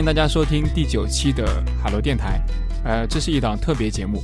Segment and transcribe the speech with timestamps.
[0.00, 2.40] 欢迎大家收听第九期的海螺电台。
[2.86, 4.22] 呃，这是一档特别节目。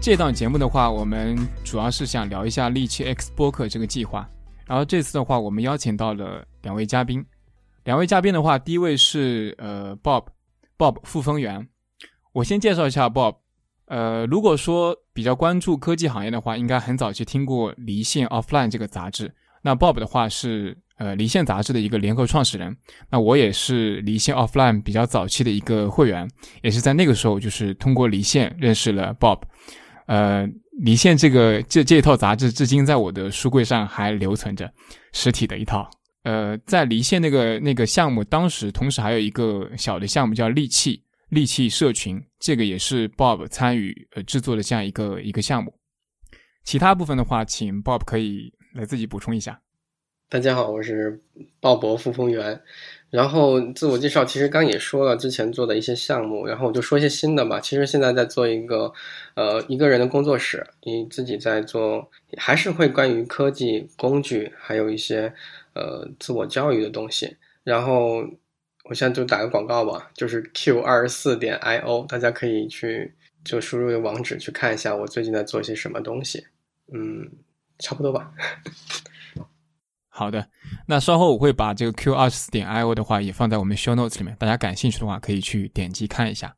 [0.00, 4.24] 这档节目的话，我们主要是想聊一下利器 X 播客这个计划。
[4.64, 7.26] 然后这次的话，我们邀请到了两位嘉宾。
[7.82, 11.68] 两位嘉宾的话，第一位是呃 Bob，Bob 傅峰源。
[12.32, 13.34] 我先介绍一下 Bob。
[13.86, 19.34] 呃，如果说比较关注科技行业的话，应该很早就听过《离线 Offline》这个杂志。
[19.60, 22.76] 那 Bob 的话是呃离线杂志的一个联合创始人。
[23.10, 26.28] 那我也是离线 Offline 比较早期的一个会员，
[26.62, 29.40] 也是在那个时候就是通过离线认识了 Bob。
[30.06, 30.46] 呃，
[30.82, 34.70] 离线这个这这一套杂志至今在我的书柜上还留存着
[35.12, 35.88] 实体的一套。
[36.24, 41.02] 呃，在离线那个那个项目，当时同时还有一个小的项目叫利器。
[41.30, 45.74] 利器社群，这个也是 Bob 参与呃制作的这样一个一个项目。
[46.62, 49.58] 其他部分的话，请 Bob 可以来自己补充一下。
[50.34, 51.20] 大家好，我是
[51.60, 52.60] 鲍勃傅峰源。
[53.08, 57.60] 然后自我介绍，其实刚也说了之前做的一些项目，然后我就说一些新的吧。
[57.60, 58.92] 其实现在在做一个
[59.36, 65.32] 呃一个人的工作室，你自己在做，还是会关于科技工具，还有一些
[65.72, 67.36] 呃自我教育的东西。
[67.62, 68.24] 然后。
[68.86, 76.44] 我现在就打个广告吧，就是 q 二十四点 i o，大家可以去就输入一个网址去看一下我最近在做些什么东西。
[76.92, 77.30] 嗯，
[77.78, 78.30] 差不多吧。
[80.16, 80.46] 好的，
[80.86, 86.54] 那稍后我会把这个 q 二十四点 i o 的话也放在我们 show notes 里面，大家感兴趣的话可以去点击看一下。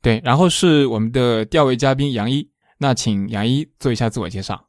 [0.00, 4.68] 对，然后是我们的第二位嘉宾杨一，那请杨一做一下自我介绍。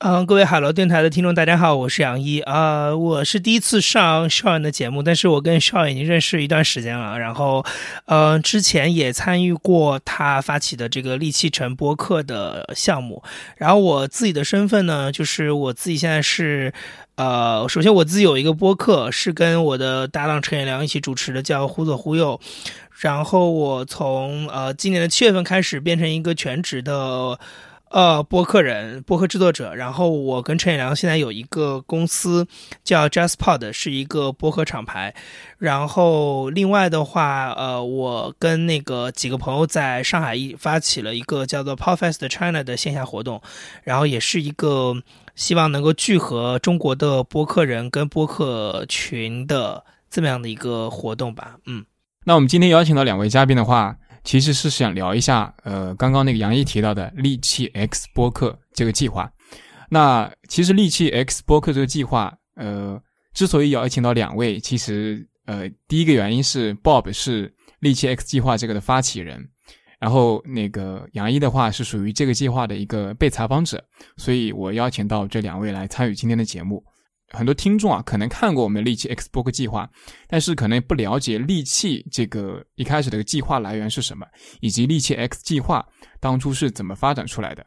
[0.00, 7.64] 嗯，各位海螺电台的听众，大家好，我是杨一啊，我是第一次上少远的节目，但是我跟少远已经认识一段时间了，然后，
[8.04, 13.24] 呃，之前也参与过他发起的这个利器城播客的项目，
[13.56, 16.72] 然后我自己的身份呢，就是我自己现在是，
[17.18, 22.38] 呃，首先我自己有一个播客，是跟我的搭档陈彦良一起主持的，叫忽左忽右，
[23.00, 27.36] 然后我从呃今年的七月份开始变成一个全职的。
[27.90, 32.46] 呃，播客人、播客制作者，然后我跟陈远良现在有一个公司
[32.84, 35.14] 叫 JustPod，是一个播客厂牌。
[35.56, 43.40] 然后另外的话，呃，我跟那个几个朋友在上海一发起了一个叫做 Podfest China 的线下活动，
[43.82, 44.94] 然后也是一个
[45.34, 51.56] 希望能够聚合中国的播客人跟播客群的这么样的一个活动吧。
[51.64, 51.84] 嗯，
[52.24, 53.96] 那我们今天邀请到两位嘉宾的话。
[54.28, 59.32] 其实是想聊一下，呃，刚刚那个杨一提到的利器 X 播客这个计划。
[59.88, 63.00] 那其实利器 X 播客这个计划，呃，
[63.32, 67.50] 之所以邀请到两位，其实呃，第一个原因是 Bob 是
[67.80, 69.42] 利器 X 计划这个的发起人，
[69.98, 73.82] 然后那个杨一的话是属于这个计划的一个被采访者，
[74.18, 76.84] 所以我邀请到这两位来参与今天的节目。
[77.30, 79.90] 很多听众啊，可能看过我们利器 X 播客计划，
[80.26, 84.26] 但是可能不了解利器这个一开始的计划来源是什么，
[84.60, 85.86] 以及利器 X 计划
[86.20, 87.66] 当初是怎么发展出来的。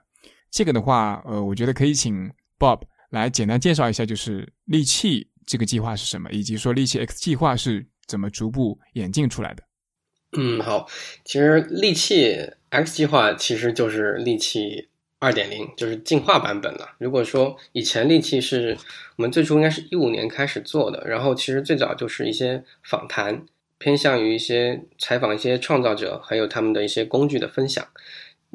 [0.49, 9.63] 这个的话，呃，我觉得可以请 Bob 来简单介绍一下，就是利器这个计划是什么，以及说利器 X 计划是怎么逐步演进出来的。
[10.37, 10.87] 嗯，好，
[11.23, 12.35] 其实利器
[12.69, 14.87] X 计划其实就是利器。
[15.21, 16.95] 二点零就是进化版本了。
[16.97, 18.75] 如果说以前利器是
[19.17, 23.45] 我们最初应该是一五年开始做的，然后其实最早就是一些访谈，
[23.77, 27.87] 偏向于一些采访一些创造者，还有他们的一些工具的分享。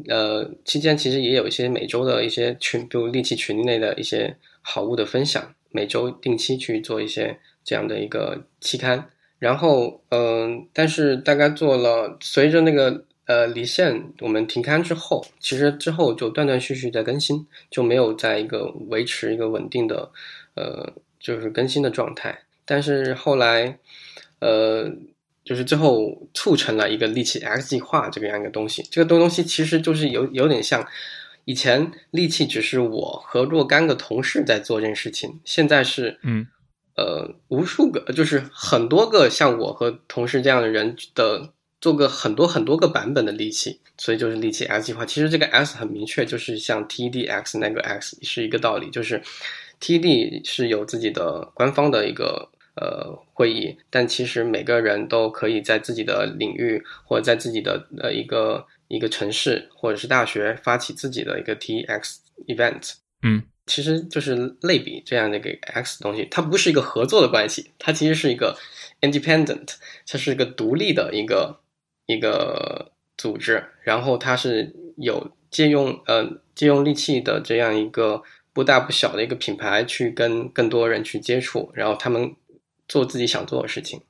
[0.08, 9.08] 呃，期间其实也有一些每周的一些群，比如利器群内的一些好物的分享，每周定期去做一些这样的一个期刊。
[9.38, 13.04] 然后，嗯，但是大概做了，随着那个。
[13.26, 20.12] 呃，离线我们停刊之后，其实之后就断断续续在更新，就没有在一个维持一个稳定的，
[20.54, 22.38] 呃，就是更新的状态。
[22.64, 23.80] 但是后来，
[24.38, 24.88] 呃，
[25.44, 28.84] 就是最后促成了一个利器 X 计划这个样一个东西。
[28.92, 30.86] 这个东东西其实就是有有点像
[31.46, 36.46] 以前利器只是我和若干个同事在做这件事情，现在是嗯，
[36.96, 41.50] 呃，无数个就是很多个像我和同事这样的人的。
[41.80, 45.04] 做个很多很多个版本的利器，所以就是利器 S 计划。
[45.04, 49.22] 其实这个 S 很明确，就是像 TEDx 那个 X 是一个道理，就是
[49.78, 62.94] TED 是有自己的官方的一个呃会议，但其实每个人都可以在自己的领域或者在自己的呃一个一个城市或者是大学发起自己的一个 TEx event。
[63.22, 68.58] 嗯，其实就是类比这样的一个 X 东西，它不是一个合作的关系，它其实是一个
[69.02, 69.74] independent，
[70.06, 71.60] 它是一个独立的一个。
[72.06, 78.22] 一个组织，然后它是有借用呃借用利器的这样一个
[78.52, 82.34] 不大不小的一个品牌去跟更多人去接触，然后他们
[82.88, 84.00] 做自己想做的事情。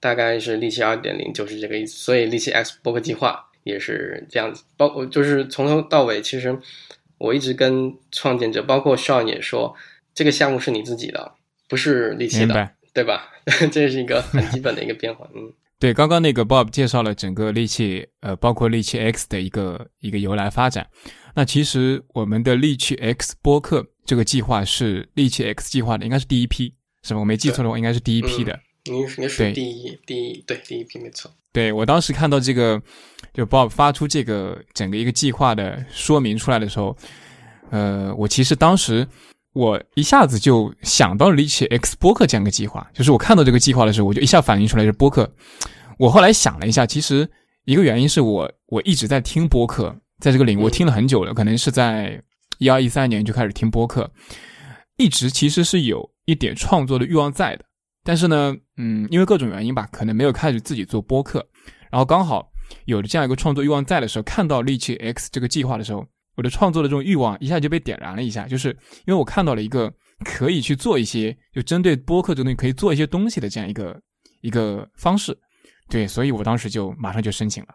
[0.00, 1.96] 大概是利器二点零就是这个意思。
[1.96, 6.58] 所以利器 X 播客计划也是这样子，包括就是从头到尾，其实
[7.18, 9.76] 我一直跟创建者，包括 Sean 也说，
[10.12, 11.34] 这个项目是你自己的，
[11.68, 13.32] 不是利器的，对吧？
[13.70, 15.28] 这是一个很基本的一个变化。
[15.36, 15.52] 嗯，
[15.82, 20.86] 对，刚刚那个 Bob 介绍了整个利器，呃，包括利器 X 的一个一个由来发展。
[21.34, 27.18] 那其实我们的利器 X 播客这个计划是利器 X 计划的，应该是第一批，是吧？
[27.18, 28.56] 我没记错的话，应该是第一批的。
[28.84, 31.28] 应该是是第一第一对第一批没错。
[31.52, 32.80] 对我当时看到这个，
[33.34, 36.96] 就 Bob 发出这个整个一个计划的说明出来的时候，
[37.70, 39.04] 呃，我其实当时
[39.52, 45.30] 我一下子就想到了利器 X 播客这样一个计划，就是我看到这个计划的时候，我就一下反应出来是播客。
[45.98, 47.28] 我后来想了一下，其实
[47.64, 49.96] 一个原因是我我一直在听播客。
[50.18, 52.22] 在这个领域，我听了很久了，可能是在
[52.58, 54.08] 一二一三年就开始听播客，
[54.96, 57.64] 一直其实是有一点创作的欲望在的。
[58.04, 61.44] 但是呢，嗯，因为各种原因吧，可能没有开始自己做播客。
[61.90, 62.48] 然后刚好
[62.84, 66.06] 有了这样一个创作欲望在的时候，看到力气 X 这个计划的时候，
[66.36, 68.68] 我的创作的这种欲望一下就被点燃了一下，就是
[69.06, 69.92] 因为我看到了一个
[70.24, 74.00] 可以去做一些就针对播客这东西可以做一些东西的这样一个
[74.40, 75.36] 一个方式，
[75.88, 77.70] 对，所以我当时就马上就申请了。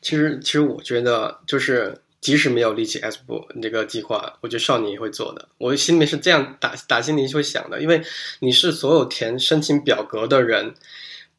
[0.00, 5.48] 其实，其实我觉得，就是即使没有立起 S 部这个计划，我觉得少年也会做的。
[5.58, 8.02] 我心里面是这样打打心里会想的，因为
[8.40, 10.74] 你是所有填申请表格的人。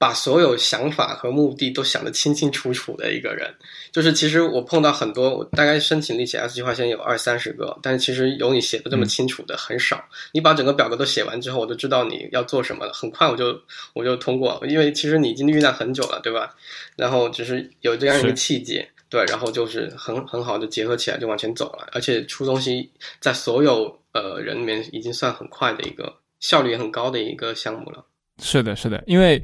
[0.06, 3.52] 把所有想法和目的都想得清清楚楚的一个人，
[3.92, 10.07] 就是其实我碰到很多，我大概申请立起 S 计划，现在有二三十个，但是其实有你写的这么清楚的很少。
[10.31, 13.60] 你把整个表格都写完之后，我就知道你要做什么了，很快我就
[13.96, 16.56] 我就通过，因为其实你已经酝酿很久了，对吧？
[16.96, 22.88] 然后只是有这样一个契机，对，然后就是很很好的结合起来就往前走了，而且出东西
[23.19, 28.06] 在所有呃人里面已经算很快的一个效率也很高的一个项目了。
[28.40, 29.44] 是的，是的，因为。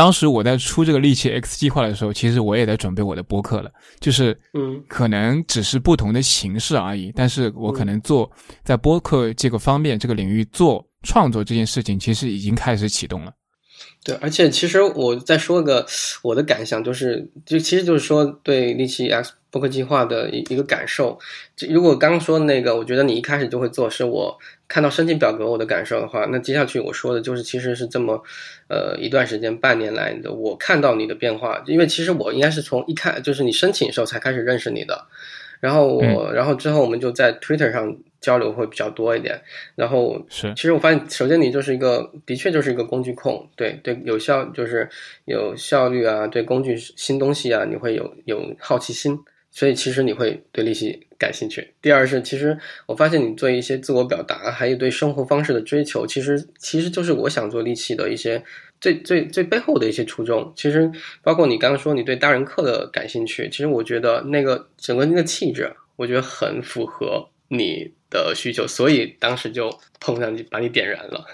[0.00, 3.70] 当时我在出这个利器 X 计划的时候，其实我也在准备我的播客了，
[4.00, 7.12] 就是嗯，可能只是不同的形式而已。
[7.14, 8.30] 但是我可能做
[8.64, 13.32] 在播客这个方面这个领域做创作这件事情，其实已经开始启动了。
[14.02, 15.86] 对，而且其实我再说个
[16.22, 21.18] 我的感想，就是就其实就是说对利器 X 播客计划的一一个感受。
[21.56, 24.38] 就如果刚刚说的那个，我觉得你一开始就会做，是我。
[24.68, 28.22] 看到申请表格我的感受的话，那接下去我说的就是，其实是这么，
[28.68, 35.06] 呃，一段时间半年来的，我看到你的变化，因为其实我应该是从一开就是你申请的时候才开始认识你的，
[35.58, 39.42] 然后我，然后之后我们就在 Twitter 上交流会比较多一点，
[39.74, 44.88] 然后是，其实我发现，首先你就是一个，的确就是一个工具控，对对，有效就是
[45.24, 49.18] 有效率啊，对工具新东西啊，你会有有好奇心。
[49.50, 51.74] 所以其实你会对利息感兴趣。
[51.82, 52.56] 第二是，其实
[52.86, 58.42] 我发现你做一些自我表达，还有对生活方式的追求，其实其实就是我想做利息的一些
[58.80, 60.52] 最最最背后的一些初衷。
[60.56, 60.90] 其实
[61.22, 69.68] 包括你刚刚说你对大人课的感兴趣，其实我觉得那个整个那个气质，我觉得很符合你的需求，所以当时就
[69.98, 71.26] 碰上去把你点燃了。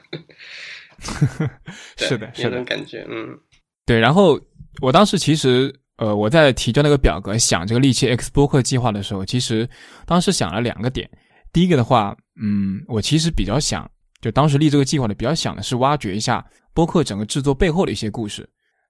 [1.96, 3.38] 是的，是的，感觉，嗯，
[3.84, 3.98] 对。
[4.00, 4.40] 然后
[4.80, 5.74] 我当时其实。
[5.98, 9.68] 呃，我在提交那个表格想这个利器 X 播客计划的时候，其实
[10.04, 11.08] 当时想了两个点。
[11.52, 18.46] 第一个的话，嗯，我其实比较想，就当时立这个计划的比较想的是挖掘一下播客整个制作背后的一些故事，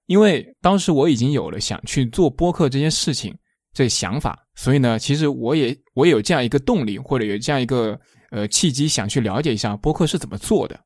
[0.07, 3.33] 因为当时我已经有了想去做播客这件事情
[3.73, 7.97] 这想法，所以呢，其实我也我有这样一个动力，或者有这样一个
[8.31, 10.77] 呃契机，想去了解一下播客是怎么做的。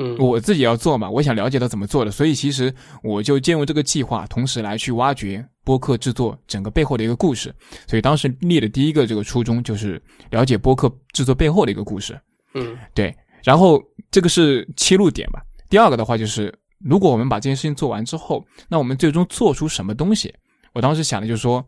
[0.00, 7.52] 嗯，我自己要做嘛，我想了解他怎么做的，所以其实我就借用这个计划，同时来去挖掘播客制作整个背后的一个故事。
[7.88, 10.00] 所以当时立的第一个这个初衷就是
[10.30, 12.16] 了解播客制作背后的一个故事。
[12.54, 13.12] 嗯，对。
[13.42, 15.40] 然后这个是切入点吧。
[15.68, 20.32] 第二个的话就是，如果我们把这件事情做完之后，那我们最终做出什么东西？
[20.74, 21.64] 我当时想的就是说，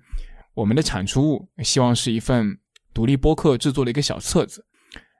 [0.55, 2.57] 我们的产出物希望是一份
[2.95, 4.65] 独立播客制作的一个小册子。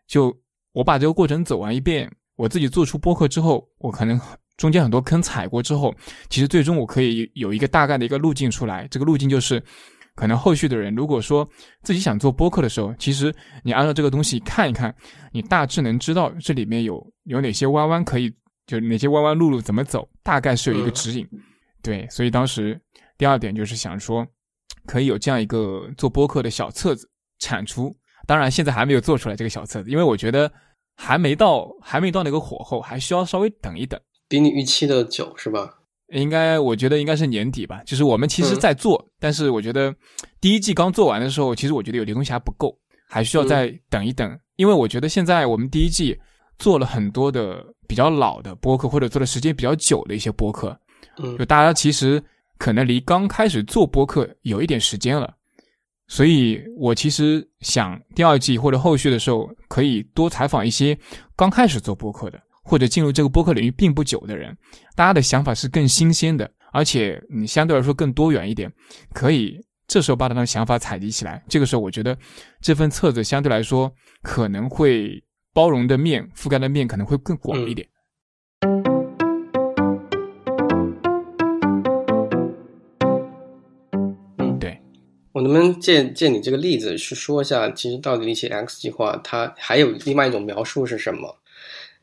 [0.07, 0.33] 就
[0.73, 2.09] 我把这个过程走完一遍。
[2.41, 4.19] 我自己做出播客之后，我可能
[4.57, 5.95] 中间很多坑踩过之后，
[6.31, 8.89] 其实最终我可以有一个大概的一个路径出来。
[8.89, 9.63] 这个路径就是，
[10.15, 11.47] 可能后续的人如果说
[11.83, 13.31] 自己想做播客的时候，其实
[13.63, 14.95] 你按照这个东西看一看，
[15.33, 18.31] 你大致能知道这里面有有哪些弯弯可以，
[18.67, 21.29] 就是哪些弯弯路路怎么走，大概是有一个指引。
[21.83, 22.81] 对，所以当时
[23.19, 24.27] 第二点就是想说，
[24.87, 27.07] 可以有这样一个做播客的小册子
[27.39, 27.95] 产出。
[28.27, 30.51] 当然现在还没有做出来这个小册子，因为我觉得。
[31.03, 33.99] 还没到，还没到那个火候，还需要稍微等一等。
[34.29, 35.79] 比你预期的久是吧？
[36.13, 37.83] 应该，我觉得应该是年底吧。
[37.87, 39.95] 就是我们其实在做，但是我觉得
[40.43, 42.77] 第一季刚做完的时候，其实我觉得有些东西还不够，
[43.09, 44.39] 还需要再等一等。
[44.57, 46.15] 因为我觉得现在我们第一季
[46.59, 50.79] 做了很多的比较老的播客，或者做的时间比较久的一些播客，
[51.17, 52.23] 嗯就大家其实
[52.59, 55.35] 可能离刚开始做播客有一点时间了，
[56.11, 60.99] 所以我其实想第二季或者后续的时候，可以多采访一些
[61.37, 64.53] 刚开始做播客的，或者进入这个播客领域并不久的人，
[64.97, 68.69] 大家的想法是更新鲜的，而且你相对来说更多元一点，
[69.13, 71.41] 可以这时候把他的想法采集起来。
[71.49, 72.19] 这个时候，我觉得
[72.61, 73.89] 这份册子相对来说
[74.21, 75.23] 可能会
[75.55, 77.87] 包容的面、覆盖的面可能会更广一点。
[85.41, 91.37] 能不能借借你这个例子去说一下，其实到底力气 X 计划它还有另外一种描述是什么？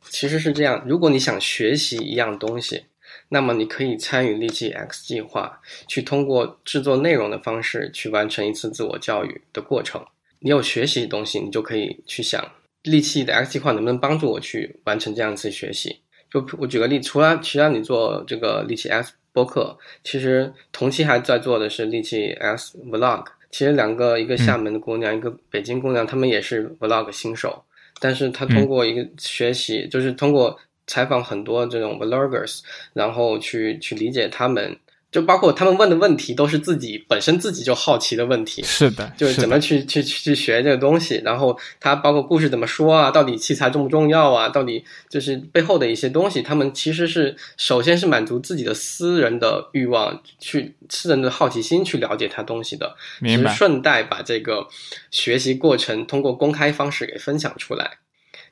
[0.09, 2.85] 其实是这样，如果你想学习一样东西，
[3.29, 10.01] 那么你可以参与力气 X 计划，去通过制作内容的方式去完成一次自我教育的过程。
[10.39, 12.41] 你有学习的东西，你就可以去想，
[12.83, 15.97] 力气的 X 计划能不能帮助我去完成这样一次学习？
[16.31, 23.23] 就我举个例，除了其他你做这个力气 X 播客，其实同期还在做的是利器 S Vlog。
[23.51, 27.63] 其实两个，一个厦门的姑娘，一个北京姑娘，她们也是 Vlog 新手，
[27.99, 32.61] 但是她通过一个学习，就是通过采访很多这种 Vloggers，
[32.93, 34.75] 然后去去理解他们。
[35.09, 38.61] 就包括他们问的问题，都是自己本身自己就好奇的问题。
[38.63, 53.53] 是的，就是怎么去去去学这个东西，然后它包括故事怎么说啊，到底器材重不重要啊，到底就是背后的一些东西，他们其实是首先是满足自己的私人的欲望，去私人的好奇心去了解它东西的，明白。
[53.55, 54.67] 顺带把这个
[55.09, 57.99] 学习过程通过公开方式给分享出来，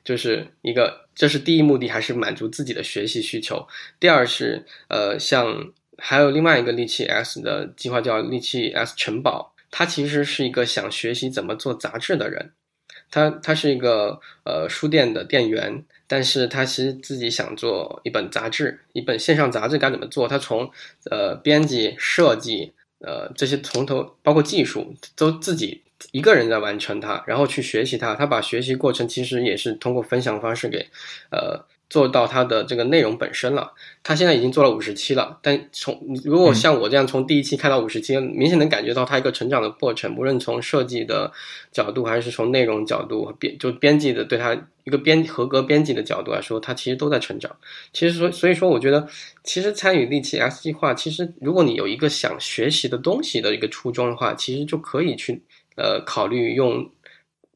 [0.02, 3.68] 就是一个这是第一目的，还是满足自己的学习需求。
[4.00, 5.72] 第二是呃像。
[5.98, 12.52] 还有另外一个利器 S 的计划叫利器 S 城堡，他其实是一个想学习怎么做杂志的人，
[13.10, 20.28] 他他是一个呃书店的店员，但是他其实自己想做一本杂志，一本线上杂志该怎么做？
[20.28, 20.70] 他从
[21.10, 28.14] 呃编辑、设计，呃这些从头包括技术都自己一个人在完成它，然后去学习它。
[28.14, 30.86] 他把学习过程其实也是通过分享方式给
[31.30, 31.64] 呃。
[31.88, 35.38] 做到它的这个内容本身了，他现在已经做了五十期了。
[35.40, 40.16] 但从如果像我这样从第一期看到五十期，明显能感觉到它一个成长的过程。
[40.16, 41.30] 无论从设计的
[41.70, 44.52] 角度，还是从内容角度编就编辑的对它
[44.82, 47.56] 一个编合格编辑的角度来说，它其实都在成长。
[47.92, 49.06] 其实说，所以说，我觉得
[49.44, 55.40] 其实参与力气 S 计划，其实如果你有一个想学习的东西的一个初衷的话，其实就可以去
[55.76, 56.90] 呃考虑用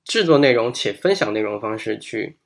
[0.04, 2.36] 制作内容且分享内容方式去。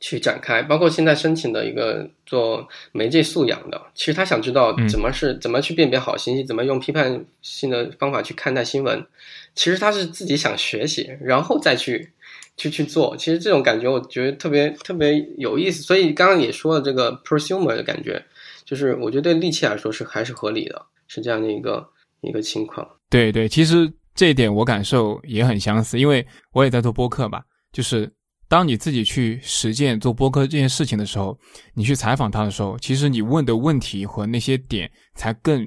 [0.00, 9.06] 去展开，包括现在申请的一个做媒介素养的，其实他想知道怎么是怎么去辨别好信息，怎么用批判性的方法去看待新闻。
[9.54, 12.12] 其实他是自己想学习，然后再去
[12.56, 13.14] 去去做。
[13.14, 15.82] 其实这种感觉，我觉得特别特别有意思。
[15.82, 18.24] 所以刚刚也说了，这个 prosumer 的感觉，
[18.64, 21.86] 就是我觉得对利器来说是还是合理的，是这样的一个
[22.22, 22.88] 一个情况。
[23.10, 28.10] 对对，其实这一点我感受也很相似，因为我也在做播客吧，就是。
[28.50, 31.38] 当你自己去实践做播客这件事情的时候，
[31.72, 35.64] 你去采访他的时候，其实你问的问题和那些点才更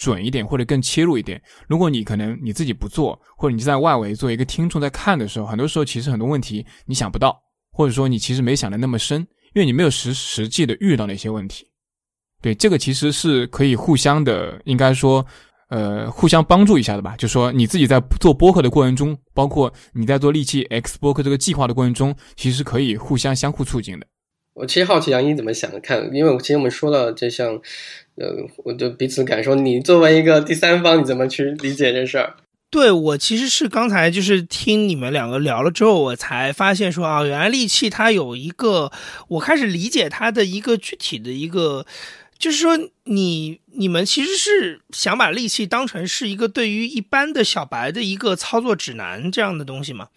[0.00, 1.38] 准一点，或者更切入一点。
[1.68, 7.38] 如果你可能你自己不做，或者你在外围做一个听众在看的时候，很多时候其实很多问题你想不到，
[7.72, 9.20] 或者说你其实没想的那么深，
[9.54, 11.66] 因为你没有实实际的遇到那些问题。
[12.40, 15.26] 对，这个其实是可以互相的，应该说。
[15.68, 17.14] 呃，互相帮助一下的吧。
[17.18, 24.06] 就说你自己在做播客的过程中，包括你在做利器 X 播客这个计划的过程中，其实可以互相相互促进的。
[24.54, 27.52] 我其实好奇杨一怎么想的看，因为我其实我们说了这项，
[28.16, 28.34] 呃，
[28.64, 29.54] 我就彼此感受。
[29.54, 32.34] 你作为一个第三方，你怎么去理解这事儿？
[32.70, 38.90] 对我其实是刚才就是听你们两个聊了之后，我才发现说啊，原来利器它有一个，
[39.28, 41.84] 我开始理解它的一个具体的一个。
[42.38, 50.08] 就是说，你你们其实是想把利器当成是一个对于一般的小白的一个操作指南这样的东西吗？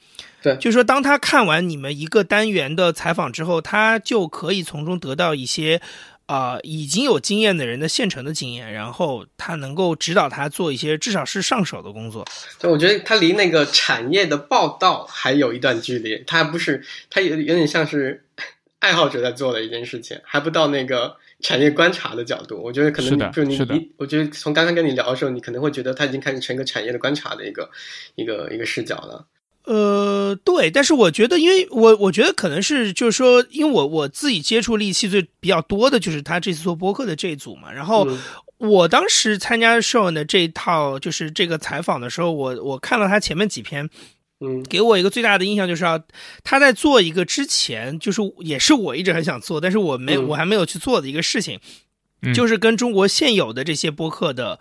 [0.43, 5.81] 对，就是说，当他看完你们一个单元的采访之后，他就可以从中得到一些
[6.27, 12.23] 啊已经有经验的人的现成的经验，然后他能够指导他做一些至少是上手的工作。
[12.59, 18.25] 对，我觉得他离那个产业的报道还有一段距离，他不是他有有点像是
[18.77, 21.17] 爱好者在做的一件事情，还不到那个。
[21.41, 27.69] 产业观察的角度，我觉得可能就你你，我觉得从刚刚跟你聊的时候，你可能会觉得他已经开始成一个产业的观察的一个
[28.15, 29.25] 一个一个视角了。
[29.65, 38.07] 呃，对，但是我觉得，因为我我觉得可能是就是说，因为我我自己接触利器最比较多的就是他这次做播客的这一组嘛，然后
[38.57, 43.89] 我当时参加 show 的这一套就是这个采访的时候，我我看了他前面几篇。
[44.43, 46.01] 嗯，给我一个最大的印象就是要
[46.43, 51.59] 他在做一个之前，就是也是我一直很想做，但是我没我还没有去做的一个事情，
[52.23, 54.59] 嗯就是跟中国现有的这些播客的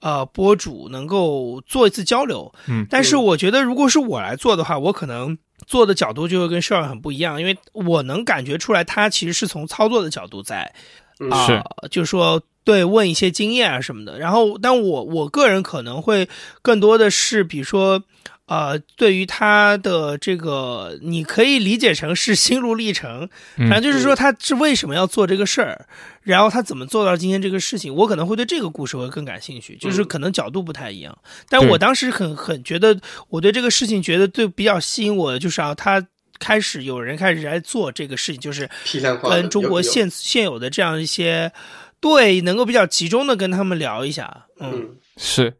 [0.00, 2.52] 呃博主能够做一次交流。
[2.66, 5.38] 嗯但是我觉得如果是我来做的话，我可能
[5.68, 10.74] 做的角度就会跟 s h a r 很不一样，因为我能感觉出来他其实是从操作的角度在
[11.20, 14.18] 嗯啊、是就是说对问一些经验啊什么的。
[14.18, 16.28] 然后，但我我个人可能会
[16.60, 18.02] 更多的是，比如说。
[18.46, 25.86] 呃，对于他的这个，你可以理解成是心路历程，嗯反正就是说他是为什么要做这个事儿，
[26.22, 31.16] 然后他怎么做到今天这个事情，我可能会对这个故事会更感兴趣，就是可能角度不太一样。
[31.48, 36.04] 但我当时很很觉得，我对这个事情觉得最比较吸引我的就是啊，他
[36.38, 41.52] 开始有人开始来做这个事情，就是批量化的跟中国现现有的这样一些，
[42.00, 44.72] 对，能够比较集中的跟他们聊一下，嗯。
[44.74, 44.96] 嗯。
[45.16, 45.54] 是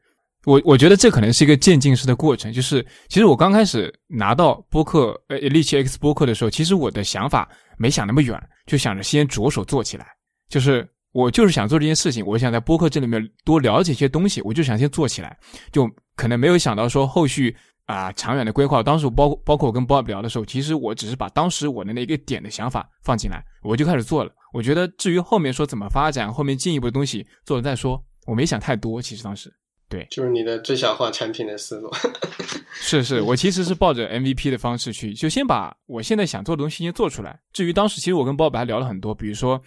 [0.45, 10.07] 我我觉得这可能是一个渐进式的过程，就是其实我刚开始拿到播客呃利奇 X 播客的时候，其实我的想法没想那么远，就想着先着手做起来，
[10.49, 15.39] 就是我就是想做这件事情，我想在播客这里面多了解一些东西，我就想先做起来，
[15.71, 17.55] 就可能没有想到说后续
[17.87, 18.83] 啊、长远的规划。
[18.83, 24.33] 当时包包括我跟 Bob 聊的时候，其实我只是把当时我的那个点的想法放进来，我就开始做了。
[24.53, 29.01] 我觉得至于后面说怎么发展，后面进一步的东西做了再说，我没想太多。
[29.01, 29.53] 其实当时。
[30.11, 31.91] 就是你的最小化产品的思路。
[32.75, 37.39] 是是，我其实是抱着 MVP 的方式去，就先把我现在想做的东西先做出来。
[37.53, 39.61] 至于当时，其实我跟鲍勃还聊了很多，比如说，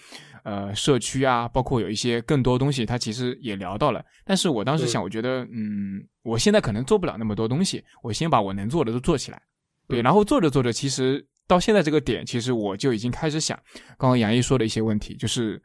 [0.44, 4.04] 呃，社区啊，包括有一些更多东西，他其实也聊到了。
[4.26, 9.42] 但是我当时想，我觉得，嗯，我现在可能做不了那么多东西，我先把我能做的都做起来。
[9.88, 13.58] 对，然后做着做着，其实到现在这个点，其实我就已经开始想，
[13.98, 15.62] 刚刚杨毅说的一些问题，就是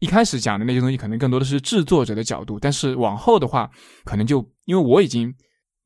[0.00, 3.70] 一开始讲的那些东西，可能更多的是制作者的角度，但是往后的话，
[4.04, 5.34] 可能就因为我已经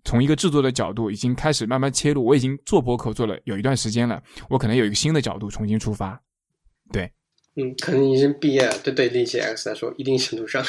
[0.05, 6.21] 从一个制作的角度已经开始慢慢切入，我已经做播客做了有一段时间了，我可能有一个新的角度重新出发。
[6.91, 7.13] 对，
[7.57, 10.65] 嗯，可能已经毕业了，对对力气 X 来说，一定程度上，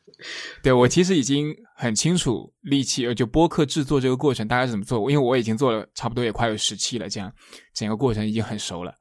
[0.62, 7.32] 对我其实已经很清楚力气呃就播客制作这个过程大概是怎么做，因为我已经做了差不多也快有十期了，这样
[7.72, 8.92] 整个过程已经很熟了。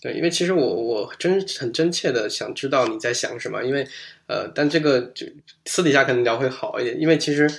[0.00, 3.84] 对，因为其实我我真很真切的想知道你在想什么，因为
[4.28, 5.26] 呃，但这个就
[5.66, 7.50] 私底下可能聊会好一点，因为其实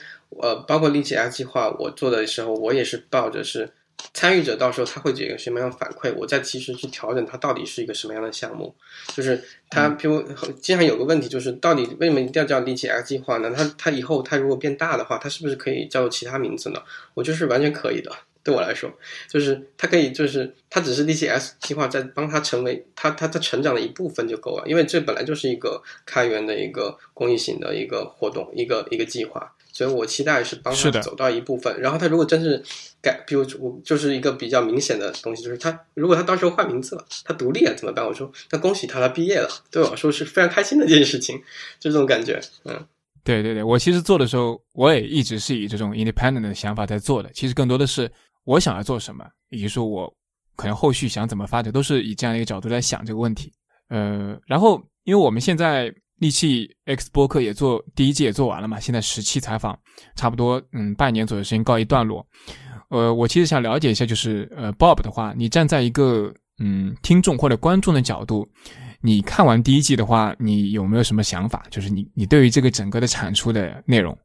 [0.41, 3.69] 呃，包括力气 X 计划我做的时候，我也是抱着是
[4.13, 8.73] 参与者到时候他会给一个什么样的反馈，我再其实去调整它到底是一个什么样的项目，
[9.13, 10.23] 就是它比如
[10.61, 13.51] 经常有个问题就是到底为什么一定要叫力气 X 计划呢？
[13.53, 16.81] 它它以后它如果变大的话，它是不是可以叫其他名字呢？
[17.15, 18.09] 我就是完全可以的。
[18.49, 18.91] 对我来说，
[19.29, 31.79] 就是他可以，就是他只是 DCS 计划在帮他成为他他他成长的一部分就够了，因为这本来就是一个开源的一个公益性的一个活动，一个一个计划，所以我期待是帮他走到一部分。
[31.79, 32.59] 然后他如果真是
[33.03, 38.03] 改，比如我就是一个比较明显的东西，就是他如果他到时候换名字了，他独立了怎么办？
[38.03, 41.37] 我说那恭喜他，他毕业了，对我来说是非常开心的一件事情，
[41.79, 42.87] 就这种感觉，嗯。
[43.21, 47.29] 对对对，我其实做的时候，我也一直是以这种 independent 的想法在做的。
[47.31, 48.09] 其实更多的是
[48.49, 50.11] 我想要做什么，以及说我
[50.55, 53.53] 可能后续想怎么发展，都是以这样的一个角度来想这个问题。
[53.89, 59.77] 呃，然后因为我们现在利器 X 播客也做第一季也做完了嘛，现在十期采访，
[60.15, 62.25] 差不多嗯半年左右时间告一段落。
[62.89, 68.49] 呃，我其实想了解一下，就是呃 Bob 的话，你站在一个嗯听众或者观众的角度。
[69.01, 71.63] 你看完第一季的话，你有没有什么想法？
[71.69, 74.17] 就是你你对于这个整个的产出的内容，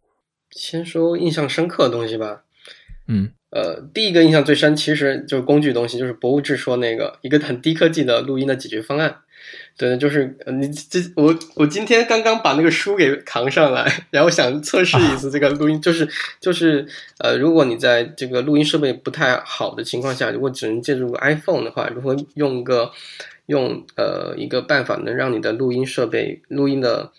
[0.50, 2.42] 先说印象深刻的东西吧。
[3.06, 9.16] 嗯，呃，第一个印象最深，其实就是工具东西，就是博物志说那个一个很低科技的录音的解决方案。
[9.76, 16.08] 对，就是呃你这我我今天刚刚把那个书给扛上来，然后想测试一次这个录音，就是
[16.40, 16.84] 就是
[17.18, 22.90] 呃，如果你在这个录音设备不太好的情况下，如果只能借助 iPhone 的话，如何用个
[23.46, 27.12] 用呃一个办法能让你的录音设备录音的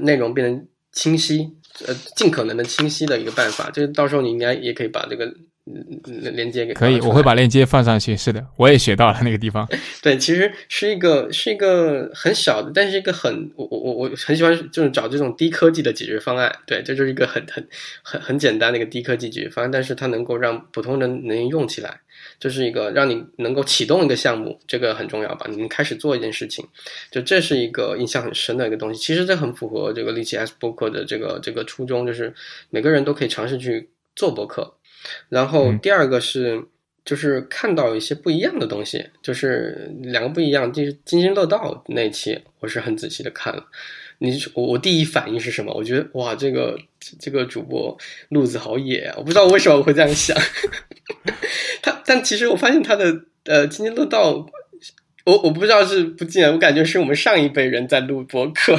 [0.00, 1.50] 内容变得清晰，
[1.86, 3.70] 呃，尽可能的清晰的一个办法。
[3.70, 5.34] 就是到时候你应该也可以把这个
[6.32, 8.16] 连接给可以，我会把链接放上去。
[8.16, 9.68] 是的，我也学到了那个地方。
[10.00, 16.54] 对，其实是一个是一个很小的，但是一个很我我我我很喜欢就是找这种低科技的解决方案。
[16.66, 17.66] 对，这就是一个很很
[18.02, 22.00] 很很简单的一个低科技解决方案，但是它能够让普通人能用起来，
[22.38, 25.46] 就是一个让你能够启动一个项目，这个很重要吧？
[25.50, 26.64] 你能开始做一件事情，
[27.10, 29.00] 就这是一个印象很深的一个东西。
[29.00, 32.32] 其实这很符合这个利奇 S 博客的这个这个初衷，就是
[32.70, 34.74] 每个人都可以尝试去做博客。
[35.28, 36.66] 然后嗯第二个是。
[37.04, 40.72] 就是看到一些不一样的东西，就是两个不一样。
[40.72, 43.64] 就是津津乐道那期，我是很仔细的看了。
[44.18, 45.72] 你我我第一反应是什么？
[45.72, 46.76] 我觉得哇，这个
[47.20, 47.96] 这个主播
[48.30, 49.14] 路子好野啊！
[49.18, 50.36] 我不知道为什么我会这样想。
[51.80, 54.44] 他但其实我发现他的呃津津乐道，
[55.26, 58.76] 我我不知道是不尽然，我感觉是我们上一辈人在录播客。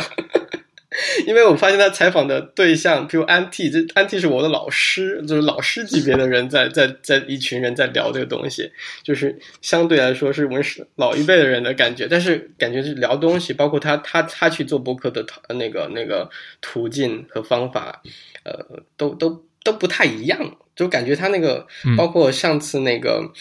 [1.25, 8.71] 因为我发现他采访的对象，比如安 T，这安 T 是我的老师，就是老师级别的人在在在一群人在聊这个东西，
[9.03, 16.29] 就是相对来说是我们是老一辈的人的感觉，但是感觉是聊东西，包括他他他去做博客的那个那个
[16.61, 18.01] 途径和方法，
[18.43, 23.21] 呃，都都都不太一样，就感觉他那个，包括上次那个。
[23.21, 23.31] 嗯，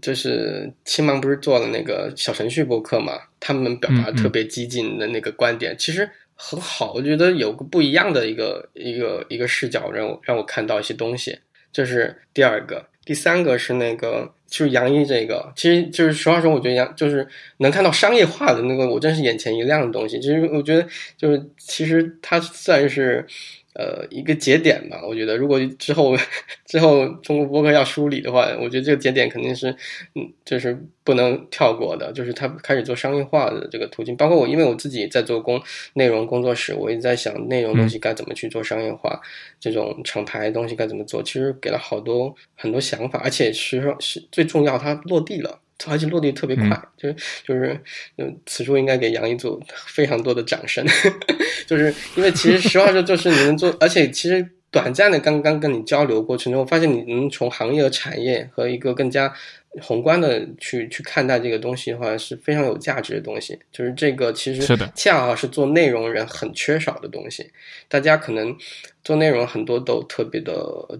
[0.00, 3.14] 就是青芒不是做了那个小程序播客嘛？
[3.40, 6.92] 他们表达特别激进的那个观点，其实很好。
[6.94, 11.38] 我觉得有个不一样的一个一个一个视角，让我让我看到一些东西。
[11.72, 17.26] 这是第二个，第三个是那个就是杨一这个，其实就是实话说，我觉得杨就是
[17.58, 20.20] 能看到商业化的那个，我真是眼前一亮的东西。
[20.20, 23.26] 其实我觉得就是其实它算是。
[23.74, 26.16] 呃，一个节点吧，我觉得如果之后
[26.66, 29.68] 之后中国播客要梳理的话，我觉得这个节点肯定是，
[30.14, 34.16] 嗯，就是不能跳过的，就是他开始做商业化的这个途径。
[34.16, 35.60] 包括我，因为我自己在做工
[35.94, 39.20] 内容工作室，我一直在想内容东西该怎么去做商业化，
[39.58, 45.60] 这种厂牌东西该怎么做，其实给了好多很多想法，而且实说是最重要，它落地了。
[45.86, 47.78] 而且落地特别快，就是就是，
[48.16, 50.86] 嗯，此处应该给杨一组非常多的掌声，
[51.66, 59.34] 就是因为其实实话说，就是你能做，而且其实短暂的刚刚跟你交流过程中，我发现你能从行业和产业和一个更加
[59.82, 63.58] 宏观的去去看待这个东西的话，是非常有价值的东西。
[63.72, 67.50] 就是这个其实恰好是做内容人很缺少的东西。
[67.88, 68.56] 大家可能
[69.02, 70.54] 做内容很多都特别的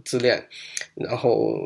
[0.05, 0.45] 自恋，
[0.97, 1.57] 然后。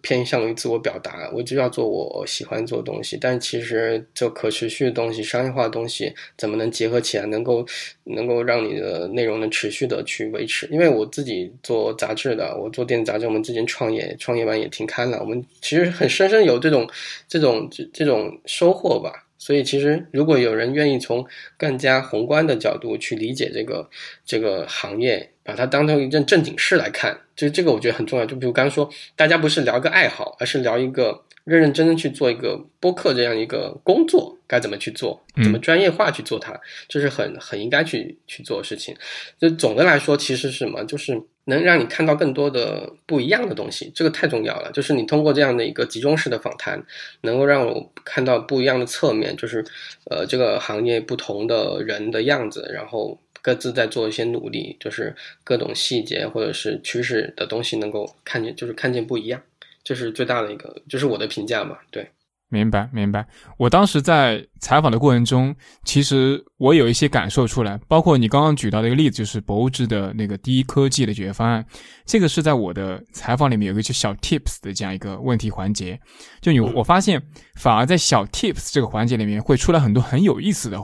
[0.00, 3.18] 偏向于自我表达，我就要做我喜欢做的东西。
[3.20, 7.66] 但其实，就可持续的东西、商业化的东西，怎么能结合起来，能够
[8.04, 10.66] 能够让你的内容能持续的去维持？
[10.70, 15.20] 因为我自己做杂志的，我做电子杂志，我们之前创业，创业完也停刊了。
[15.20, 16.88] 我们其实很深深有这种
[17.28, 19.25] 这种这种收获吧。
[19.46, 21.24] 所以，其实如果有人愿意从
[21.56, 23.88] 更加宏观的角度去理解这个
[24.24, 28.26] 这个行业，把它当成一件正经事来看，就这个我觉得很重要。
[28.26, 38.96] 就比如刚刚说，大家不是聊个爱好，而是聊一个认认真真去做一个播客这样一个工作，该怎么去做，怎么专业化去做它，这是很很应该去去做的事情。
[39.38, 41.22] 就总的来说，其实是什么，就是。
[41.48, 44.72] 能让你看到更多的不一样的东西，这个太重要了。
[44.72, 46.84] 就是你通过这样的一个集中式的访谈，
[47.20, 49.64] 能够让我看到不一样的侧面，就是
[50.10, 59.40] 呃这个行业不同的人的样子，然后各自在做一些努力，就是各种细节或者是趋势的东西能够看见，就是看见不一样，
[59.84, 62.10] 这是最大的一个，就是我的评价嘛，对。
[62.48, 63.26] 明白，明白。
[63.58, 71.66] 我当时在采访的过程中，其实我有一些感受出来，包括你刚刚举到的一个例子，就是博物志的那个低科技的解决方案。
[72.04, 76.00] 这个是在我的采访里面有一个就小 tips 的这样一个问题环节。
[76.40, 77.20] 就你，我发现
[77.56, 80.80] 反而在小 tips 这个环节里面会出来很多很有意思的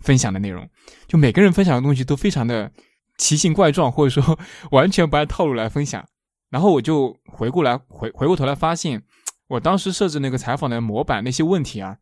[0.00, 0.66] 分享的内容。
[1.06, 2.72] 就每个人分享的东西都非常的
[3.18, 4.38] 奇形怪状，或者说
[4.72, 6.02] 完全不按套路来分享。
[6.48, 9.02] 然后我就回过来回回过头来发现。
[9.48, 11.96] 我当时设置那个采访的模板，那些问题啊，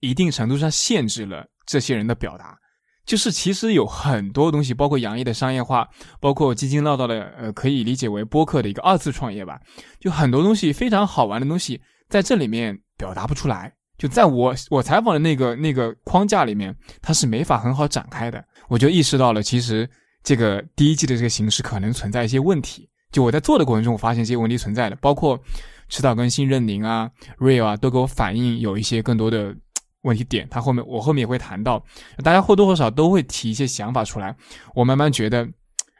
[0.00, 2.56] 一定程度上限制了这些人的表达。
[3.04, 5.86] 就是其实有很多东西，包括杨毅的商业化，
[6.20, 9.60] 包括津津乐道的，呃，可以理解为播客的一个二次创业吧。
[10.00, 11.78] 就很多东西非常好玩的东西，
[12.08, 13.70] 在这里面表达不出来。
[13.98, 18.42] 就在我我采访的那个那个框架里面，它是没法很好展开的。
[18.68, 19.86] 我就意识到了，其实
[20.22, 22.88] 这个第一季的这个形式可能存在一些问题。
[23.12, 25.38] 就我在做的过程中，我发现这些问题存在的，包括。
[25.88, 29.54] 迟早更新任宁啊，Real 啊，都给我反映有一些更多的
[30.02, 30.48] 问题点。
[30.50, 31.84] 他后面我后面也会谈到，
[32.22, 34.34] 大家或多或少都会提一些想法出来。
[34.74, 35.48] 我慢慢觉得，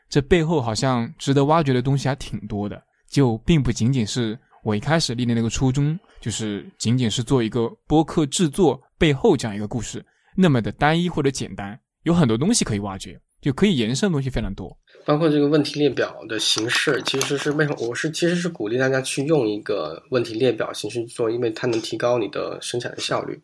[0.09, 10.05] 这背后好像值得挖掘的东西还挺多的，就并不仅仅是我一开始立的那个初衷，就是仅仅是做一个播客制作背后讲一个故事
[10.37, 14.77] 那么的单一或者简单，有很多东西可以挖掘，就可以延伸的东西非常多。
[15.05, 17.77] 包括这个问题列表的形式，其实是为什么？
[17.81, 23.38] 我是其实是鼓励大家去用一个问题列表形式做，因为它能提高你的生产的效率。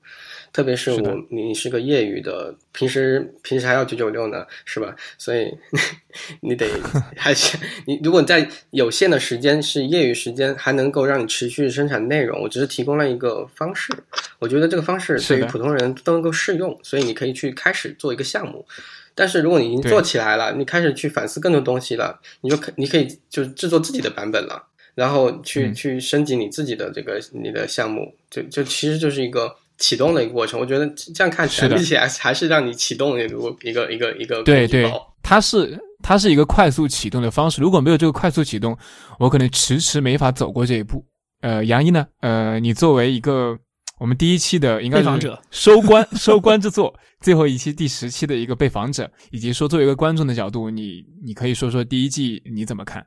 [0.53, 4.97] 特别是我，你是个业余的，平时平时还要九九六呢，是吧？
[5.17, 5.49] 所以
[6.43, 6.67] 你得
[7.17, 13.93] 还是你，如果在有限的时间是业余时间，还能够让你持续生产内容，我只是提供了一个方式。
[14.41, 18.67] 我觉得这个方式对于普通人都能够适用，所以你可以去开始做一个项目。
[19.15, 24.63] 但是如果你已经做起来了，你开始去反思更多东西了，你就可你可以就制作自己的版本了，
[24.95, 30.59] 然后去去升级你自己的这个你的项目，就就其实就是一个启动的一个过程。
[30.59, 34.91] 我觉得这样看起来比起来还是让你启动的一个一个一个一个对对，
[35.23, 37.61] 它是它是一个快速启动的方式。
[37.61, 38.77] 如果没有这个快速启动，
[39.19, 41.05] 我可能迟迟没法走过这一步。
[41.43, 42.07] 呃，杨一呢？
[42.21, 43.59] 呃，你作为一个
[44.01, 53.07] 我们第一期的应该是被访者收官 收官之作，最后一期第十期的一个被访者，以及说作为一个观众的角度，你你可以说说第一季你怎么看？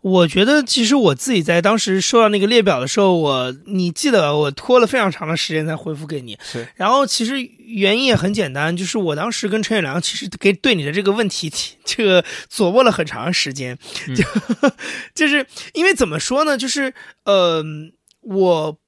[0.00, 6.38] 我觉得其实我自己在当时收到那个列表的时候，我你记得我拖了非常长的时间才回复给你。
[6.42, 13.78] 是，然后其实原因也很简单，就是我当时跟陈远良其实给对你的这个问题提 这个琢磨了很长时间，
[14.08, 14.24] 嗯就
[15.14, 16.94] 就是因为怎么说呢，就是
[17.26, 17.62] 呃
[18.22, 18.78] 我。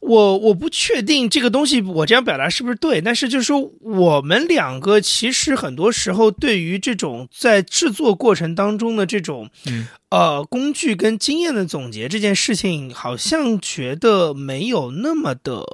[0.00, 15.64] 我我不确定这个东西我这样表达是不是对，但是就是说我们两个其实很多时候对于这种在制作过程当中的这种嗯呃工具跟经验的总结这件事情，好像觉得没有那么的，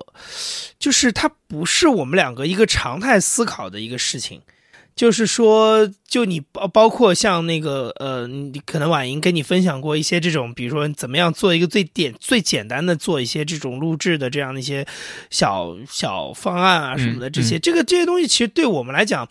[0.78, 4.42] 就是它不是我们两个一个常态思考的一个事情。
[4.96, 14.86] 就是说，就你包包括像那个呃，你可能婉莹跟你分享过一些这种，比如说怎么样做一个最简最简单的做一些这种录制的这样的一些
[15.28, 19.28] 小小方案啊什么的，嗯这些、这个这些东西其实对我们来讲，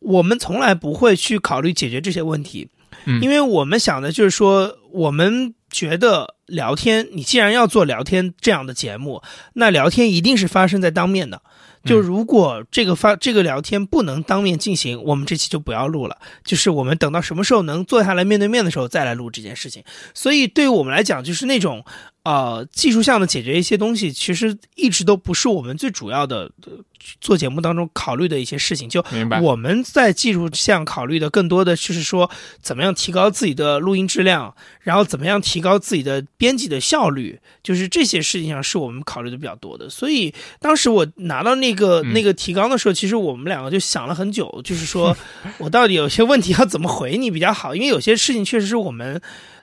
[0.00, 2.68] 我们从来不会去考虑解决这些问题，
[3.06, 3.22] 嗯。
[3.22, 9.22] 因为我们想的就是说，我们觉得聊天，你既然要做聊天这样的节目，
[9.54, 11.40] 那聊天一定是发生在当面的。
[11.84, 16.18] 就如果这个发这个聊天不能当面进行，我们这期就不要录了。
[16.44, 19.82] 就是我们等到什么时候能坐下来面对面的时候再来录这件事情。
[20.12, 21.84] 所以对于我们来讲，就是那种
[22.22, 26.72] 呃技术上的解决一些东西，其实一直都不是我们最主要的、呃
[27.18, 28.86] 做节目当中考虑的一些事情。
[28.86, 32.30] 就明白我们在技术上考虑的更多的就是说，
[32.60, 39.88] 怎么样提高自己的录音质量，然后怎么样提高自己的编辑的效率，就是这些事情上是我们考虑的比较多的。
[39.88, 45.16] 所以当时我拿到那个、嗯那个提纲的时候，其实我们两个就想了很久，就是说
[45.56, 49.20] 我到底有些问题要怎么回你比较好，因为有些事情确实是我们。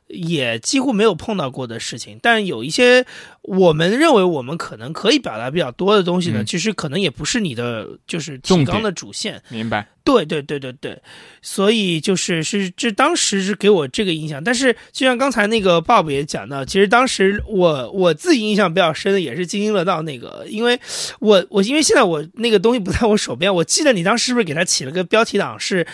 [0.08, 3.06] 也几乎没有碰到过的事情，但有一些
[3.42, 9.42] 我们认为我们可能可以表达比较多的东西呢，嗯其实可能也不是你的就是提纲的主线。
[9.50, 9.88] 明白？
[10.04, 11.02] 对对对对对，
[11.42, 20.80] 所以就是是这当时是给我这个印象，但是就像刚才那个 Bob 也讲到，其实当时我我自己印象比较深的也是津津乐道那个，因为
[21.20, 25.86] 我我因为现在我那个东西不在我手边，我记得你当时是不是给他起了个标题党是？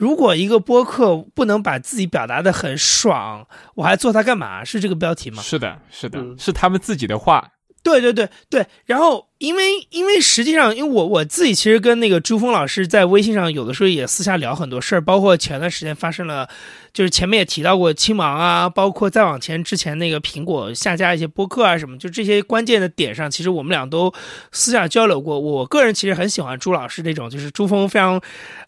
[0.00, 4.64] 如果一个播客不能把自己表达的很爽，我还做它干嘛？
[4.64, 5.42] 是这个标题吗？
[5.42, 7.52] 是的，是的，嗯是他们自己的话。
[7.82, 16.46] 对对对对，然后因为因为实际上，因为我我自己其实跟那个朱峰老师在微信上有的时候也私下聊很多事儿，包括前段时间发生了，
[16.92, 24.12] 就是前面也提到过青芒啊，包括再往前之前那个苹果下架一些播客啊什么，就这些关键的点上，其实我们俩都
[24.52, 25.40] 私下交流过。
[25.40, 28.20] 我个人其实很喜欢朱老师这种，就是朱峰非常，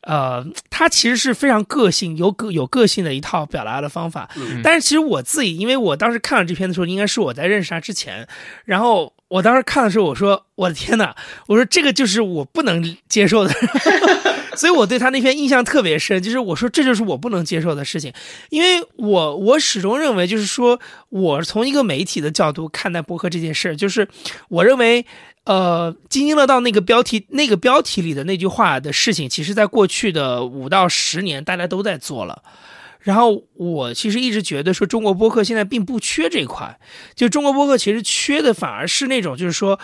[0.04, 4.26] 呃，他其实是非常个性、有个有个性的一套表达的方法。
[4.36, 8.26] 嗯但是其实我自己，因为我当时看了这篇的时候，应该是我在认识他之前，
[8.64, 11.14] 然后我当时看的时候，我说我的天呐，
[11.46, 13.54] 我说这个就是我不能接受的，
[14.56, 18.12] 所以我对他那篇印象特别深，就是我说这就是我不能接受的事情，
[18.50, 24.06] 因为我我始终认为就是说我从一个媒体的角度看待博客这件事儿，就是
[24.48, 25.06] 我认为。
[25.44, 32.40] 呃，津津乐道那个标题，那个标题里的那句话的事情，其实在过去的五到十年，大家都在做了。
[33.02, 36.78] 然后我其实一直觉得说，中国播客现在并不缺这块，
[37.14, 39.80] 就中国播客其实缺的反而是那种，就是说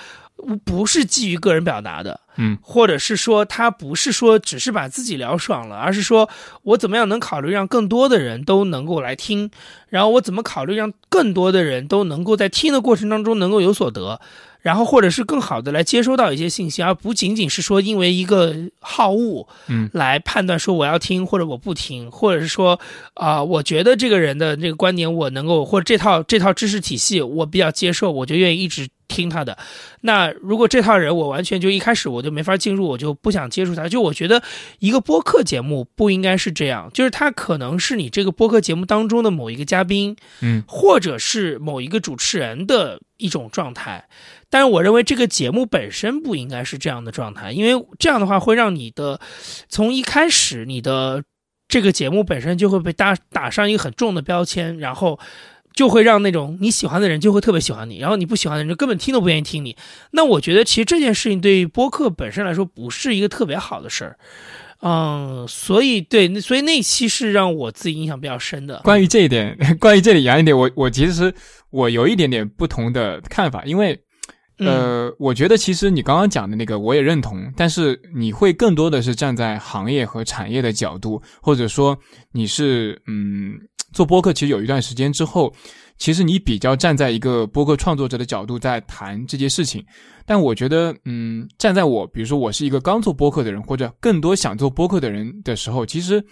[0.64, 6.30] 不是基于个人表达的，嗯，或者是说他不是说只是把自己聊爽了，而是说
[6.62, 9.50] 我怎么样能考虑让更多的人都能够来听，
[9.88, 14.20] 然后我怎么考虑让更多的人都能够在听的过程当中能够有所得。
[14.68, 22.78] 然后，或者是更好的来接收到一些信息，而不仅仅是说因为一个好恶，嗯，来判断说我要听或者我不听，或者是说
[23.14, 29.56] 啊、我觉得这个人的这个观点我能够，或者这套这套知识体系我比较接受，我就愿意一直听他的。
[30.02, 33.88] 那如果这套人我完全就一开始我就没法进入，我就不想接触他。
[33.88, 34.42] 就我觉得
[34.80, 44.08] 一个播客节目不应该是这样，就是他可能是你这个播客节目当中的某一个嘉宾，嗯，或者是某一个主持人的一种状态。
[44.48, 49.20] 但是我认为这个节目本身不应该是这样的状态，因为这样的话会让你的
[49.68, 51.22] 从一开始你的
[51.68, 55.20] 这个节目本身就会被打打上一个很重的标签，然后
[55.74, 59.76] 就会让那种你喜欢的人就会特别喜欢你，然后你不喜欢的人就根本听都不愿意听你。
[60.12, 64.18] 那我觉得其实这件事情对于播客本身来说不是一个特别好的事儿。
[64.80, 68.80] 嗯，所以对，所以那期是让我自己印象比较深的。
[68.84, 71.34] 关于这一点， 关于这里杨一点，我我其实
[71.70, 73.98] 我有一点点不同的看法，因为
[74.58, 81.96] 呃，我觉得其实你刚刚讲的那个我也认同，但是你会更多的是站在行业和产业的角度，或者说
[82.32, 83.54] 你是嗯
[83.92, 85.52] 做播客，其实有一段时间之后，
[85.98, 89.84] 其实你比较站在一个播客创作者的角度在谈这件事情。
[90.24, 96.24] 但我觉得，嗯，站在我比如说我是一个刚做播客的人，或者更多想做播客的人的时候，其实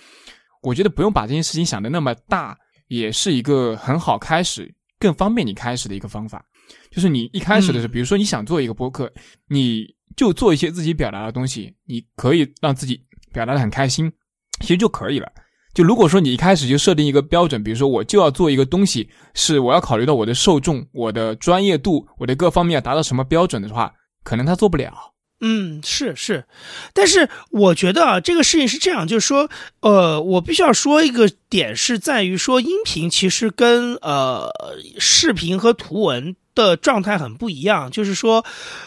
[0.63, 2.57] 我觉得不用把这件事情想的那么大，
[2.89, 6.45] 也是一个很好开始、更方便你开始的一个方法。
[6.91, 9.13] 就是你一开始的时候，比如说你想做一个播客，
[9.49, 13.01] 你就做一些自己表达的东西，你可以让自己
[13.33, 14.13] 表达的很开心，
[14.61, 15.31] 其实就可以了。
[15.77, 23.93] 就如果说你一开始就设定一个标准，比如说我就要做一个东西，是我要考虑到我的受众、我的专业度、我的各方面要达到什么标准的话，
[24.25, 24.91] 可能他做不了。
[25.43, 26.47] 嗯，是是，
[26.95, 34.51] 但是我觉得啊，这个事情是这样，就是说，呃，我必须要说一个点，是在于说，音频其实跟呃
[34.99, 36.37] 视频和图文。
[36.57, 38.45] 的状态很不一样，就是说，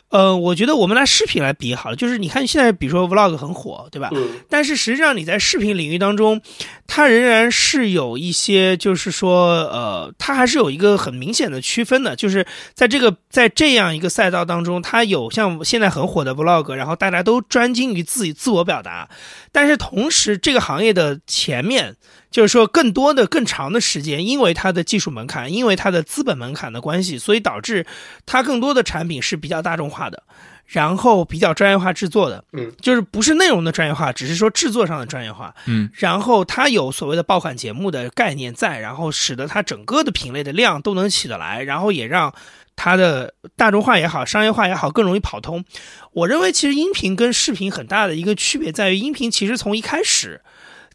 [0.09, 4.09] 呃，我觉得我们拿视频来比好了，就是你看现在，比如说 vlog 很火，对吧？
[4.11, 4.27] 嗯。
[4.49, 6.41] 但是实际上你在视频领域当中，
[6.87, 19.07] 它仍然是有一些，就是说，呃，它还是有一个很明显的区分的，就是在这个在这样一个赛道当中，它有像现在很火的 vlog，然后大家都专精于自己自我表达，
[19.51, 21.95] 但是同时这个行业的前面。
[22.31, 27.85] 就是说，更多的、更长的时间，因为它的技术门槛，因为它的资本门槛的关系，所以导致
[28.25, 30.21] 它更多的产品是比较大众化的，
[30.67, 32.43] 然后比较专业化制作的。
[32.53, 35.51] 嗯，就是不是内容的专业化，只是说制作上的专业化。
[35.65, 42.31] 嗯，然后它有所谓的爆款节目的概念在，然后使得它整个的品类的量都能起得来，然后也让
[42.75, 45.65] 它的大众化也好、商业化也好更容易跑通。
[46.11, 50.39] 我认为，其实音频跟视频很大的一个区别在于，音频其实从一开始。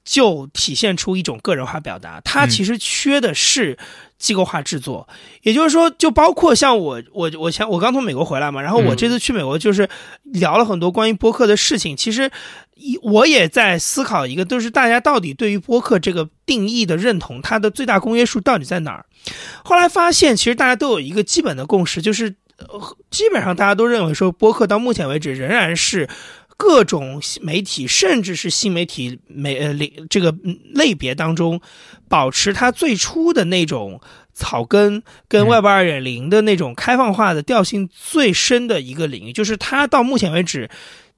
[0.05, 3.79] 就体现出一种个人化表达，它其实缺的是
[4.19, 5.09] 机构化制作。
[5.43, 9.89] 也就是说，就包括像我，我，我前我刚从美国回来嘛，然后我这次去美国就是
[10.25, 11.97] 聊了很多关于播客的事情。
[11.97, 12.31] 其实，
[12.75, 19.07] 一我也在思考一个，就是大家到底对于播客这个定义的认同，它的最大公约数到底在哪儿？
[19.65, 22.31] 后来发现，其实大家都有一个基本的共识，就是
[23.11, 26.07] 基本上大家都认为说，播客到目前为止仍然是。
[26.57, 30.35] 各种媒体，甚至是新媒体媒呃类这个
[30.73, 31.61] 类别当中，
[32.09, 34.01] 保持它最初的那种
[34.33, 40.71] 草根跟 Web 二点零的那种开放化的调性最深的一个领域，就是它到目前为止，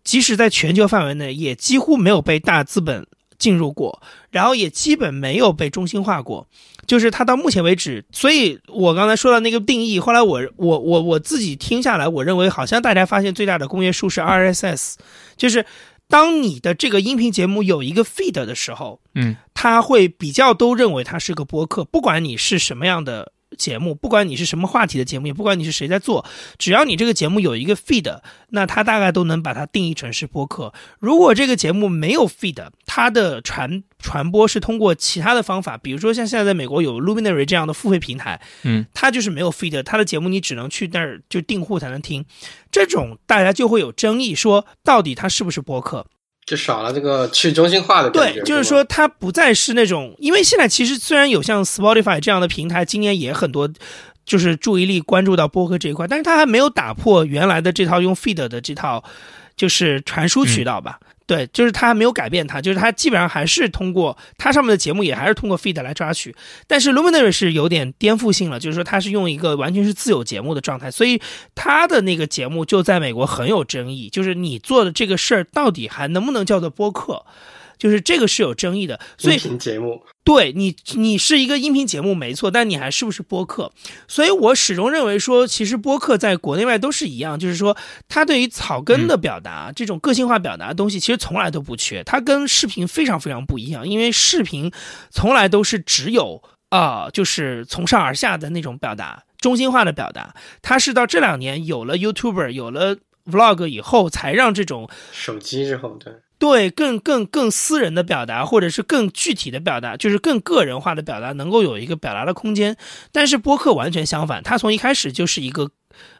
[0.04, 3.06] 即使在全球范围内，也几乎没有被大资本
[3.38, 6.46] 进入过，然后也基本没有被中心化过。
[6.86, 14.94] 就是它到目前为止，所以我刚才说到那个定义，后来我我我我自己听下来，我认为好像大家发现最大的公约数是 RSS，
[15.36, 15.66] 就是
[16.08, 23.32] 当你的这个音频节目有一个 feed 的时候，嗯，他会比较都认为它是个播客，不管你是什么样的。
[23.56, 26.24] 节目不管你是什么话题的节目，也不管你是谁在做，
[26.58, 30.72] 只要你这个节目有一个 feed，那它大概都能把它定义成是播客。
[30.98, 42.24] 如果这个节目没有 feed，它的传传播是通过其他的方法，比如说像现在在美国有 Luminary 这样的付费平台，嗯，它就是没有 feed，它的节目你只能去那儿就订户才能听，
[42.70, 46.06] 这种大家就会有争议，说到底它是不是播客？
[46.46, 48.40] 就少了这个去中心化的感觉。
[48.40, 53.68] 对，就是说它不再是那种，因为现在其实虽然有像 Spotify 这样的平台，今年也很多，
[54.24, 59.02] 就是注意力关注到播客这一块，但是它还没有打破原来的这套用 feed 的这套，
[59.56, 61.00] 就是传输渠道吧。
[61.26, 66.34] 对，就是它没有改变，它就是它基本上还是通过它上面的节目，也还是通过 feed 来抓取。
[66.68, 71.20] 但是 Luminary 是有点颠覆性了，就是说它是用一个完全是自有节目的状态，所以
[71.54, 77.24] 它的那个节目就在美国很有争议，就是你做的这个事儿到底还能不能叫做播客？
[77.78, 83.72] 就是这个是有争议的，所以节目对你，你是一个音频节目没错，但你还是不是播客？
[84.08, 87.76] 所以我始终认为说，其实播客在国内外都是一样，就是说，
[88.08, 92.02] 它对于草根的表达，这种个性化表达的东西，其实从来都不缺。
[92.02, 94.72] 它跟视频非常非常不一样，因为视频
[95.10, 100.34] 从来都是只有啊，就是从上而下的那种表达，中心化的表达。
[100.60, 102.96] 它是到这两年有了 YouTuber，有了
[103.26, 106.12] Vlog 以后，才让这种手机之后对。
[106.38, 112.76] 对，更更更私人的表达，或者是更具体的表达，就是更个人化的表达，能够有一个表达的空间。
[113.10, 115.70] 但是播客完全相反，它从一开始就是一个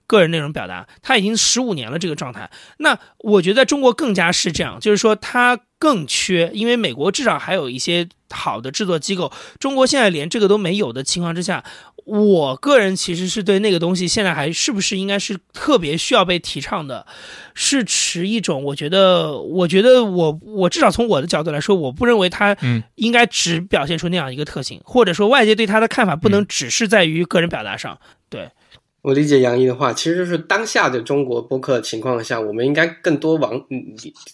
[0.07, 2.51] 个人内容表达，它已经十五年了这个状态。
[2.79, 11.63] 那我觉得中国更加是这样，就是说它更缺，因为美国至少还有一些好的制作机构，中国现在连这个都没有的情况之下。
[12.07, 17.05] 我个人其实是对那个东西现在还是不是应该是特别需要被提倡的，
[17.53, 22.57] 是持一种我觉得，我觉得我我至少从我的角度来说，我不认为它
[22.95, 27.99] 应该只表现出那样一个特性，或者说外界对它的看法不能只是在于个人表达上。
[28.29, 28.51] 对，
[29.07, 33.53] 我理解杨毅的话，其实就是当下的中国播客情况下，我们应该更多往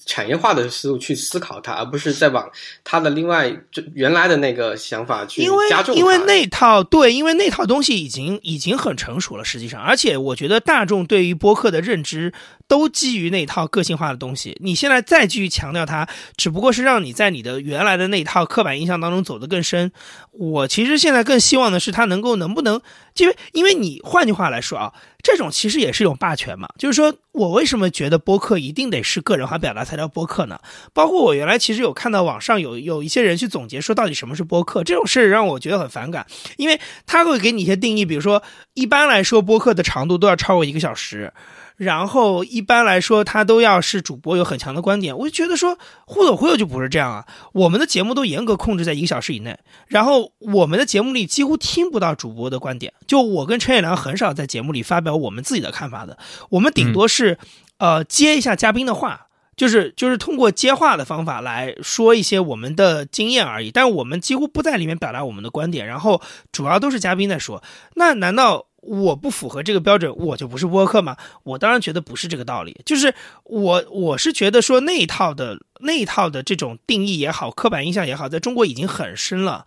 [0.06, 2.50] 产业化的思路去思考它，而不是在往
[2.82, 5.94] 它的另外就原来的那个想法去 加重。
[5.94, 12.32] 因为因为那套对，因为那套东西已经已经很成熟了，实际上，而且我觉得大众对于播客的认知
[12.72, 14.56] 都基于那套个性化的东西。
[14.62, 16.08] 你现在再继续强调它，
[16.38, 19.92] 只不过是让你在你的原来的那套刻板印象当中走得更深。
[20.30, 22.80] 我其实现在更希望的是，它能够能不能，
[23.18, 24.90] 因为因为你换句话来说啊，
[25.22, 26.66] 这种其实也是一种霸权嘛。
[26.78, 30.58] 就是说我为什么觉得播客一定得是个人化表达才叫播客呢？
[30.94, 38.42] 包括我原来其实有看到网上有有一些人去总结说，到底什么是播客这种事让我觉得很反感，因为他会给你一些定义，比如说
[38.72, 41.34] 一般来说播客的长度都要超过一个小时。
[41.82, 45.76] 然后一般来说，他都要是主播有很强的观点，我就觉得说
[46.06, 47.26] 忽悠忽悠就不是这样啊。
[47.52, 49.58] 我们的节目都严格控制在一个小时以内，
[49.88, 52.94] 然后我们的节目里几乎听不到主播的观点。
[53.08, 56.16] 就我跟陈也良很少在节目里发表我们自己的看法的，
[56.50, 57.36] 我们顶多是
[57.78, 59.26] 呃接一下嘉宾的话，
[59.56, 63.72] 就是就是通过接话的方法来说一些我们的经验而已。
[63.72, 66.22] 但我们几乎不在里面表达我们的观点，然后
[66.52, 67.60] 主要都是嘉宾在说。
[67.96, 68.66] 那难道？
[68.82, 71.16] 我不符合这个标准，我就不是播客吗？
[71.44, 72.80] 我当然觉得不是这个道理。
[72.84, 73.14] 就是
[73.44, 79.66] 我，我是觉得说那一套的那一套的这种定义也好，刻板印象也好，在中国已经很深了。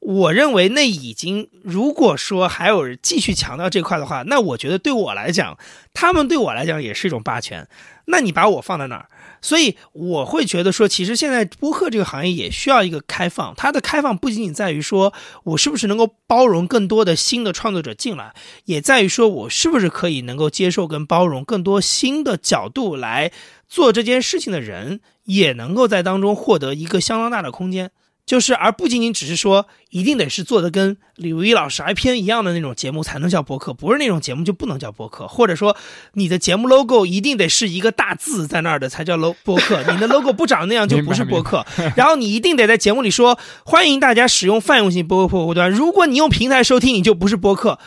[0.00, 5.58] 我认为那已经，如果说还有继续强调这块的话，那我觉得对我来讲，
[5.92, 7.66] 他们对我来讲也是一种霸权。
[8.08, 9.08] 那你把我放在哪儿？
[9.42, 13.52] 所以我会觉得说，其实现在播客这个行业也需要一个开放。
[13.56, 18.32] 它的开放不仅仅在于说我是不是能够包容更多的新的创作者进来，
[18.66, 23.32] 也在于说我是不是可以能够接受跟包容更多新的角度来
[23.68, 27.90] 做这件事情的人，也能够在当中获得一个相当大的空间。
[28.26, 35.76] 就是，而不仅仅只是说，一定得是做的跟李如一老师 I 篇一样的那种节目才能叫播客，不是那种节目就不能叫播客，或者说
[36.14, 41.64] 你的节目 logo 一定得是一个大字在那儿的才叫 logo 播客，你的 logo 不长那样就不是播客。
[41.94, 47.78] 然后你一定得在节目里说欢迎大家使用泛用性播客客户端，如果你用平台收听，你就不是播客。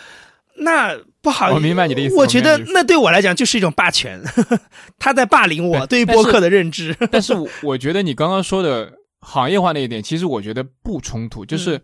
[0.60, 2.16] 那不好，我明白你的意思。
[2.16, 4.22] 我觉得那对我来讲就是一种霸权，
[4.98, 6.96] 他在霸凌我对于播客的认知。
[7.12, 8.94] 但是我觉得你刚刚说的。
[9.22, 11.45] 行业化那一点，其实我觉得不冲突。
[11.45, 11.82] 就是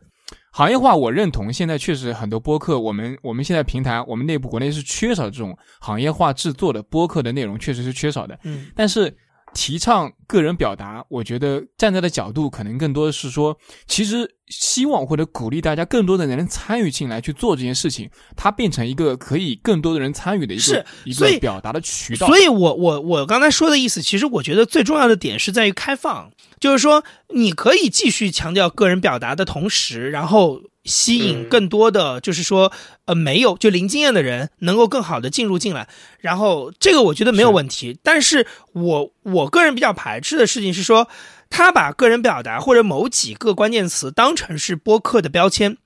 [0.51, 1.51] 行业化，我认同。
[1.51, 8.39] 现在确实很多播客，我们我们现在平台，我们内部国内是缺少这种行业化制作的播客的内容，确实是缺少的。
[8.43, 9.15] 嗯，但是。
[9.55, 22.27] 提倡个人表达，我觉得站在的角度可能更多的是说，其实希望或者鼓励大家更多的人参与进来去做这件事情，它变成一个可以更多的人参与的一个一个表达的渠道。
[22.27, 30.61] 所以，我我我刚才说的意思，其实我觉得最重要的点是在于开放，就是说你可以继续强调个人表达的同时，然后。
[30.85, 32.71] 吸引更多的，就是说，
[33.05, 37.97] 呃，没有就零经验的人能够更好的进入进来，然后这个我觉得没有问题。
[38.03, 41.07] 但是我我个人比较排斥的事情是说，
[41.49, 45.77] 他把个人表达或者某几个关键词当成是播客的标签，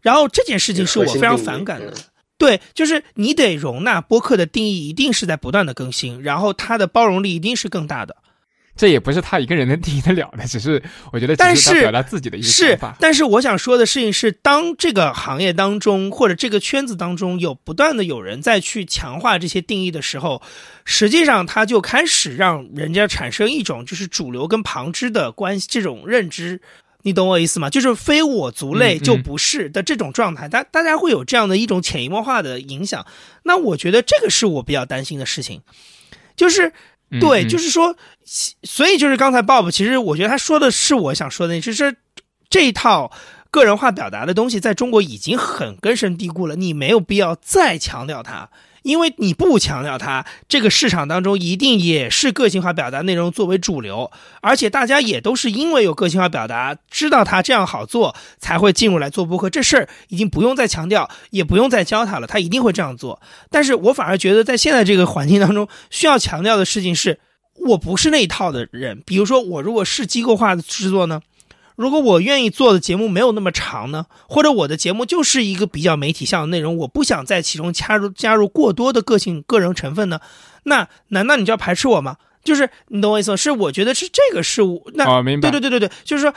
[0.00, 1.94] 然后这件事情是我非常反感的。
[2.38, 8.16] 对，就是你得容纳播客的定义一定是在不断的更新，然后它的包容力一定是更大的。
[8.78, 10.80] 这也不是他一个人能定义得了的，只是
[11.12, 12.96] 我觉得，但是表达自己的一个想法。
[13.00, 20.40] 但是我想说的事情是，当这个行业当中或者这个圈子当中有不断的有人在去强化这些定义的时候，
[20.84, 26.60] 实际上他就开始让人家产生一种就是主流跟旁支的关系这种认知，
[27.02, 27.68] 你懂我意思吗？
[27.68, 33.04] 就是非我族类就不是的这种状态，大大家会有这样的一种潜移默化的影响。
[33.42, 35.62] 那我觉得这个是我比较担心的事情，
[36.36, 36.72] 就是。
[37.20, 37.96] 对，就是说，
[38.62, 41.96] 所以就是刚才 Bob，其实我觉得他说的是我想说的，就是
[42.50, 43.10] 这一套
[43.50, 48.50] 个人化表达的东西在中国已经很根深蒂固了，你没有必要再强调它。
[48.88, 54.10] 因为你不强调它，这个市场当中一定也是个性化表达内容作为主流，
[54.40, 59.50] 而且大家也都是因为有个性化表达，知道它这样好做，才会进入来做播客。
[59.50, 63.20] 这事儿已经不用再强调，也不用再教他了，他一定会这样做。
[63.50, 67.20] 但是我反而觉得，在现在这个环境当中，需要强调的事情是，
[67.66, 69.02] 我不是那一套的人。
[69.04, 71.20] 比如说，我如果是机构化的制作呢？
[71.78, 80.18] 如果我愿意做的节目没有那么长呢，或者我的节目就是一个比较媒体向的内容，我不想在其中加入加入过多的个性个人成分呢，
[80.64, 82.16] 那难道你就要排斥我吗？
[82.42, 83.36] 就是你懂我意思吗？
[83.36, 86.34] 是我觉得是这个事物那对对对对对，就是说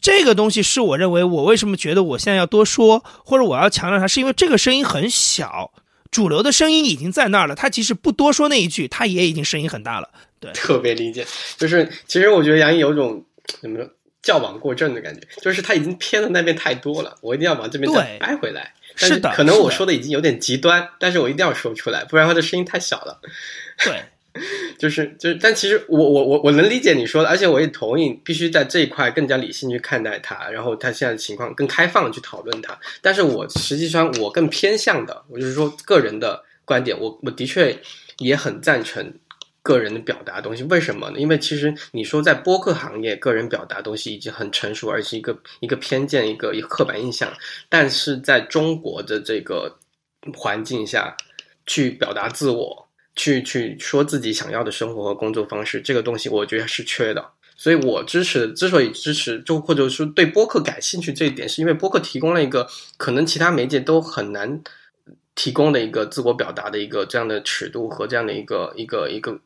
[0.00, 5.72] 这个东西是我认为我为什么觉得我现在要多说，或者我要强调它，是因为这个声音很小，
[6.10, 10.08] 主流的声音已经在那儿了，他即使不多说那一句，他也已经声音很大了。
[10.40, 11.26] 对，特别理解，
[11.58, 13.22] 就是其实我觉得杨毅有种
[13.60, 13.86] 怎么说？
[14.22, 18.74] 矫枉过正的感觉，就是他已经偏的那边太多了，我一定要往这边再掰回来。
[18.98, 23.20] 但是的，可能我说的已经有点极端，但是我一定要说出来，不然他的声音太小了。
[23.82, 24.02] 对，
[24.78, 32.78] 就是就是，但其实我我我我能理解你说的，而且我也同意，必须在这一块更加理性去看待它，然后它现在的情况更开放的去讨论它。
[33.00, 37.78] 但是我实际上我更偏向的，我就是说个人的观点，我我的确
[38.18, 39.14] 也很赞成
[39.62, 40.62] 个人的表达东西。
[40.64, 41.18] 为什么呢？
[41.18, 47.32] 因为其实你说在播客行业，个人表达东西已经很成熟，而是一个一个偏见，一个一个刻板印象。
[47.68, 49.78] 但是在中国的这个
[50.34, 51.16] 环境下，
[51.66, 52.86] 去表达自我。
[53.16, 57.22] 去去说自己想要的生活和工作方式，这个东西我觉得是缺的，
[57.54, 58.50] 所以我支持。
[58.52, 64.62] 之所以支持，就或者说对播客感兴趣这一点，是因为播客提供了一个可能其他媒介都很难
[65.34, 69.38] 提供的一个自我表达的一个这样的尺度和这样的一个一个一个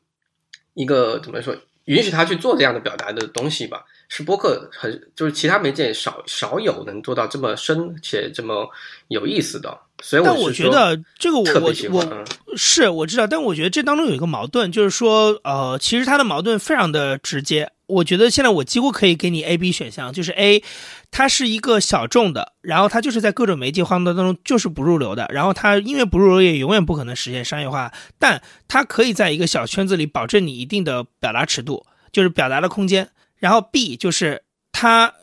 [0.75, 1.57] 一个怎么说，
[1.87, 3.85] 允许他去做这样的表达的东西吧。
[4.09, 8.69] 是播客很就是其他媒介少少有能做到这么深且这么
[9.09, 9.77] 有意思的。
[10.03, 12.25] 所以但我觉得这个我我我嗯
[12.57, 17.71] 是我知道，但我觉得这当中有一个矛盾，就是说，呃，其实它的矛盾非常的直接。
[17.87, 20.63] 我觉得现在我几乎可以给你 A、B 选项，就是 A，
[21.11, 33.09] 它是一个小众的，然后它就是在各种媒介化当中就是不入流的，然后它因为不入流也永远不可能实现商业化，但它可以在一个小圈子里保证你一定的表达尺度，就是表达的空间。
[33.39, 35.15] 然后 B 就是它。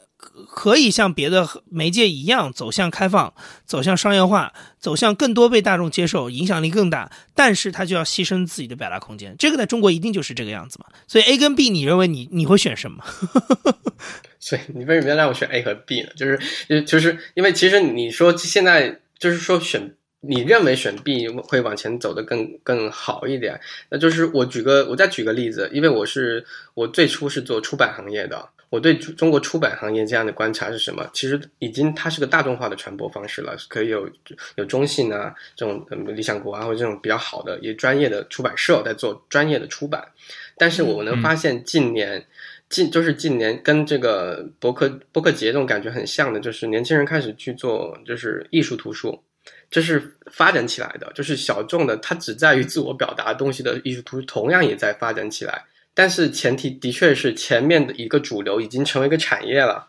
[0.48, 3.34] 可以像别的媒介一样走向开放，
[3.66, 7.12] 走向商业化，走向更多被大众接受，影响力更大。
[7.34, 10.86] 但是它就要牺牲自己的表达空间，这个在中国一定就是这个样子嘛。
[11.08, 13.04] 所以 A 跟 B，你认为你你会选什么？
[14.40, 16.10] 所以你为什么要让我选 A 和 B 呢？
[16.16, 23.60] 就是就是因为其实你说现在就是说选，你认为选 B 会往前走的更更好一点。
[23.90, 28.48] 那就是我举个我再举个例子，因为我是我最初是做出版行业的。
[28.70, 31.06] 我对中国出版行业这样的观察是什么？
[31.12, 34.10] 其实已经它是个大众化的传播方式了，可以有
[34.56, 40.08] 有中信啊这种理想国啊或者这种比较好的也专业的出版社在做专业的出版。
[40.58, 42.26] 但是我能发现近年
[42.70, 49.22] 近就是近年跟这个博客博客节这种感觉很像的，就是年轻人开始去做就是艺术图书，
[49.72, 55.64] 这是发展起来的，就是小众的，它只在于自我表达东西的艺术图同样也在发展起来。
[55.94, 59.88] 但是前提的确是前面的一个主流已经成为一个产业了，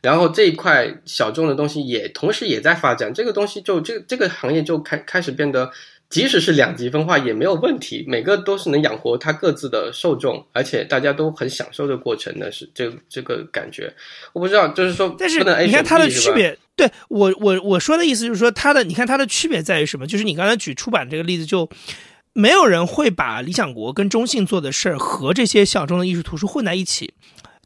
[0.00, 5.70] 然后这一块小众的东西也同时也在发展，这个东西就这个这个行业就开开始变得，
[6.10, 13.90] 即使是两极分化也没有问题，每个都是能养活它各自的受众，而且大家都很享受这个过程的，是这这个感觉。
[14.34, 20.06] 我不知道，就是说，但是你看它的区别，对我我我说的意思就是说，它的你看它的区别在于什么？
[20.06, 21.70] 就是你刚才举出版这个例子就。
[22.32, 27.12] 没有人会把理想国跟中信做的事儿和这些小众的艺术图书混在一起，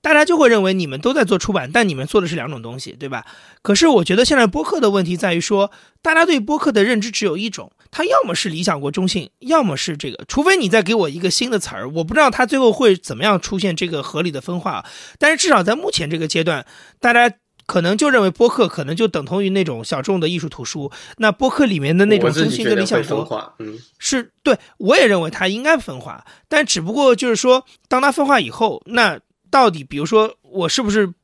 [0.05, 3.25] 大家就会认为你们都在做出版，但你们做的是两种东西，对吧？
[3.63, 5.71] 可是我觉得现在播客的问题在于说，
[6.03, 14.85] 大家对播客的认知只有一种，它要么是理想国、中性，要么是这个，除非你再给我一个新的词儿，我不知道它最后会怎么样出现这个合理的分化。
[15.19, 16.67] 但是至少在目前这个阶段，
[17.01, 17.35] 大家。
[17.67, 29.19] 可能就认为播客可能就等同于那种小众的艺术图书，那播客里面的那种中心跟理想国，嗯，是对，我也认为它应该分化，但只不过就是说，当它分化以后，那
[29.55, 31.15] 到底比如说我是不是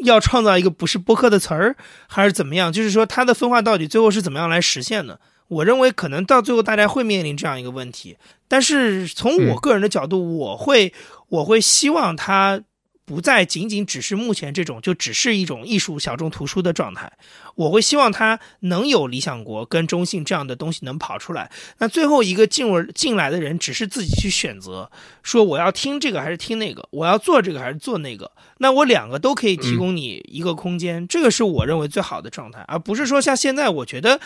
[0.00, 1.76] 要创造一个不是播客的词儿，
[2.08, 2.72] 还是怎么样？
[2.72, 5.20] 就是说它的分化到底最后是怎么样来实现的？
[5.46, 8.16] 我认为可能到最后大家会面临这样一个问题，
[8.48, 10.92] 但是从我个人的角度，我会
[11.28, 12.60] 我会希望它。
[13.06, 17.10] 不再仅仅只是目前这种，就只是一种艺术小众图书的状态。
[17.54, 21.50] 我会希望它能有理想国跟中信这样的东西能跑出来。
[21.78, 24.90] 那最后一个进入进来的人，只是自己去选择，
[25.22, 28.30] 说我要听这个还是听那个，我要做这个还是做那个。
[28.58, 34.20] 那我两个都可以提供你一个空间，这个是我认为最好的状态，而不是说像现在，我觉得，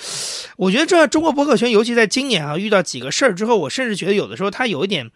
[0.56, 5.10] 我觉得这中国博客圈，尤其在今年啊，遇到几个事儿之后，我甚至觉得有的时候它有一点。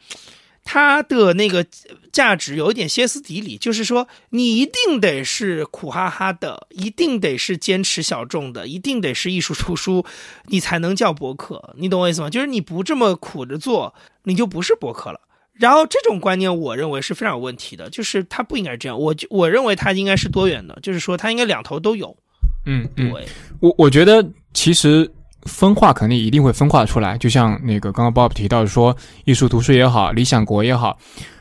[0.64, 1.64] 它的那个
[2.10, 10.04] 价值有一点歇斯底里，就是说你一定得是苦哈哈的，一定得是坚持小众的，一定得是艺术图书，
[10.46, 11.74] 你才能叫博客。
[11.76, 12.30] 你懂我意思吗？
[12.30, 13.94] 就是你不这么苦着做，
[14.24, 15.20] 你就不是博客了。
[15.52, 18.98] 然后这种观念，我认为是非常有问题的，就是它不应该是这样。
[18.98, 22.16] 我我认为它应该是多元的，就是说它应该两头都有。
[22.64, 23.28] 嗯，对。
[23.60, 25.12] 我我觉得其实。
[25.44, 30.98] 分化肯定一定会分化出来，就像那个刚刚 Bob 提到说，艺术图书也好，理想国也好。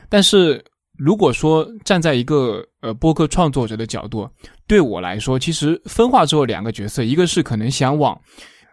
[0.10, 0.64] 但是
[0.98, 4.30] 如果说站在一个呃播客创作者的角度，
[4.68, 8.20] 对我来说，其实分化之后两个角色，一个是可能想往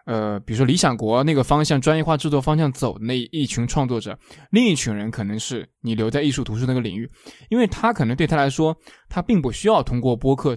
[0.05, 4.17] 呃比如说理想国那个方向、专业化制作方向走的那一群创作者，
[4.51, 7.09] 另一群人可能是你留在艺术图书那个领域，
[7.49, 8.75] 因为他可能对他来说，
[9.09, 10.55] 他并不需要通过播客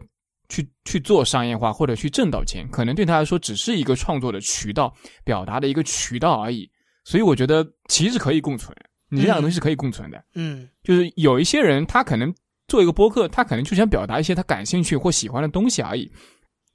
[0.49, 6.71] 去去做商业化或者去挣到钱，可能对他来说只是一个创作的渠道，表达的一个渠道而已。
[7.05, 8.75] 所以我觉得其实可以共存，
[9.11, 10.25] 你这两个东西是可以共存的。
[10.35, 12.35] 嗯就是有一些人他可能
[12.69, 16.11] 做一个播客，他可能就想表达一些他感兴趣或喜欢的东西而已。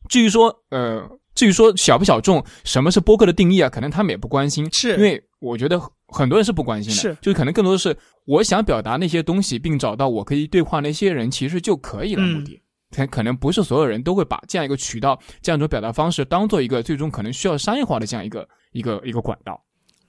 [0.08, 1.02] 至于说呃，
[1.36, 7.96] 至于说小不小众，什么是播客的定义啊，可能他们也不关心，是因为我觉得很多人是不关心的，是就是可能更多的是
[8.26, 12.24] 我想表达那些东西，并找到我可以对话那些人，其实就可以了。
[12.24, 12.62] 嗯目的，
[12.96, 19.64] 可可能不是所有人都会把这样一个渠道、这样一种表达方式当做一个最终可能需要商业化的这样一个一个一个管道。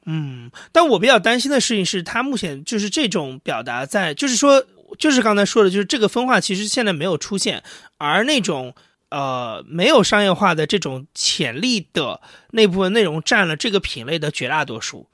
[0.07, 4.65] 嗯，但我比较担心的事情是，他目前就是这种表达在，就是说，
[4.99, 7.63] 就是刚才说的，就是这个分化其实现在没有出现，
[7.99, 8.75] 而那种
[9.11, 12.23] 呃没有商业化的这种潜力的
[12.53, 15.07] 那部分内容占了这个品类的绝大多数。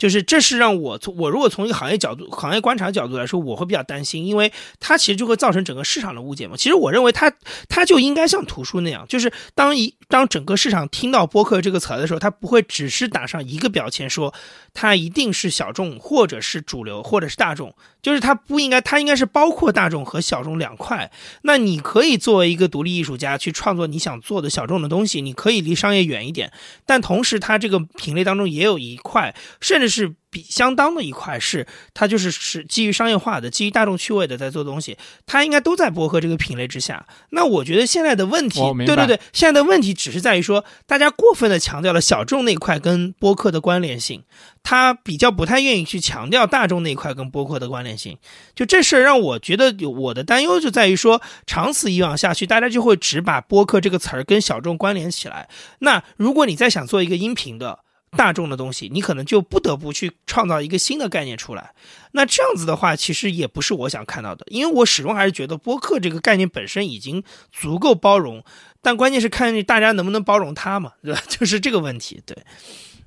[0.00, 6.56] 就是这是让我从我如果从一个行业角度、行业观察角度来说，我会比较担心，因为它其实就会造成整个市场的误解嘛。
[6.56, 7.30] 其实我认为它
[7.68, 14.32] 它就应该像图书那样，就是当一当整个市场听到播客这个词的时候，它不会只是打上一个标签说
[14.72, 21.10] 它一定是小众，或者是主流，或者是大众，就是它不应该，它应该是包括大众和小众两块。
[21.42, 26.52] 那你可以作为一个独立艺术家去创作你想做的小众的东西，你可以离商业远一点，
[26.86, 37.06] 但同时它这个品类当中也有一块，甚至是比相当的一块是它就是是基于商业化的、基于大众趣味的在做东西，它应该都在播客这个品类之下。
[37.30, 44.22] 那我觉得现在的问题对对对，现在的问题只是在于说，大家过分的强调了小众那块跟播客的关联性，
[44.62, 48.16] 他比较不太愿意去强调大众那块跟播客的关联性。
[48.54, 55.48] 就这事儿让我觉得有我的担忧就在于说，长此以往下去，大家就会只把播客这个词儿跟小众关联起来。
[55.80, 57.80] 那如果你再想做一个音频的
[58.16, 61.72] 大众的东西，你可能就不得不去创造一个新的概念出来。
[62.12, 68.44] 那这样子的话，其实也不是我想看到的，因为我始终还是觉得播客这个概念本身已经足够包容，
[68.82, 71.22] 但关键是看大家能不能包容它嘛，对吧？
[71.28, 72.20] 就是这个问题。
[72.26, 72.36] 对，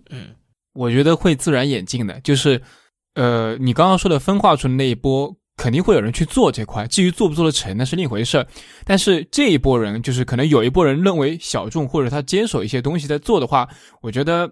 [0.09, 0.29] 嗯
[0.73, 2.59] 我觉得会自然演进的，就是，
[3.13, 6.87] 呃，你刚刚说的分化出的那一波，肯定会有人去做这块。
[6.87, 8.47] 至于做不做得成，那是另一回事儿。
[8.83, 13.69] 但是这一波人，就是可能有一波人认为小众，或者他坚守一些东西在做的话，
[14.01, 14.51] 我觉得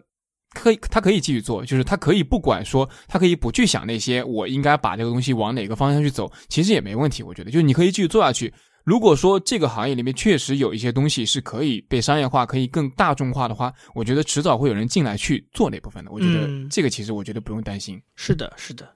[0.54, 7.24] 可以，他可以继续做，就是他可以不管说，他可以不去想那些我应该把这个东西往哪个方向去走，其实也没问题。
[7.24, 8.54] 我觉得，就是你可以继续做下去。
[8.84, 16.12] 如果说这个行业里面确实有一些东西是可以被商业化、可以更大众化的话，我觉得迟早会有人进来去做那部分的。
[16.12, 18.02] 我觉得嗯这个其实我觉得不用担心。
[18.16, 18.90] 是的，是的。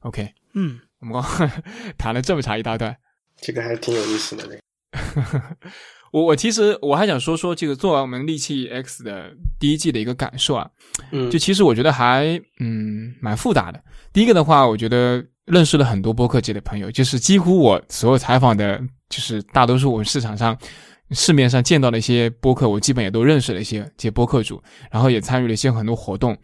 [0.00, 1.62] OK，嗯我们刚刚
[1.98, 2.94] 谈了这么长一大段，
[3.40, 4.44] 这个还是挺有意思的。
[4.44, 4.50] 这
[5.30, 5.42] 个
[6.12, 10.70] 我我其实我还想说说这个做完我们利器 X 的第一季的一个感受啊，
[11.10, 13.82] 嗯，就其实我觉得还嗯蛮复杂的。
[14.12, 18.80] 第一个的话，我觉得认识了很多播客界的朋友，就是几乎我所有采访的，
[19.10, 20.56] 就是大多数我们市场上
[21.10, 26.36] 市面上见到的一些播客，我基本也都认识了一些这些播客主，然后也参与了一些很多活动，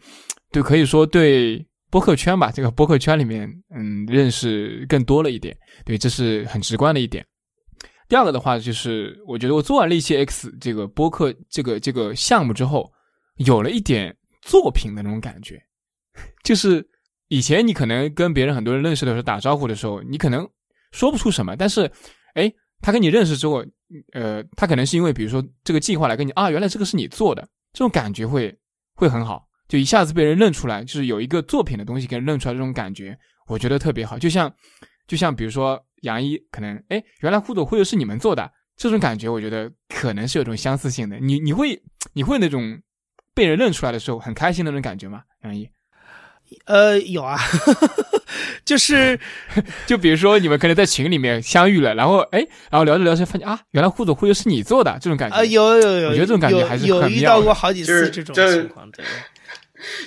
[0.51, 7.23] 对，可以说对播客圈吧，这个播客圈里面，嗯，认识更多了一点，对，这是很直观的一点。
[8.09, 12.91] 第二个的话，就是我觉得我做完利器 X 这个播客这个这个项目之后，
[13.35, 15.61] 有了一点作品的那种感觉，
[16.43, 16.83] 就是
[17.27, 20.49] 以前你可能跟别人很多人认识的时候打招呼的时候，你可能
[20.93, 21.91] 说不出什么，但是，
[22.33, 23.63] 哎，他跟你认识之后，
[24.13, 28.57] 呃，他可能是因为比如说这个计划来跟你啊，原来这个是你做的，这种感觉会
[28.95, 33.17] 会很好，就一下子被人认出来，就是有一个作品的东西给人认出来，这种感觉，
[33.47, 34.53] 我觉得特别好，就像
[35.07, 38.47] 就像比如说杨一可能，哎，原来互走会是你们做的，
[38.77, 41.81] 这种感觉，我觉得可能是有种相似性的，你你会
[42.13, 42.79] 你会那种
[43.33, 45.23] 被人认出来的时候很开心的那种感觉吗？
[45.43, 45.67] 杨一？
[46.65, 47.39] 呃，有啊，
[48.63, 49.19] 就是
[49.87, 59.03] 就比如说你们可能在群里面相遇了，然后哎，然后聊着聊着发现啊，原来互走会又是你做的，这种感觉啊，有有有，我觉得这种感觉还是有有很妙的遇到过好几就是次这种就是情况，对。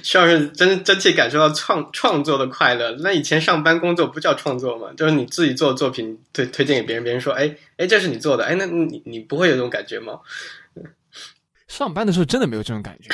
[0.02, 2.92] 需要是真真切感受到创创作的快乐。
[3.00, 4.92] 那以前上班工作不叫创作嘛？
[4.96, 10.20] 就是你自己做的作品推推荐给别人，别人说，哎哎，这是你做的，哎，那你你不会有这种感觉吗？
[11.68, 13.10] 上班的时候真的没有这种感觉，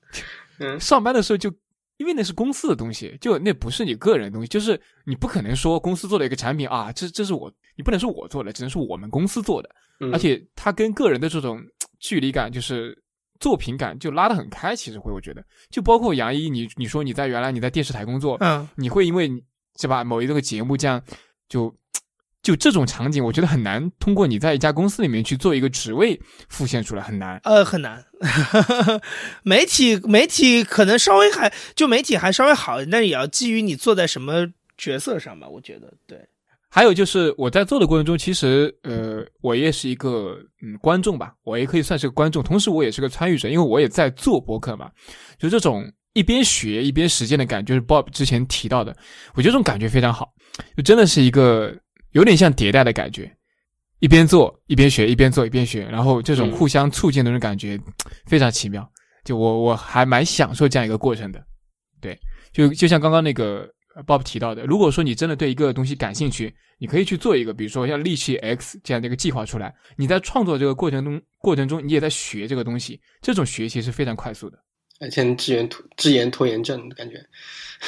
[0.58, 1.52] 嗯上班的时候就
[1.98, 11.62] 因为那是公司的东西，就那不是你个人的东西，就是你不可能说公司做了一个产品啊，这这是我，你不能说我做的，只能是我们公司做的，嗯、而且它跟个人的这种
[12.00, 12.96] 距离感，就是
[13.42, 14.76] 作品感就拉得很开。
[14.76, 19.42] 其实会，我觉得，就包括杨一，你你说你在原来你在电视台工作，嗯你会因为你
[19.78, 21.02] 是吧某一个节目这样
[21.48, 21.74] 就
[22.40, 27.40] 就这种场景，我觉得很难通过你在一家公司里面去做一个职位复现出来，很难。
[27.44, 28.04] 呃，很难。
[29.42, 34.46] 媒体媒体可能稍微还就媒体还稍微好，但也要基于你坐在什么
[34.78, 35.48] 角色上吧。
[35.48, 36.28] 我觉得对。
[36.74, 44.90] 还有就是我在做的过程中，其实呃，我也是一个嗯观众吧，我也可以算是个观众，同时我也是个参与者，因为我也在做播客嘛。
[45.38, 48.96] 就这种一边学一边实践的感觉，就是 Bob 之前提到的，
[49.34, 50.32] 我觉得这种感觉非常好，
[50.74, 51.76] 就真的是一个。
[52.12, 53.34] 有点像迭代的感觉，
[54.00, 57.80] 一边做一边学，一边做一边学，然后这种互相促进的那种感觉
[58.26, 58.86] 非常奇妙。
[59.24, 61.42] 就我我还蛮享受这样一个过程的。
[62.02, 62.14] 对，
[62.52, 63.66] 就就像刚刚那个
[64.06, 69.74] Bob 提到的，如果说你真的对一个东西感兴趣，你可以去做一个，比如说像利器 X 这样的一个计划出来。
[69.96, 74.58] 你在创作这个过程中过程中，你也在学这个东西，这种学习是非常快速的。
[75.00, 77.16] 而且支援拖支援拖延症的感觉。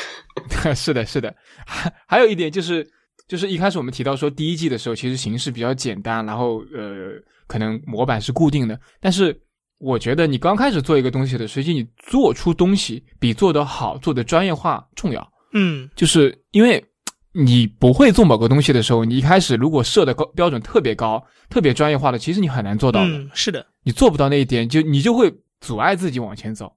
[0.74, 1.34] 是的，是的。
[1.66, 2.86] 还还有一点就是。
[3.26, 7.12] 就是一开始我们提到说，第一季的时候其实形式比较简单，然后呃，
[7.46, 8.78] 可能模板是固定的。
[9.00, 9.34] 但是
[9.78, 15.26] 我觉得你刚开始做一个东西的，实际你做出东西比做得好、做的专业化重要。
[15.54, 16.84] 嗯，就是因为
[17.32, 23.10] 你不会做某个东西的时候，你一开始如果设的高标准特别高、特别专业化的，其实你很难做到的。
[23.10, 26.72] 嗯，是的，你做不到那一点，就你就会阻碍自己往前走，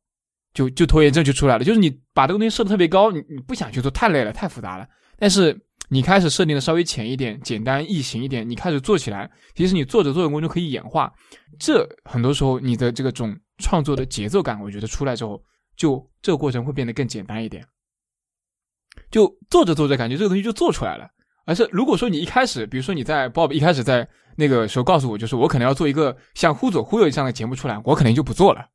[0.53, 1.63] 就就拖延症就出来了。
[1.63, 4.87] 就是你把这个东西设的特别高，你你不想去做，太累了，太复杂了。
[5.19, 5.59] 但是
[5.89, 11.11] 你开始设定的稍微浅一点、简单易行一点，你开始做起来，其实你做着做着过程中可以演化。
[11.59, 15.41] 这很多时候你的这个种创作的节奏感，我觉得出来之后，
[15.75, 17.63] 就这个过程会变得更简单一点。
[19.11, 21.07] 就做着做着，感觉这个东西就做出来了。
[21.45, 28.65] 而是如果说你一开始，比如说你在 Bob 一开始在那个时候告诉我，就是我可能要做一个像忽左忽右这样的节目出来，我可能就不做了。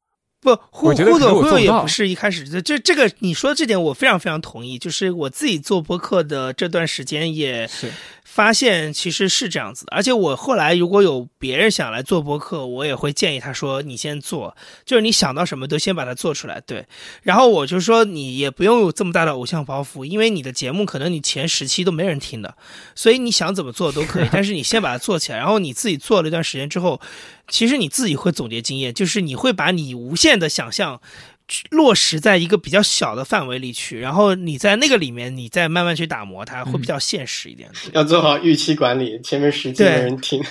[0.41, 4.79] 不，忽忽左忽右也不是一开始这这这个你说的这点我非常非常同意。
[4.79, 7.93] 就是我自己做播客的这段时间也是。
[8.35, 14.57] 发现其实是这样子的，而且我后来如果有别人想来做播客，我也会建议他说：“你先做，
[14.87, 16.87] 就是你想到什么都先把它做出来。”对，
[17.23, 22.57] 然后我就说你也不用有这么大的偶像包袱，因为你的节目可能你前十期都没人听的，
[22.95, 24.29] 所以你想怎么做都可以。
[24.33, 26.99] 但是你先把它做起来，然后你自己做了一段时间之后，
[27.49, 31.03] 其实你自己会总结经验，就是你会把你无限的想象。
[31.71, 37.71] 落实在一个比较小的范围里去，然后你在那个里面，你再慢慢去打磨它，会比较现实一点。
[37.93, 40.43] 要做好预期管理，前面十期没人听，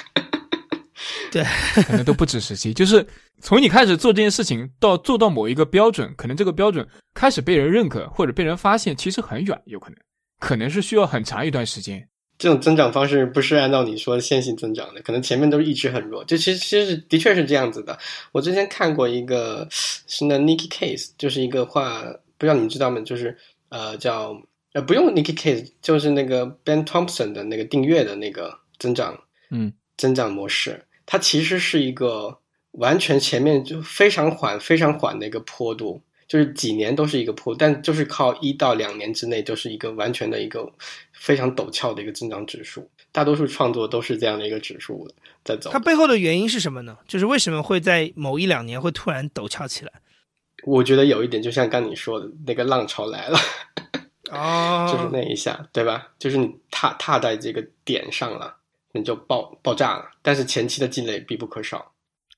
[1.31, 1.43] 对，
[1.85, 2.73] 可能都不止十期。
[2.73, 3.05] 就是
[3.41, 9.97] 从你开始做这件事情到做到某一个标准，可能这个标准开始被人认可或者被人发现，其实很远，有可能，
[10.39, 12.07] 可能是需要很长一段时间。
[12.41, 16.25] 这种增长方式不是按照你说的线性增长的，可能前面都是一直很弱。
[16.25, 17.95] 就其实其实的确是这样子的。
[18.31, 22.01] 我之前看过一个是那 Nikki Case，就是一个话，
[22.39, 22.99] 不知道你们知道吗？
[23.01, 23.37] 就是
[23.69, 24.35] 呃叫
[24.73, 29.15] 呃不用 Nikki Case，就是那个 Ben Thompson 的那个订阅的那个增长，
[29.51, 32.35] 嗯，增长模式，它其实是一个
[32.71, 36.01] 完全前面就非常缓、非常缓的一个坡度。
[36.31, 40.65] 就是几年都是一个坡，但就是靠一到两年之内，就是一个完全的一个
[41.11, 42.89] 非常陡峭的一个增长指数。
[43.11, 45.05] 大多数创作都是这样的一个指数
[45.43, 45.69] 在走。
[45.73, 46.97] 它背后的原因是什么呢？
[47.05, 49.91] 就是为什么会在某一两年会突然陡峭起来？
[50.63, 53.37] 我觉得有一点，就像刚你说的那个浪潮来了，
[54.31, 56.07] 哦， 就是那一下，对吧？
[56.17, 58.55] 就是你踏踏在这个点上了，
[58.93, 60.09] 你就爆爆炸了。
[60.21, 61.91] 但是前期的积累必不可少。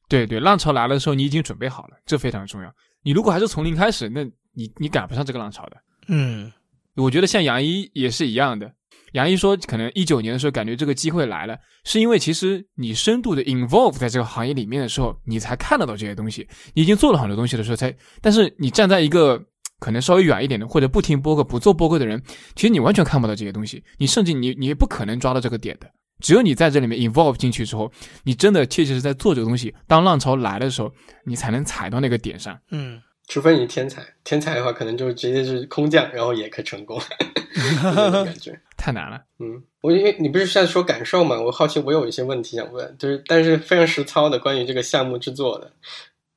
[0.10, 2.74] 对对，浪潮来了的时候，你已经准备好了，这非常重要。
[3.04, 4.24] 你如果还是从零开始，那
[4.54, 5.78] 你你赶不上这个浪潮的。
[6.08, 6.52] 嗯，
[6.96, 8.72] 我觉得像杨一也是一样的。
[9.14, 16.48] 杨一说，可能一九年的时候感觉这个机会来了，是因为其实你深度的 involve 在这个行业里面的时候，你才看得到这些东西。
[16.74, 17.96] 你已经做了很多东西的时候，才。
[18.22, 19.40] 但是你站在一个
[19.80, 22.20] 可能稍微远一点的，或者不听播客、不做播客的人，
[22.56, 23.84] 其实你完全看不到这些东西。
[24.00, 25.88] 你甚至你你也不可能抓到这个点的。
[26.20, 27.92] 只有你在这里面 involve 进去之后，
[28.24, 29.74] 你真的确切是在做这个东西。
[29.88, 30.92] 当浪潮来的时候，
[31.26, 32.60] 你才能踩到那个点上。
[32.72, 33.02] 嗯。
[33.30, 37.00] 除非你天才，天才的话可能就直接是空降，然后也可以成功，
[38.26, 39.18] 感觉 太难了。
[39.40, 45.72] 嗯，我因为你不是在说感受嘛，我好奇，我有一些问题想问，就是但是非常实操的关于这个项目制作的。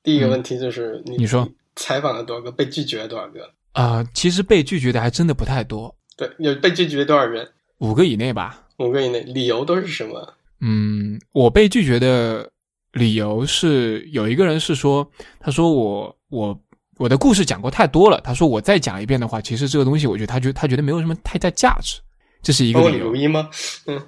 [0.05, 3.51] 第一个问题就是你你说采访了多少个，被拒绝了多少个？
[3.73, 5.93] 啊，其实被拒绝的还真的不太多。
[6.17, 7.51] 对，有被拒绝多少人？
[7.79, 8.66] 五个以内吧。
[8.79, 10.35] 五个以内，理由都是什么？
[10.61, 12.51] 嗯，我被拒绝的
[12.93, 15.11] 理由是有一个人是说，
[15.41, 16.61] 他说我我。
[16.99, 22.01] 我的故事讲过太多了，他说我再讲一遍的话，其实这个东西我觉得他觉他觉得没有什么太大价值，
[22.41, 22.91] 这是一个理由。
[22.93, 23.51] 李如一吗？
[23.85, 24.03] 嗯，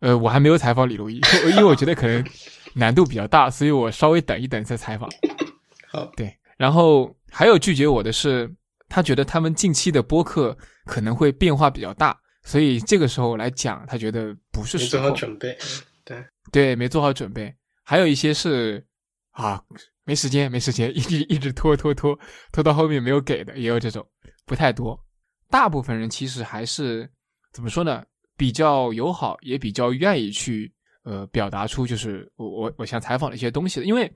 [0.00, 2.24] 呃，我还没有采访李如一，因为我觉得可能
[2.72, 5.10] 难度比较大，所以我稍微等一等再采访。
[5.92, 8.50] 好，对，然后还有拒绝我的是，
[8.88, 10.56] 他觉得他们近期的播客
[10.86, 15.02] 可能会变化比较大，所以这个时候来讲，他觉得不是时候。
[15.02, 15.56] 做好准备，
[16.04, 17.54] 对对，没做好准备。
[17.84, 18.84] 还有一些是
[19.30, 19.62] 啊，
[20.04, 22.18] 没时间，没时间，一直一直拖拖拖
[22.52, 24.06] 拖到后面没有给的，也有这种，
[24.44, 24.98] 不太多。
[25.50, 27.08] 大部分人其实还是
[27.52, 28.04] 怎么说呢？
[28.36, 30.72] 比较友好，也比较愿意去
[31.04, 33.86] 呃表达出就是我我我想采访的一些东西的。
[33.86, 34.10] 因为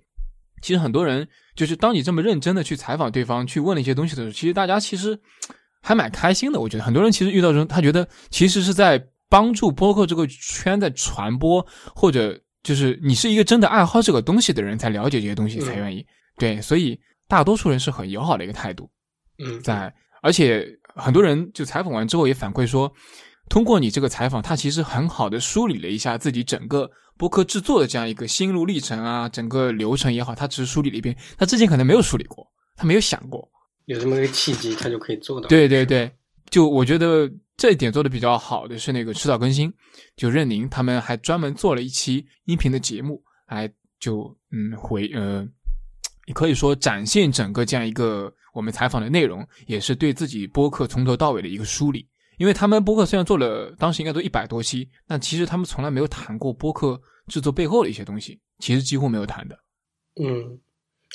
[0.62, 5.20] 其实很多人就是当你这么认真的去采访对方，去问了一些东西的时候，其实大家其实
[5.82, 6.60] 还蛮开心的。
[6.60, 16.06] 我觉得很多人其实遇到这种，他觉得其实是在帮助播客这个圈在传播，或者就是你是一个真的爱好这个东西的人才了解这些东西才愿意。
[16.38, 16.98] 对，所以
[17.28, 18.90] 大多数人是很友好的一个态度。
[19.38, 20.66] 嗯，在而且。
[20.98, 22.90] 很多人就采访完之后也反馈说，
[23.50, 33.46] 通过你这个采访，他其实很好的梳理了一下自己整个播客制作的这样一个心路历程啊，整个流程也好，他只是梳理了一遍，他之前可能没有梳理过，他没有想过
[33.86, 35.48] 有这么个契机，他就可以做到。
[35.48, 36.08] 对对对，
[36.50, 39.72] 就我觉得这一点做的比较好的是那个迟早更新，
[40.14, 45.48] 就任宁他们还专门做了一期音频的节目，来就嗯回呃，
[46.26, 48.32] 也可以说展现整个这样一个。
[48.56, 52.08] 我们采访的内容也是对自己播客从头到尾的一个梳理，
[52.38, 59.58] 因为他们播客虽然做了，当时应该都一百多期，但其实他们从来没有谈过播客制作背后的一些东西，其实几乎没有谈的。
[60.18, 60.58] 嗯，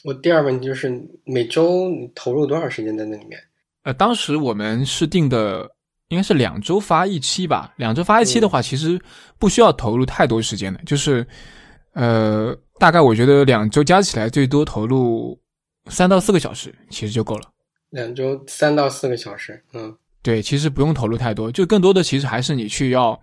[0.03, 0.91] 我第二问题就是
[1.25, 3.39] 每周你投入多少时间在那里面？
[3.83, 5.69] 呃，当时我们是定的
[6.09, 8.99] 应该是两周发一期吧，两周发一期的话，其实
[9.37, 11.25] 不需要投入太多时间的，就是
[11.93, 15.39] 呃，大概我觉得两周加起来最多投入。
[15.87, 17.49] 三到四个小时其实就够了，
[17.89, 23.19] 两周三到四个小时，嗯，对，其实不用投入太多，就更多的其实还是你去要，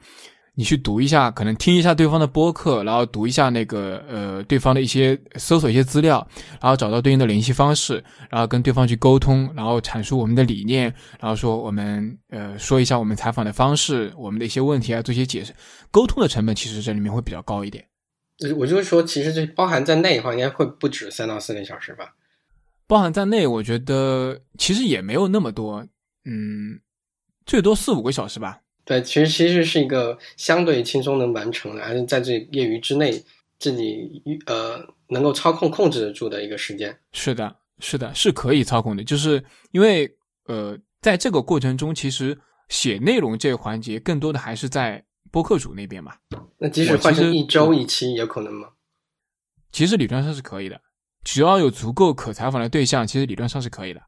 [0.59, 6.27] 你去读一下，可能听一下对方的播客，然后读一下那个呃对方的一些搜索一些资料，
[6.61, 15.55] 然后找到对应的联系方式，然后跟对方去沟通，然后阐述我们的理念，然后说我们呃说一下我们采访的方式，我们的一些问题啊做一些解释，
[15.93, 17.87] 沟通的成本其实这里面会比较高一点。
[18.57, 22.13] 我就是说，其实这包含在内的话，应该会不止三到四个小时吧。
[22.89, 25.87] 包含在内，我觉得其实也没有那么多，
[26.25, 26.81] 嗯，
[27.47, 28.59] 最多四五个小时吧。
[28.89, 33.23] 对，其实其实是一个相对轻松能完成的，还是在这业余之内
[33.59, 36.99] 自己呃能够操控控制得住的一个时间。
[37.13, 39.05] 是的，是的，是可以操控的。
[39.05, 40.11] 就是因为
[40.47, 42.39] 呃，在这个过程中，其实
[42.71, 46.15] 写内容这个环节更多的还是在播客主那边嘛。
[46.57, 48.69] 那即使换成一周一期，有可能吗？
[49.71, 50.81] 其实理论上是可以的。
[51.25, 54.01] 只要有足够可采访的对象，其实理论上是可以的。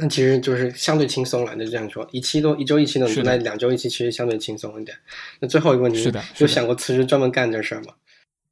[0.00, 4.96] 那其实就是相对轻松了，就这样说，一期都一周一期的，那两周一期其实相对轻松一点。
[5.40, 7.94] 那最后一个问题是的，有想过辞职专门干这事儿吗？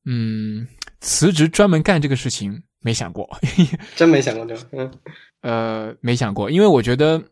[0.04, 0.66] 嗯，
[1.00, 3.28] 辞职专门干这个事情没想过，
[3.96, 4.62] 真没想过对吧。
[4.72, 4.90] 嗯，
[5.40, 7.22] 呃，没想过，因为我觉得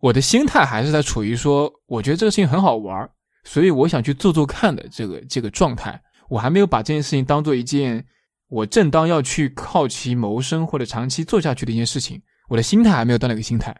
[0.00, 3.10] 我的心态还是在处于说，我觉得这个事情很好玩，
[3.44, 6.00] 所以我想去做做看的这个这个状态。
[6.28, 8.06] 我还没有把这件事情当做一件。
[8.48, 12.20] 我正当要去靠其谋生或者长期做下去的一件事情，
[12.50, 13.74] 我的心态还没有到那个心态，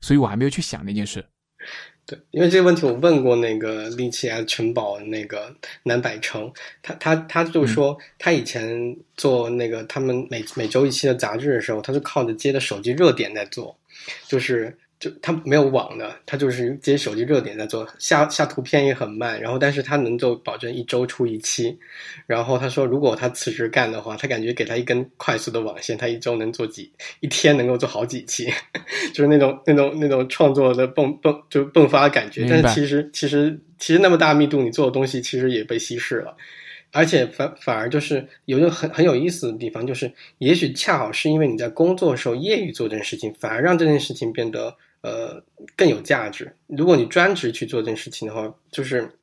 [0.00, 1.24] 所以我还没有去想那件事。
[2.06, 6.50] 对，因为这个问题我问过那个利奇啊城堡那个南百城，
[6.82, 13.78] 他他他就说他以前做那个他们每每周一期的杂志的时候，他就靠着接的手机热点在做，
[14.26, 14.76] 就是。
[15.04, 21.78] 就他没有网的，他就是接手机热点在做，下下图片也很慢，然后但是他能够保证一周出一期，
[22.26, 26.90] 然后他说如果他辞职干的话，他感觉给他一根快速的网线，他一周能做几，
[27.20, 28.48] 一天能够做好几期，
[29.12, 32.46] 就是那种那种那种创作的迸迸就迸发的感觉。
[32.48, 36.34] 但是其实其实其实那么大密度，你做的东西其实也被稀释了，
[36.92, 44.74] 而且反反而就是有一个很很有意思的地方，就是也许恰好是因为你在工作的时候业余做这件事情，反而让这件事情变得。
[45.04, 45.44] 呃，
[45.76, 46.56] 更有价值。
[46.66, 49.18] 如果你专职去做这件事情的话，就是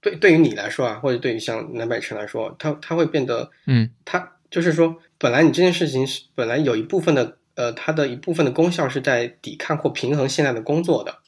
[0.00, 11.18] 对对于你来说啊，或者对于像南北城来说，他他会变得，嗯，他就是说，本来你这件事情是本来有一部分的，呃，它的一部分的功效是在抵抗或平衡现在的工作的，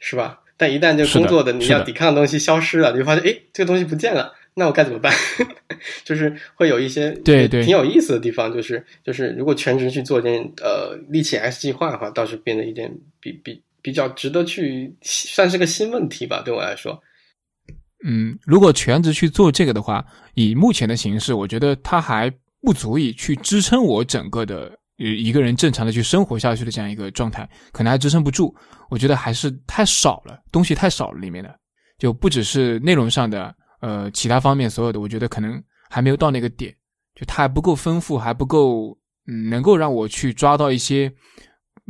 [0.00, 0.40] 是吧？
[0.56, 4.32] 但一旦这个工作的你要抵抗的东西消失了，你就发现，哎，这个东西不见了。
[4.58, 5.12] 那我该怎么办？
[6.02, 12.90] 就是会有一些对对挺有意思的地方，就是就是如果全职去做件呃力气 S 计划的话，倒是变得一点
[13.20, 16.98] 比比比较值得去算是个新问题吧，对我来说。
[18.06, 20.02] 嗯，如果全职去做这个的话，
[20.34, 22.32] 以目前的形式，我觉得它还
[22.62, 28.54] 不足以去支撑我整个的一个人正常的去生活下去的这样一个状态，可能还支撑不住。
[28.88, 31.58] 我觉得还是太少了，东西太少了，里面的
[31.98, 33.54] 就不只是内容上的。
[33.80, 36.74] 呃，其他方面所有的，我觉得可能还没有到那个点，
[37.14, 41.12] 就它还不够丰富，还不够，嗯，能够让我去抓到一些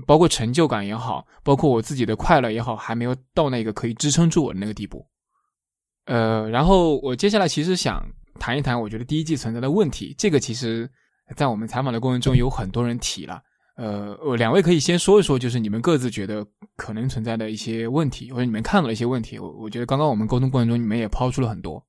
[0.04, 5.07] 包括成就感也好，包括我自己的快乐也好，还没有到那个可以支撑住我的那个地步。
[6.07, 8.04] 呃，然后我接下来其实想
[8.40, 10.12] 谈一谈，我觉得第一季存在的问题。
[10.18, 10.90] 这个其实，
[11.35, 13.41] 在我们采访的过程中，有很多人提了。
[13.77, 16.47] 呃，我两位可以先说一说，就是你们各自觉得
[16.77, 19.39] 可能存在的一些问题，或者你们看到的一些问题。
[19.39, 21.85] 我我觉得刚刚我们沟通过程中，你们也抛出了很多。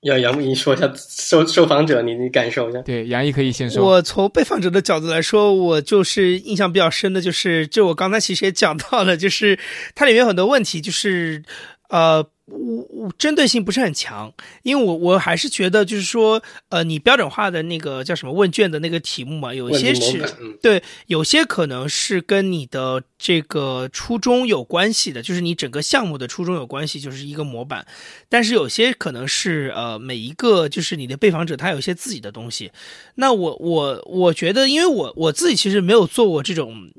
[0.00, 2.82] 要杨毅说一下受受访者，你你感受一下。
[2.82, 3.86] 对，杨毅可以先说。
[3.86, 9.58] 我从被访者的角度来说，我就是印象比较深的，就是就我刚才其实也讲到了，就是
[9.94, 11.44] 它里面有很多问题，就是
[11.88, 12.31] 呃。
[12.52, 14.32] 我我针对性不是很强，
[14.62, 20.22] 因为我我还是觉得就是说，呃，你标准化的那个叫什么问卷的那个题目嘛，有一些是
[20.60, 27.86] 对，有些可能是跟你的这个初衷有关系的，就是你整个项目的初衷有关系，就是一个模板。
[28.28, 32.70] 但是有些可能是呃，每一个就是你的被访者他有一些自己的东西。
[33.14, 36.90] 那我我我觉得，因为我我自己其实没有做过这种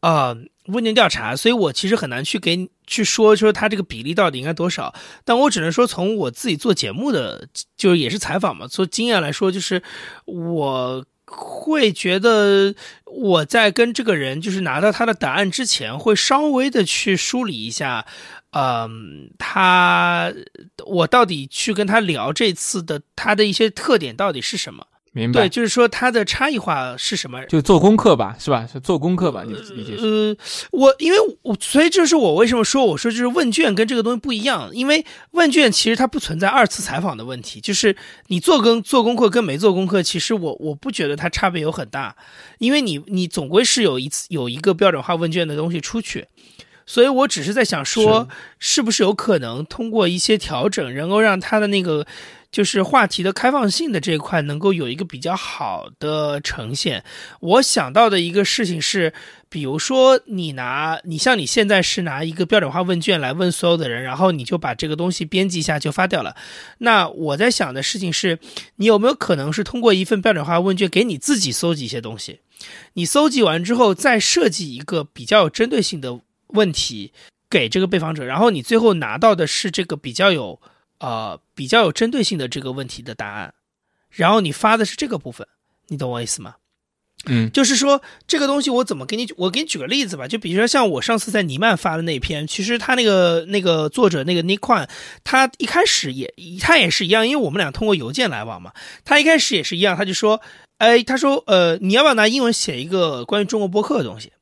[0.00, 0.36] 啊。
[0.66, 4.94] 问卷调查，所以我其实很难去给去说说他这个比例到底应该多少。
[5.24, 9.82] 但我只能说，从我自己做节目的，就是也是采访嘛，做经验来说，就是
[10.26, 12.74] 我会觉得
[13.06, 18.04] 我在跟这个人就是拿到他的答案之前，会稍微的去梳理一下，
[18.50, 20.30] 嗯，他
[20.84, 24.86] 我到底去跟他聊这次的他的一些特点到底是什么。
[25.14, 27.44] 明白，对，就是说它的差异化是什么？
[27.44, 28.66] 就做功课吧，是吧？
[28.66, 29.44] 是做功课吧？
[29.46, 29.94] 你理解？
[29.98, 30.34] 呃，
[30.70, 37.94] 我因为我所以这是我为什么说我说就是问卷跟这个东西不一样，因为问卷其实它不存在二次采访的问题，就是
[38.28, 42.16] 你做跟做功课跟没做功课，其实我我不觉得它差别有很大，
[42.56, 46.26] 因为你你总归是有一次有一个标准化问卷的东西出去，
[46.86, 48.26] 所以我只是在想说，
[48.58, 52.06] 是不是有可能通过一些调整，能够让它的那个。
[52.52, 57.02] 就是话题的开放性的这一块能够有一个比较好的呈现。
[57.40, 59.14] 我想到的一个事情是，
[59.48, 66.36] 比如说你拿你像你现在是拿一个标准化问卷来问所有的人，然后你就把这个东西编辑一下就发掉了。
[66.76, 68.38] 那我在想的事情是，
[68.76, 72.40] 你有没有可能是通过一份标准化问卷给你自己搜集一些东西？
[72.92, 77.12] 你搜集完之后再设计一个比较有针对性的问题
[77.48, 80.60] 给这个被访者，然后你最后拿到的是这个比较有。
[81.02, 83.52] 呃，比较有针对性的这个问题的答案，
[84.08, 85.46] 然后你发的是这个部分，
[85.88, 86.54] 你懂我意思吗？
[87.26, 94.88] 嗯，就是说这个东西我怎么给你，我给你举个例子吧，就比如说像我上次在尼曼发的那篇，其实他那个那个作者那个 Nick Kwan，
[95.22, 98.72] 他一开始也他也是一样，因为我们俩通过邮件来往嘛，
[99.04, 100.40] 他一开始也是一样，他就说，
[100.78, 104.32] 哎，他说，呃，你要不要拿英文写一个关于中国播客的东西？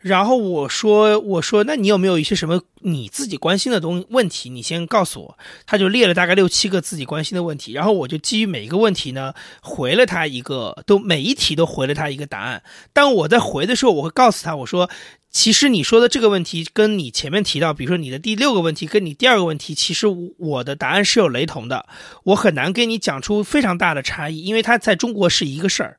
[0.00, 4.48] 然后我说，我说，那你有没有一些什么你自己关心的东问题？
[4.48, 5.38] 你先告诉我。
[5.66, 12.62] 他就列了大概六七个自己关心的问题，然后我就基于每一个问题呢，回了他一个，都每一题都回了他一个答案。
[12.92, 14.88] 当我在回的时候，我会告诉他，我说，
[15.32, 20.06] 其实你说的这个问题跟你前面提到，比如说你的第六个问题跟你第二个问题，其实
[20.38, 21.86] 我的答案是有雷同的，
[22.22, 25.97] 我很难给你讲出非常大的差异，因为它在中国是一个事儿。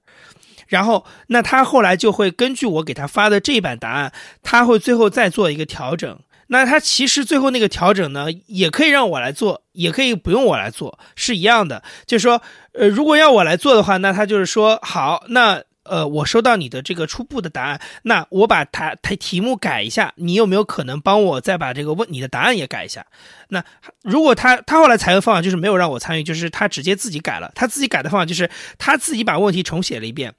[0.69, 6.17] 然后，那他后来就会根据我给他发的这一版答案，他会最后再做一个调整。
[6.51, 11.83] 那他其实最后那个调整呢，也可以让我来做，也可以不用我来做，是一样的。
[12.07, 12.41] 就是说，
[12.73, 23.05] 呃，如果要我来做的话，那他就是说，好，那呃，我收到你的这个初步的答案，那我把它它题目改一下，你有没有可能帮我再把这个问你的答案也改一下？
[23.49, 23.63] 那
[24.03, 30.33] 如果他他后来采用方法就是没有让我参与，就是他直接自己改了，他自己改的方法就是他自己把问题重写了一遍。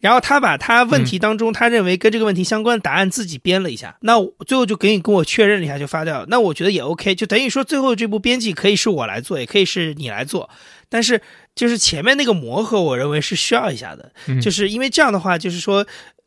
[0.00, 6.26] 然后他把他问题当中他认为跟这个问题相关的答案自己编了一下，那最后就给你跟我确认了一下就发掉了。
[6.28, 10.50] 那我觉得也 OK，就等于说最后这部编辑可以是我来做，也可以是你来做。
[10.90, 11.22] 但是
[11.54, 15.86] 就是前面那个磨合，我认为是需要一下的，就是因为这样的话，就是说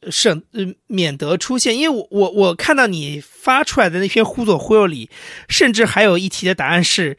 [0.10, 0.44] 省
[0.88, 5.10] 免得出现，因为我我我看到你发出来的那篇忽左忽右里，
[5.50, 7.18] 甚至还有一题的答案是。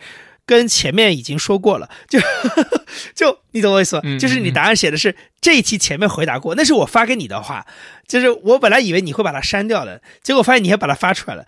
[0.48, 2.18] 跟前面已经说过了，就
[3.14, 4.02] 就你懂我意思吗？
[4.18, 7.66] 就是你答案写的是这一题前面回答过，那是我发给你的话，
[8.08, 11.44] 就是我本来以为你会把它删掉的，结果发现你还把它发出来了。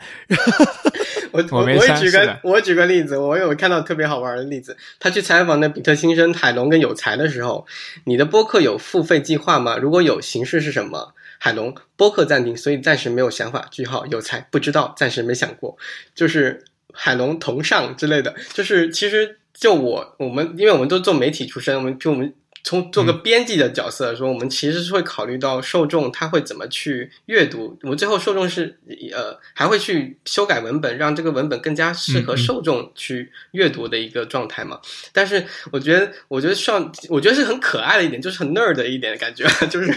[1.33, 7.67] 我我我举个我举个例子，我有看到特别好玩的例子，他去采访那比特新生海龙跟有才的时候，
[8.05, 9.79] 你的播客有付费计划吗？
[9.79, 11.15] 如果有，形式是什么？
[11.39, 13.67] 海龙播客暂停，所以暂时没有想法。
[13.71, 15.79] 句号有才不知道，暂时没想过，
[16.15, 16.67] 就是。
[16.93, 22.33] 海龙同上之类的，就是其实就我我们，因为我们都做媒体出身，我们就我们
[22.63, 27.79] 从做个编辑的角色来说，我们其实是会考虑到受众他会怎么去阅读。
[27.83, 28.79] 我们最后受众是
[29.13, 34.79] 呃还会去修改文本，让这个文本更加适合受众去阅读的一个状态嘛。
[35.13, 39.93] 但是我觉得，我觉得上，我觉得是很可爱的一点，就是很 nerd 的一点感觉， 就是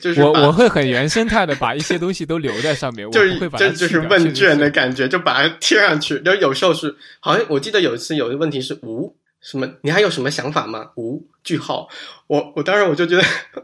[0.00, 6.20] 就是我我会很原生态的把一些东西都留在上面， 就是会把这就是问卷的感觉，就把它贴上去。
[6.24, 9.14] 然后有时候是好像我记得有一次有一个问题是无。
[9.40, 9.68] 什么？
[9.82, 10.90] 你还有什么想法吗？
[10.96, 11.88] 无句号。
[12.26, 13.22] 我我当然我就觉得，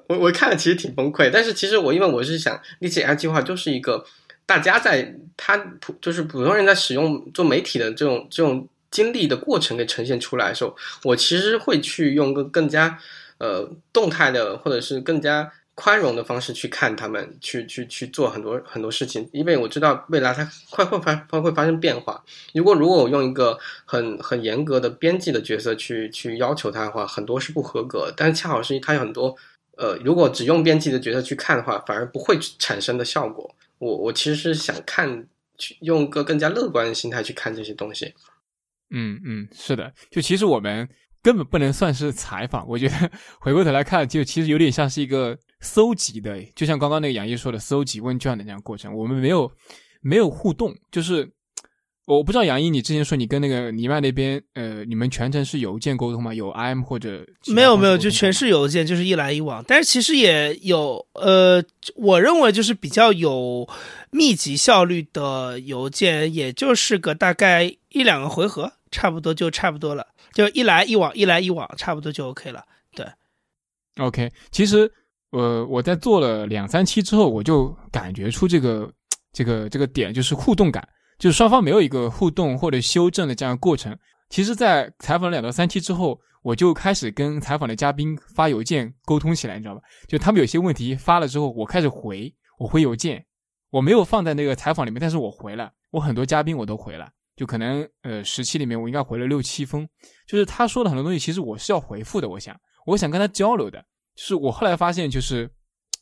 [0.09, 1.31] 我我看了其实挺崩溃。
[1.33, 4.05] 但是其实我因为我是想，立起 AI 计划就是一个
[4.45, 12.99] 大家在他普就是普通人在使用做媒体的这种这种经历的过程给呈现出来的时候，我其实会去用个更加
[13.39, 15.53] 呃动态的或者是更加。
[15.77, 22.25] 宽容的方式去看他们，去去去做很多很多事情，因为我知道未来它快会发会发生变化。
[22.55, 28.11] 如果如果我用一个很很严格的编辑的角色去去要求他的话，很多是不合格。
[28.17, 29.37] 但是恰好是他有很多
[29.77, 33.55] 呃，如果只用编辑的角色去看的话，反而不会产生的效果。
[33.77, 35.27] 我我其实是想看，
[35.59, 38.15] 去用一个更加乐观的心态去看这些东西。
[38.89, 40.89] 嗯嗯，是的，就其实我们
[41.23, 43.11] 根本不能算是采访，我觉得
[43.41, 45.37] 回过头来看，就其实有点像是一个。
[45.61, 49.51] 搜集的，就像刚刚那个杨毅说的，搜集问卷的那样过程，我们没有
[50.01, 51.31] 没有互动，就是
[52.05, 56.33] 我不知道杨毅，你之前说你跟那个尼曼那边，呃，你们全程是邮件沟通吗？
[56.33, 59.65] 有 IM 或者没有没有，就全是邮件，就是一来一往。
[59.67, 61.65] 但是其实也有，呃，
[61.97, 63.69] 我认为就是比较有
[64.11, 72.65] 密集效率的邮件，也就是个大概一两个回合，差不多就差不多了，就一来一往，一来一往，差不多就 OK 了。
[72.95, 73.07] 对
[73.97, 74.93] ，OK，其实。
[75.37, 78.91] 呃，我在做了两三期之后，我就感觉出这个
[79.35, 80.83] 这个这个点，就是互动感，
[81.19, 83.95] 就是双方没有一个互动或者修正的这样过程。
[84.31, 89.83] 其实，在采访了两到三期之后，我就开始跟采访的嘉宾发邮件沟通起来，你知道吧？
[90.09, 93.23] 就他们有些问题发了之后，我开始回，我回邮件，
[93.69, 97.07] 我没有放在那个采访里面，但是我回了，我很多嘉宾我都回了，
[97.37, 99.87] 就可能呃十期里面我应该回了六七封，
[100.27, 103.85] 就是他说的很多东西，其实我是要回复的，我想，我想跟他交流的。
[104.17, 105.49] 就是我后来发现，就是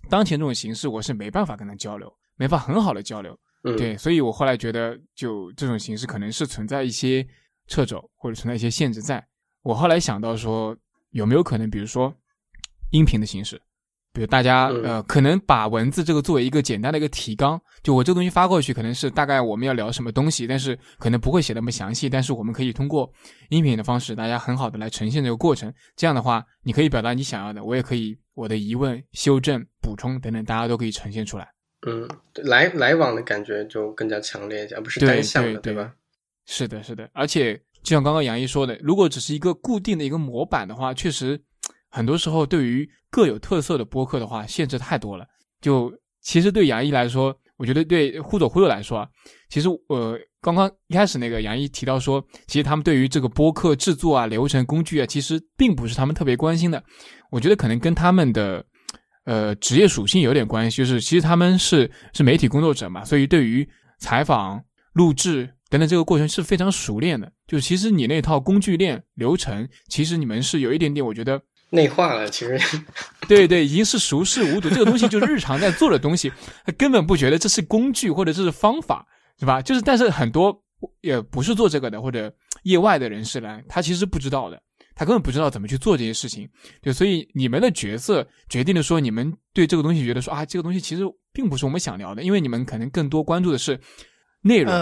[0.09, 3.39] 当前这种形式，我是没办法跟他交流，没法很好的交流。
[3.77, 7.27] 对，所以我后来觉得，就这种形式可能是存在一些
[7.67, 9.01] 掣肘或者存在一些限制。
[9.03, 9.27] 在
[9.63, 10.77] 我后来想到说，
[11.11, 12.15] 有没有可能，比如说
[12.91, 13.61] 音频的形式？
[14.15, 23.13] 比如大家呃，可能把文字这个作为一个简单的一个提纲，就我这个东西发过去，可能是大概我们要聊什么东西，但是可能不会写那么详细，但是我们可以通过
[23.49, 25.75] 音频的方式，大家很好的来呈现这个过程。
[25.97, 31.49] 这样的话，你可以表达你想要的，我也可以我的疑问、修正、补充等等，大家都可以呈现出来。
[31.85, 32.09] 嗯，
[32.45, 35.93] 来来往的感觉就更加强烈一些，而不是单向的，对吧？
[36.47, 37.11] 是的，是的。
[37.13, 41.43] 而且就像刚刚杨毅说的，如果只是一个固定的一个模板的话，确实。
[41.95, 45.25] 很多时候，对于各有特色的播客的话，限制太多了。
[45.61, 49.09] 就其实对杨毅来说，我觉得对忽左忽右来说啊，
[49.49, 56.83] 其实呃，刚刚一开始那个杨毅提到说，其实他们对于这个播客制作啊、流程、工具啊，其实并不是他们特别关心的。
[57.31, 58.67] 我觉得可能跟他们的
[59.25, 63.69] 呃职业属性有点关系，就是其实他们是是媒体工作者嘛，所以对于
[64.01, 64.61] 采访、
[64.95, 67.31] 录制等等这个过程是非常熟练的。
[67.47, 71.41] 就其实你那套工具链流程，其实你们是有一点点，我觉得。
[71.75, 72.59] 内化了，其实，
[73.29, 74.71] 对对，已经是熟视无睹。
[74.71, 76.33] 这个东西就是日常在做的东西，
[76.65, 79.07] 他 根本不觉得这是工具或者这是方法，
[79.39, 79.61] 是吧？
[79.61, 80.63] 就是，但是很多
[81.01, 84.61] 也不是做这个的或者业外的人士来，他其实不知道的，
[84.95, 86.49] 他根本不知道怎么去做这些事情。
[86.81, 91.03] 对，所以你们的角色决定了说，你们对这个东西觉得说啊，这个东西其实
[91.33, 93.81] 并不是我们想聊的，因为你们可能更多关注的是
[94.43, 94.73] 内容。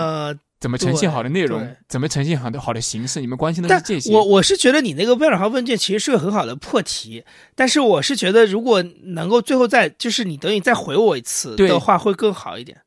[0.63, 1.77] 怎么呈现好的内容？
[1.89, 3.21] 怎么呈现好的好的形式？
[3.21, 4.15] 你们关心的是这些。
[4.15, 7.25] 我我是觉得你那个标准化问卷其实是个很好的破题，
[7.57, 12.81] 但是我是觉得如果能够最后再就是你等于再回我一次的话会更好一点。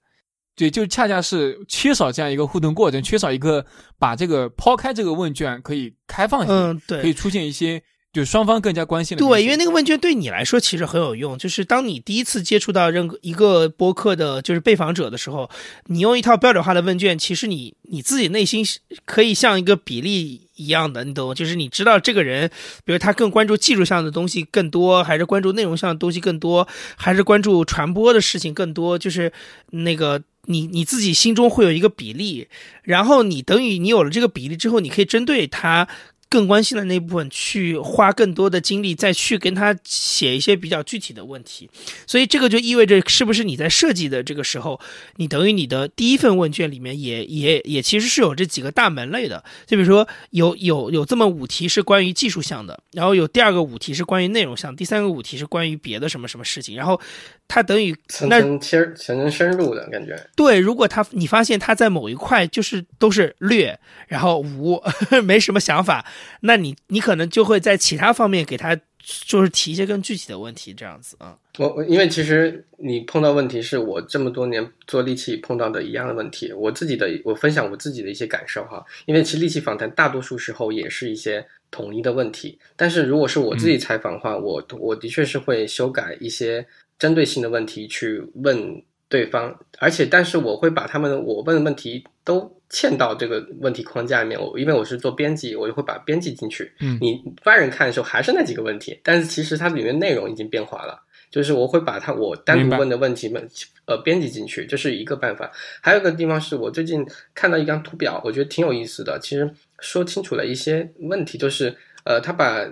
[0.55, 3.65] 对，就恰恰是缺少这样一个互动过程，缺少一个
[3.99, 7.83] 把这个抛开这个问卷可以开放性嗯，对，可以出现一些。
[8.15, 11.37] 就双方更加关心的对，因为那个问卷对你来说其实很有用。
[11.37, 15.49] 就是当你第一次接触到任何一个播客的，就是被访者的时候，
[15.87, 18.65] 你用一套标准化的问卷，其实你你自己内心
[19.03, 21.35] 可以像一个比例一样的，你懂？
[21.35, 22.49] 就是你知道这个人，
[22.85, 26.65] 比如他更关注技术上的东西更多，还是关注内容上的东西更多，
[26.95, 28.97] 还是关注传播的事情更多？
[28.97, 29.33] 就是
[29.71, 32.47] 那个你你自己心中会有一个比例，
[32.83, 35.89] 然后你等于你有了这个比例之后，你可以针对他。
[36.35, 41.69] 更关心的那部分去花更多的精力，再去跟他写一些比较具体的问题。
[42.05, 44.77] 所以这个就意味着，是不是你在设计的这个时候，
[45.15, 49.41] 你等于你的第一份问卷里面也也也其实是有这几个大门类的。
[49.65, 56.75] 就比如说有有有这么五题是关于技术项的，然后有第二个五题是关于内容项，第三个五题是关于别的什么什么事情。
[56.75, 56.99] 然后
[57.47, 57.95] 它等于
[58.27, 60.21] 那其实层层深入的感觉。
[60.35, 63.79] 对，如果他你发现他在某一块就是都是略，
[64.09, 64.83] 然后无
[65.23, 66.05] 没什么想法。
[66.41, 71.37] 那你你可能就会在其他方面给他就是提一些更具体的问题，这样子啊。
[71.57, 78.83] 我我因为其实你碰到问题是我这么多年做利器碰到的一样的问题，我自己的我分享我自己的一些感受哈。
[79.05, 86.65] 因为其实利器访谈大多数时候也是一些统一的问题，但是如果是我自己采访的话，我我的确是会修改一些
[86.99, 88.83] 针对性的问题去问
[89.15, 92.53] 对方，而且但是我会把他们我问的问题都。
[92.67, 96.69] 嵌到这个问题框架里面，我因为我是做编辑，我就会把编辑进去。
[96.81, 100.99] 嗯，你外人看的时候还是那几个问题，但是其实它里面内容已经变化了。
[101.29, 103.47] 就是我会把它我单独问的问题们
[103.85, 105.49] 呃编辑进去，这是一个办法。
[105.79, 107.05] 还有一个地方是我最近
[107.35, 109.19] 看到一张图表，我觉得挺有意思的。
[109.21, 111.73] 其实说清楚了一些问题，就是
[112.03, 112.67] 呃，他把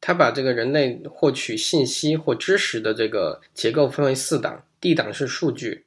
[0.00, 5.86] 他把这个人类获取信息或知识的这个结构分为四档，第一档是数据。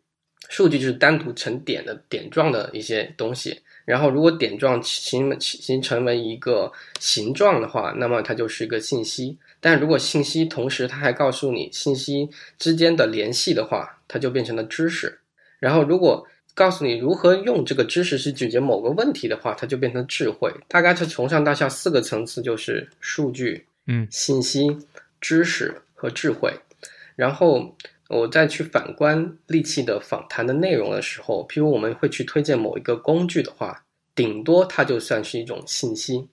[0.52, 6.70] 数据就是单独成点的点状的一些东西，然后如果点状形形成为一个
[7.00, 9.38] 形状的话，那么它就是一个信息。
[9.62, 12.30] 但如果信息同时它还告诉你信息
[12.60, 15.18] 之间的联系的话，它就变成了知识。
[15.58, 20.54] 然后如果告诉你如何用这个知识去解决某个问题的话，它就变成智慧。
[20.68, 24.78] 大概是从上到下四个层次，就是数据、嗯，信息、
[25.22, 26.54] 知识和智慧。
[27.16, 27.74] 然后。
[28.12, 36.28] 我再去反观利器的访谈的内容的时候，譬如我们会去推荐某一个工具的话，顶多它就算是一种信息，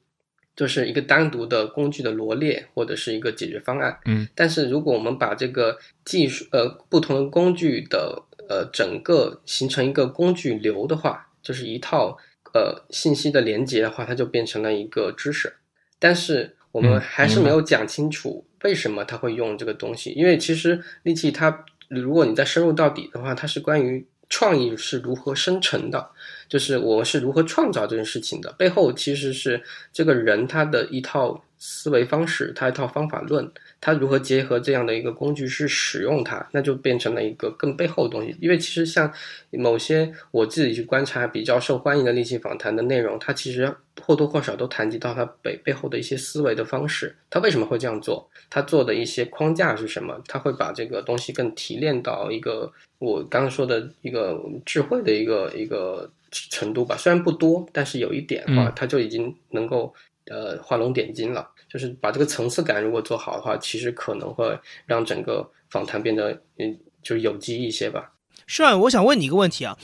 [0.56, 3.96] 就是一个单独的工具的罗列或者是一个解决方案。
[4.06, 12.18] 嗯，但是如果我们把这个技术呃不同的工具的呃整个形成一个工具流的话，就是一套
[12.54, 15.54] 呃信息的连接的话，它就变成了一个知识。
[16.00, 18.44] 但是我们还是没有讲清楚。
[18.62, 20.10] 为什么他会用这个东西？
[20.10, 26.10] 因为其实利器它，如果你再深入到底的话，它是关于创意是如何生成的，
[26.48, 28.52] 就是我是如何创造这件事情的。
[28.52, 33.50] 背后其实是这个人他的一套思维方式，它一套方法论。
[33.80, 38.36] 它如何结合这样的一个工具去使用它，那就变成了一个更背后的东西。
[38.40, 39.12] 因为其实像
[39.50, 47.14] 某些我自己去观察比较受欢迎的利器访谈的内容，它其实或多或少都谈及到它背背后的一些思维的方式。
[47.30, 48.28] 它为什么会这样做？
[48.50, 50.20] 它做的一些框架是什么？
[50.26, 56.96] 它会把这个东西更提炼到一个我刚刚说的一个智慧的一个一个程度吧。
[56.96, 59.94] 虽然不多，但是有一点的话，它就已经能够
[60.30, 61.50] 呃画龙点睛了。
[61.68, 68.12] 就是把这个层次感如果做好的话，其实可能会让整个访谈变得嗯，就是有机一些吧。
[68.46, 69.76] 是啊，我想问你一个问题啊，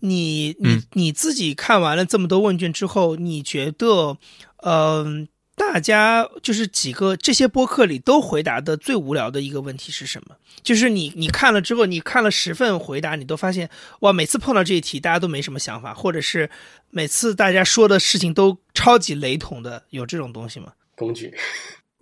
[0.00, 4.18] 你你你自己看完了这么多问卷之后，你觉得，
[4.58, 5.28] 嗯，
[5.60, 10.34] 大家就是几个这些播客里都回答的最无聊的一个问题是什么？
[10.62, 13.68] 就是你你看了之后，你看了十份回答，你都发现
[14.00, 16.48] 哇，每次碰到这一题，大家都没什么想法，或者是
[16.88, 20.72] 每次大家说的事情都超级雷同的，有这种东西吗？
[20.96, 21.34] 工具，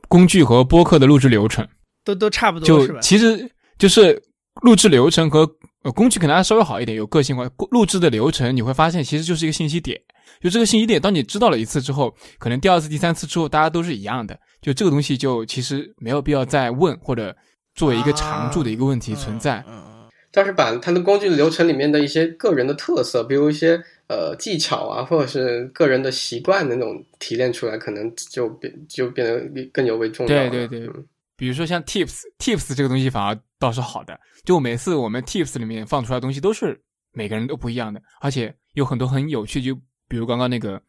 [0.07, 1.67] 工具和播客的录制流程
[2.05, 4.23] 都都差不多，就其实就是
[4.63, 5.41] 录制流程和
[5.83, 7.51] 呃工具可能还稍微好一点，有个性化。
[7.73, 10.01] 录制的流程你会发现其实就是一个信息点，
[10.41, 17.37] 就这个信息点，当你知道了一次之后，可能第二次、第三次之后大家都是一样的，就这个东西就其实没有必要再问或者
[17.75, 19.65] 作为一个常驻的一个问题存在。
[19.69, 23.83] 嗯嗯，但是把它的工具流程里面的一些个人的特色，比如一些。
[24.09, 30.49] 呃，技巧啊，或者是个人的习惯的那种提炼出来，可能就变就变得更尤为重要。
[30.49, 30.89] 对对对，
[31.37, 34.19] 比如说像 Tips，Tips 这个东西反而倒是好的。
[34.47, 36.81] 就每次我们 Tips 里面放出来的东西都是
[37.13, 39.61] 每个人都不一样的，而且有很多很有趣。
[39.61, 39.79] 就
[40.09, 40.81] 比如刚刚那个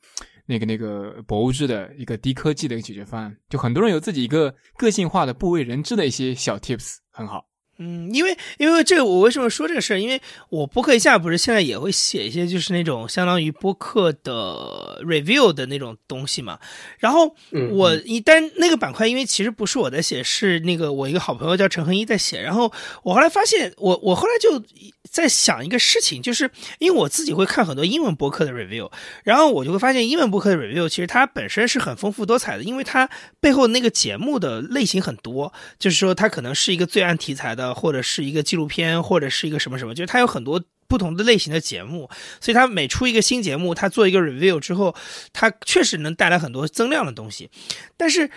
[0.46, 7.49] 那个那个博物志的一个低科技的一个解决方案，就很多人有自己一个个性化的不为人知的一些小 Tips，很好。
[7.81, 9.97] 嗯，因为因为这个，我为什么说这个事儿？
[9.97, 16.60] 因为我播客一下不是现在也会写一些，就是那种相当于播客的 review 的那种东西嘛。
[16.97, 17.34] 然后
[17.72, 22.41] 我一但那个板块，因为其实不是我在写，是那个我一个好朋友叫陈恒一在写。
[22.41, 22.69] 然后
[23.01, 24.61] 我后来发现，我我后来就
[25.10, 28.91] 在想一个事情，就是因为我自己会看很多英文播客的 review，
[29.23, 37.69] 然后我就会发现英文播客的 review 其实它本身是很丰富多彩的，因为它背后那个节目的类型很多，就是说它可能是一个罪案题材的。
[37.74, 42.10] 或者是一个纪录片，或者是一个什么什么，就是它有很多不同的类型的节目，
[42.41, 44.96] 所以它每出一个新节目，它做一个 review 之后，
[45.34, 47.50] 它确实能带来很多增量的东西，
[47.98, 48.30] 但是。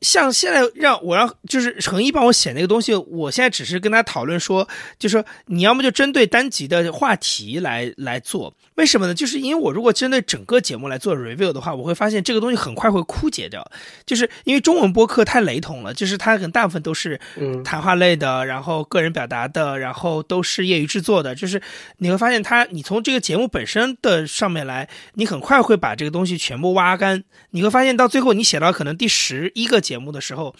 [0.00, 4.68] 像现在让我让就是程一帮我写那个东西，我现在只是跟他讨论说，
[4.98, 9.14] 就说你要么就针对单集的话题来来做，为什么呢？
[9.14, 13.64] 就是因为我如果针对整个节目来做 review 的话，我会发现这个东西很快会枯竭掉，
[14.04, 17.18] 就是因为中文播客太雷同了，就是它可能大部分都是
[17.64, 21.60] 谈话类的，然后个人表达的，然后都是业余制作的，就是
[21.98, 29.98] 你会发现它，你从这个节目本身的上面来，你很快会把这个东西全部挖干，你会发现到最后你写到可能第十一个节。
[29.98, 30.56] 目的时候，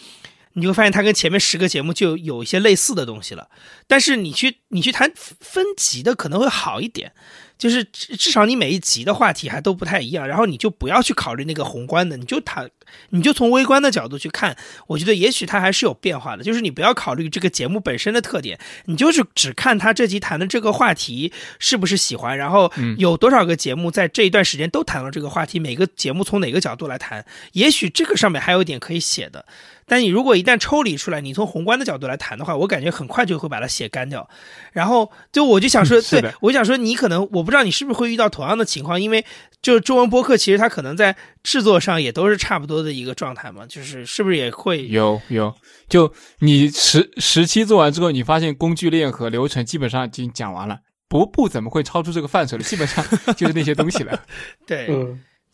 [0.52, 3.48] 你会发现它跟前面十个节目就有一些类似的东西了。
[3.88, 7.12] 但是你去你去谈分级的可能会好一点。
[7.56, 12.68] 就是至少你每一集的话题还都不太一样，然后你就不要去考虑那个宏观的，你就谈，
[13.10, 14.56] 你就从微观的角度去看，
[14.86, 16.42] 我觉得也许它还是有变化的。
[16.42, 29.46] 就是你不要考虑这个节目本身的特点，你就是只看他这集谈的这个话题是不是喜欢，然后有多少个节目在这一段时间都谈了这个话题，每个节目从哪个角度来谈，也许这个上面还有一点可以写的。
[29.86, 34.28] 但你如果一旦抽离出来，你从宏观的角度来谈的话，我感觉很快就会把它写干掉。
[34.72, 39.24] 然后就我就想 说，对我想说，你可能我不知道你是不是会遇到同样的情况，因为
[39.62, 45.54] 就中文播客其实它可能在制作上也都是差不多的一个状态嘛，就是是不是也会有有？
[45.88, 50.78] 就你十十期做完之后，你发现工具链和流程基本上已经讲完了，
[51.08, 53.04] 不不怎么会超出这个范畴了，基本上
[53.36, 54.18] 就是那些东西了。
[54.66, 54.86] 对，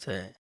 [0.05, 0.33] 对。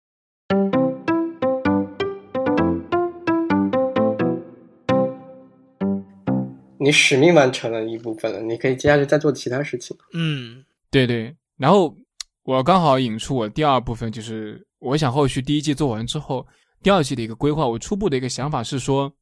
[6.83, 9.95] 你使命完成了一部分了，你可以接下去再做其他事情。
[10.15, 11.37] 嗯，对对。
[11.59, 11.95] 然后
[12.43, 16.47] 我刚好引出我第二部分，就是我想后续第一季做完之后，
[16.83, 17.69] 第二季的一个规划。
[17.69, 19.13] 我初步的一个想法是说，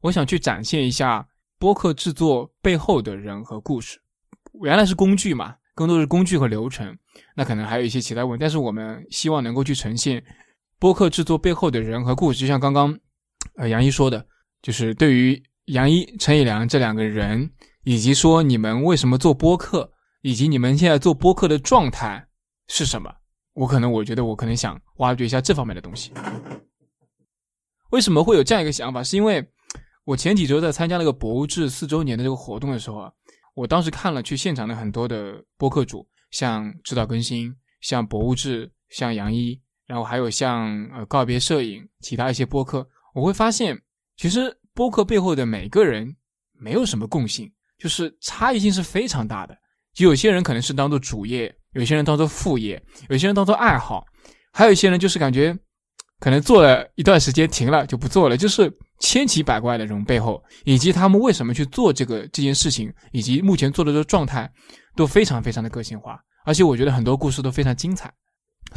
[0.00, 1.28] 我想去展现一下
[1.58, 4.00] 播客制作背后的人和故事。
[4.62, 6.96] 原来是工具嘛，更多是工具和流程，
[7.36, 8.40] 那可能还有一些其他问题。
[8.40, 10.24] 但是我们希望能够去呈现
[10.78, 12.98] 播客制作背后的人和故事，就像刚刚
[13.56, 14.26] 呃杨一说的，
[14.62, 15.42] 就是对于。
[15.68, 17.50] 杨一、陈以良这两个人，
[17.84, 19.92] 以及说你们为什么做播客，
[20.22, 22.26] 以及你们现在做播客的状态
[22.68, 23.14] 是什么？
[23.52, 26.10] 我可能我觉得我可能想挖掘一下这方面的东西。
[27.90, 29.04] 为什么会有这样一个想法？
[29.04, 29.46] 是因为
[30.04, 33.12] 我前几周在参加那个博物志四周年的这个活动的时候啊，
[33.54, 43.78] 我当时看了去现场的很多的播客主，像指导更新，像博物志，像杨一，然后还有像呃告别摄影，其他一些播客，我会发现
[44.16, 44.57] 其实。
[44.78, 46.14] 播客背后的每个人
[46.52, 47.50] 没有什么共性，
[47.80, 49.58] 就是差异性是非常大的。
[49.92, 54.04] 就有些人可能是当做主业，有些人当做副业，有些人当做爱好，
[54.52, 55.52] 还有一些人就是感觉
[56.20, 58.36] 可能做了一段时间停了就不做了。
[58.36, 64.48] 就是千奇百怪的这种背后，以及他们为什么去做这个这件事情，以及目前做的这个状态，
[64.94, 66.20] 都非常非常的个性化。
[66.44, 68.14] 而且我觉得很多故事都非常精彩，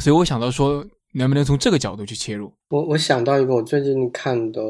[0.00, 0.84] 所以我想到说。
[1.12, 2.52] 能不能从这个角度去切入？
[2.68, 4.60] 我我想到一个我最近看的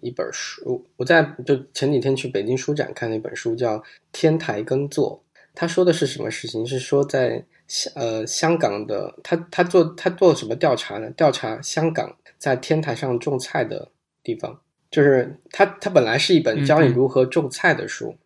[0.00, 3.78] 一本书，我在就前几天去北京书展看了一本书，叫
[4.12, 5.22] 《天台耕作》。
[5.54, 6.64] 他说的是什么事情？
[6.66, 11.10] 是说在香呃香港的他他做他做什么调查呢？
[11.10, 13.88] 调查香港在天台上种菜的
[14.22, 14.58] 地方，
[14.90, 18.16] 就是他他本来是一本教你如何种菜的书。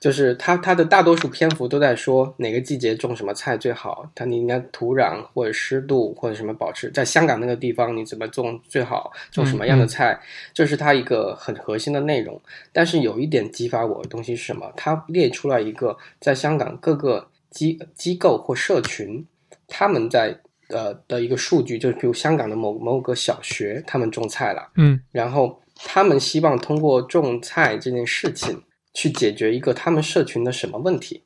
[0.00, 10.18] 就是它，它的大多数篇幅都在说哪个季节种什么菜最好，它你应该土壤或者湿度或者什么保持，在香港那个地方你怎么种最好，种什么样的菜，
[10.54, 12.40] 这是它一个很核心的内容。
[12.72, 14.72] 但是有一点激发我的东西是什么？
[14.74, 19.22] 它列出来一个在香港各个机机构或社群，
[19.68, 20.34] 他们在
[20.70, 28.62] 呃的一个数据，就是比如香港的某某个小学，他们种菜了，嗯，然后他们希望通过种菜这件事情。
[28.94, 31.22] 去解决一个他们社群的什么问题？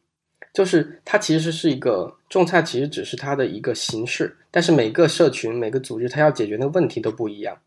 [0.52, 7.58] 就是它其实是一个种菜，其实只是它的一个形式，但是每个社群、每个组织，它要解决的问题都不一样。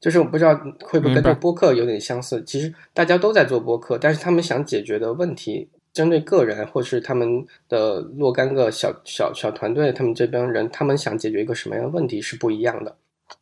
[0.00, 2.42] 就是我不知道会不会跟这播客有点相似。
[2.44, 12.96] 其实大家都在做播客，但是他们想解决的问题，针对个人或是他们的若干个小小小团队，他们这边人，他们想解决一个什么样的问题是不一样的，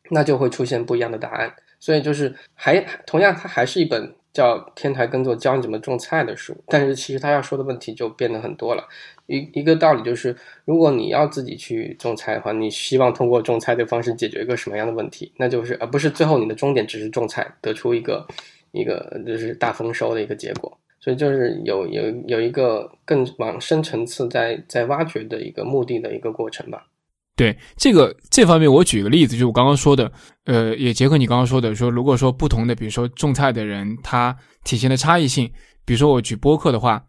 [0.09, 1.53] 那就会出现不一样的答案。
[1.79, 4.13] 所以就是还同样，它还是一本。
[4.33, 8.83] 叫天台耕作，教你怎么种菜的书，但是其实他要说的问题就变得很多了。
[9.27, 10.35] 一一个道理就是，
[10.65, 15.31] 如果你要自己去种菜的话，你希望通过种菜的方式解决一个什么样的问题？
[15.37, 18.27] 那就是而不是最后你的终点只是种菜，得出一个
[18.71, 20.75] 一个就是大丰收的一个结果。
[20.99, 26.87] 所以就是有有有一个更往深层次在在挖掘的一个目的的一个过程吧。
[27.35, 30.11] 对这个这方面，我举个例子，就是我刚刚说的，
[30.45, 35.51] 呃，也结合你刚刚说的，说如果说不同的，比如说种菜的人，他体现的差异性，
[35.83, 37.03] 比如说我举播客的话，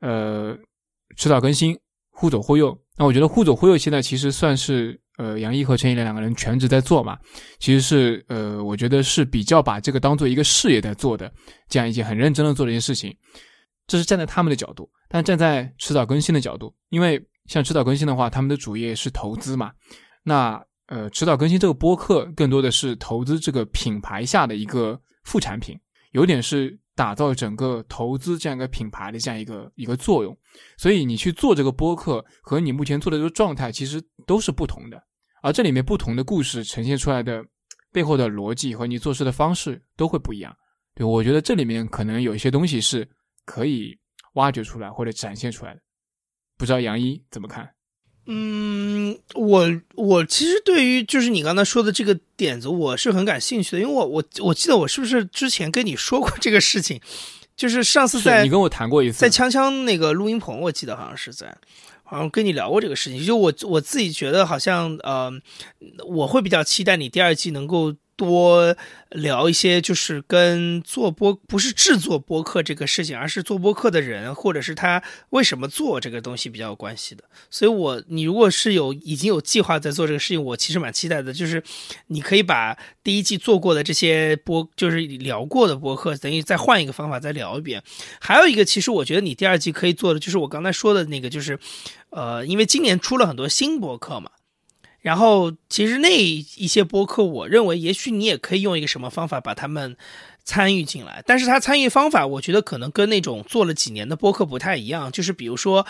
[0.00, 0.56] 呃，
[1.16, 1.78] 迟早更新，
[2.10, 7.16] 忽左忽右，那我觉得忽左忽右现在其实算是呃杨毅和陈一莲两个人全职在做嘛，
[7.60, 11.32] 其实是呃，我觉得是比较把这个当做一个事业在做的，
[11.68, 13.16] 这样一件很认真的做的一件事情，
[13.86, 17.24] 这是站在他们的角度，但站在迟早更新的角度，因为。
[17.48, 19.72] 像迟早更新的话，他们的主业是投资嘛？
[20.22, 25.78] 那呃，迟早更新这个播客更多的是投资这个品牌下的一个副产品，
[26.12, 30.34] 有点是打造整个投资这样一个品牌的这样一个一个作用。
[30.76, 35.02] 所以你去做这个播客和你目前做的这个状态其实都是不同的，
[35.42, 37.44] 而这里面不同的故事呈现出来的
[37.92, 40.54] 背后的逻辑和你做事的方式都会不一样。
[40.94, 43.08] 对我觉得这里面可能有一些东西是
[43.44, 43.98] 可以
[44.34, 45.80] 挖掘出来或者展现出来的。
[46.58, 47.70] 不知道杨一怎么看？
[48.26, 57.00] 嗯，我我其实对于就是你刚才说的这个点子，我是很感兴趣的，因为我我我记得我是不是之前跟你说过这个事情，
[57.56, 61.56] 就是上次在你跟我谈过一次，在锵锵那个录音棚，我记得好像是在，
[62.02, 63.24] 好像跟你聊过这个事情。
[63.24, 65.32] 就我我自己觉得好像呃，
[66.06, 67.94] 我会比较期待你第二季能够。
[68.18, 68.76] 多
[69.10, 75.00] 聊一些，就是跟做播不是制作播客这个事情，而是做播客的人，或者是他
[75.30, 77.22] 为什么做这个东西比较有关系的。
[77.48, 81.32] 所以，我你如果是有已经有计划在做这个事情，我其实蛮期待的。
[81.32, 81.62] 就是
[82.08, 87.80] 你可以把第一季做过的这些播，就是聊过的播客，等于再换一个方法再聊一遍。
[88.20, 91.56] 还有一个，其实我觉得你第二季可以做的，就是我刚才说的那个，就是
[92.10, 94.32] 呃，因为今年出了很多新播客嘛。
[95.08, 99.96] 然后，其实那一些播客，我认为也许你也可以用一个什么方法把他们
[100.44, 101.24] 参与进来。
[101.26, 105.10] 但是他参与方法，我觉得可能跟那种做了几年的播客不太一样。
[105.10, 105.86] 就是比如说，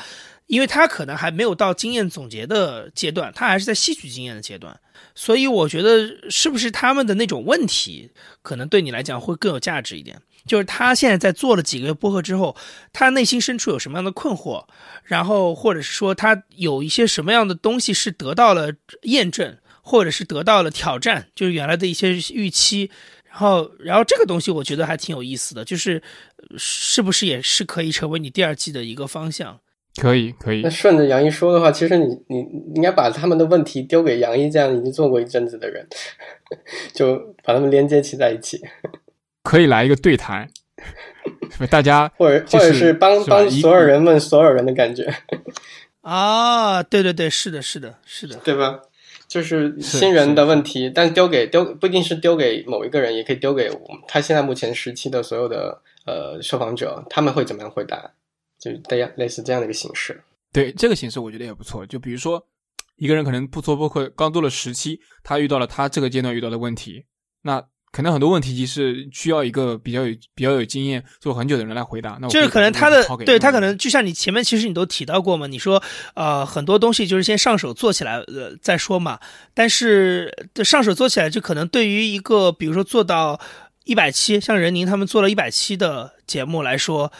[0.46, 4.78] 因为他可能还没有到经验总结的阶段，他还是在吸取经验的阶段。
[5.14, 8.10] 所以我觉得，是不是他们的那种问题，
[8.42, 10.20] 可能对你来讲会更有价值一点。
[10.46, 12.56] 就是他现在在做了几个月播客之后，
[12.92, 14.64] 他内心深处有什么样的困惑，
[15.04, 18.72] 然后或者是说他有一些什么样的东西是得到了
[19.02, 22.90] 验证，或者是得到了挑战，就是原来的一些预期，
[23.28, 26.02] 然后然后这个东西我觉得还挺有意思的，就是
[26.56, 29.60] 是不是也是可以成为你第二季的一个方向？
[29.98, 30.62] 可以可以。
[30.62, 32.38] 那顺着杨一说的话，其实你你
[32.74, 35.86] 应该把他们的问题丢给杨一这样已经做过一阵子的人，
[36.94, 38.60] 就把他们连接起在一起。
[39.42, 40.48] 可以来一个对谈，
[41.70, 45.12] 大家 或者或者是帮帮所有人问所有人的感觉
[46.02, 48.80] 啊，对对对，是的，是的，是的，对吧？
[49.26, 53.70] 就是新人的问题，但丢给丢不一定是丢给某一个人，也可以丢给
[54.06, 58.10] 他现在目前时期的所有的呃受访者，他们会怎么样回答？
[58.58, 60.20] 就大家类似这样的一个形式。
[60.52, 61.86] 对这个形式，我觉得也不错。
[61.86, 62.44] 就比如说
[62.96, 67.04] 一个人可能不做播客，刚做了十期，他遇到了他这个阶段遇到的问题，
[67.42, 67.64] 那。
[67.90, 72.18] 可能很多问题是需要一个比较有比较有经验做很久的人来回答。
[72.20, 75.82] 那就是可能他的对他可能就像你前面其实你都提到过嘛，你说
[76.12, 79.18] 呃很多东西就是先上手做起来呃再说嘛。
[79.54, 83.40] 但是上手做起来就可能对于一个比如说做到
[83.84, 87.10] 一百期，像任宁他们做了一百期的节目来说，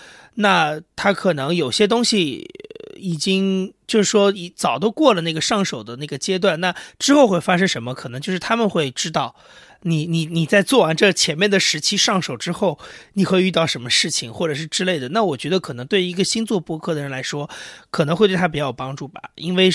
[0.41, 2.49] 那他可能有些东西
[2.97, 6.61] 已经就是说已早都过了那个上手的那个阶段。
[6.61, 7.93] 那之后会发生什么？
[7.93, 9.35] 可能就是他们会知道。
[9.83, 12.81] 你你你在做完这前面的时期上手之后，
[13.13, 15.09] 你会遇到什么事情，或者是之类的？
[15.11, 17.49] 那我觉得可能对于一个新做播客的人来说，
[17.91, 19.23] 可能会对他比较有帮助吧。
[19.37, 19.71] 因为，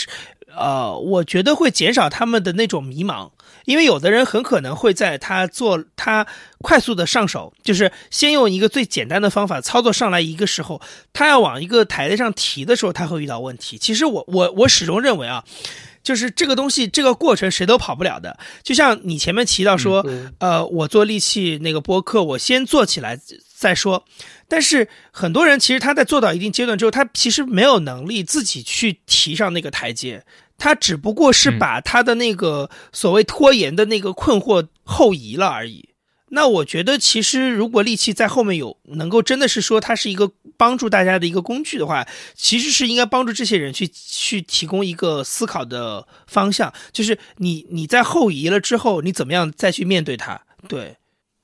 [0.58, 3.32] 呃，我觉得会减少他们的那种迷茫。
[3.66, 6.26] 因为有的人很可能会在他做他
[6.60, 10.82] 快速的上手，就是先用一个最简单的方法操作上来一个时候，
[11.12, 13.78] 他要往一个台阶上提的时候，他会遇到问题。
[13.78, 15.44] 其实我我我始终认为啊。
[16.04, 18.38] 就是这个东西，这个过程谁都跑不了的。
[18.62, 20.06] 就像你前面提到说，
[20.38, 23.18] 呃，我做利器那个播客，我先做起来
[23.56, 24.04] 再说。
[24.50, 30.26] 但是很多人其实他在做到一定阶段之后，他其实没有能力自己去提上那个台阶，
[30.64, 35.90] 他只不过是把他的那个所谓拖延的那个困惑后移了而已。
[36.30, 50.40] 那我觉得，其实如果利器在后面有能够真的是说它是一个帮助大家的一个工具的话，其实是应该帮助这些人去去提供一个思考的方向，就是你你在后移了之后，你怎么样再去面对它？
[50.70, 50.96] 对，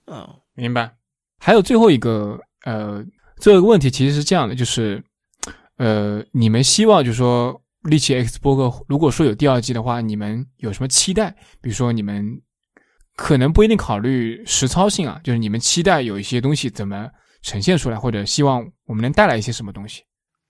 [0.08, 0.26] 嗯，
[0.56, 0.94] 明白。
[1.40, 3.04] 还有最后一个呃，
[3.38, 5.04] 最后一个问题其实是这样的，就是
[5.76, 11.36] 呃，你们希望就是说利奇 X 播客如果说有第二季的话，你们有什么期待？
[11.62, 12.42] 比如说你们。
[13.22, 17.10] 可能不一定考虑实操性啊，就是你们期待有一些东西怎么
[17.42, 20.04] 呈现出来，或者希望我们能带来一些什么东西。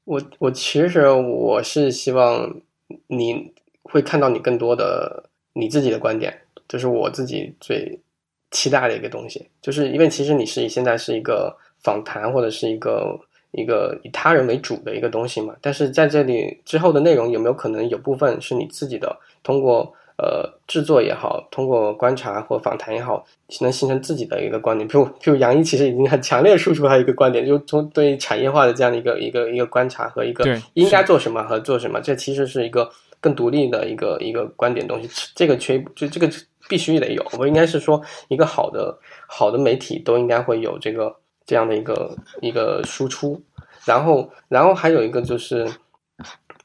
[0.05, 2.61] 我我其实我是希望
[3.07, 3.51] 你
[3.81, 7.99] 会看到你更多的你自己的观点，这是我自己最
[8.51, 9.49] 期待的一个东西。
[9.63, 13.19] 就是因为其实你是现在是一个访谈或者是一个
[13.51, 23.25] 一个以他人为主的一个东西嘛，但是在这里之后的内容有没有可能有部分是你自己的，通过呃制作也好，通过观察或访谈也好，
[23.61, 24.87] 能形成自己的一个观点。
[24.87, 32.87] 譬如譬如杨一其实已经很强烈输出他一个观点，就从对产业化的这样的一个一个一个观察和一个对应该做什么和做什么，这其实是一个
[33.19, 35.09] 更独立的一个一个观点东西。
[35.33, 36.29] 这个缺就这个
[36.67, 38.95] 必须得有，我应该是说一个好的
[39.25, 41.15] 好的媒体都应该会有这个
[41.49, 43.41] 这样的一个一个输出。
[43.85, 45.67] 然后然后还有一个就是。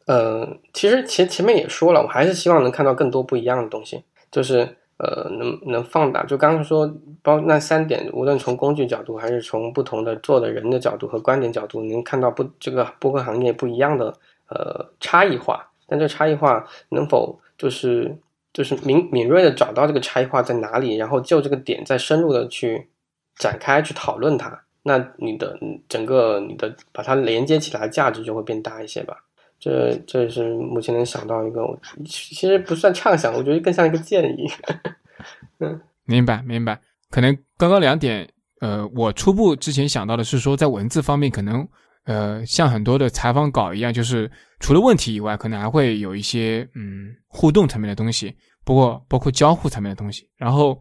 [0.06, 6.22] 呃，其实前前面也说了，我还是希望能看到更多不一样的东西，就是呃，能能放大。
[6.24, 6.86] 就刚刚说，
[7.22, 14.12] 包那三点，无论从工具角度，还是从不同的做的人的角度和观点角度，能看到不这个播客行业不一样的
[14.50, 15.70] 呃差异化。
[15.86, 18.14] 但这差异化能否就是
[18.52, 22.90] 就是敏敏锐的找到这个差异化在哪里，然后就这个点再深入的去
[23.36, 25.58] 展开去讨论它，那你的
[25.88, 29.16] 整个你的把它连接起来，价值就会变大一些吧。
[29.58, 31.62] 这这是目前能想到一个，
[32.04, 34.46] 其实不算畅想，我觉得更像一个建议。
[35.58, 36.78] 嗯， 明白明白。
[37.10, 38.28] 可能刚刚两点，
[38.60, 41.66] 呃，我初步之前想到的是说，在文字方面，可能
[42.04, 44.30] 呃，像很多的采访稿一样，就是
[44.60, 50.78] 除了问题以外，可能还会有一些嗯互动层面的东西，不过包括交互层面的东西，然后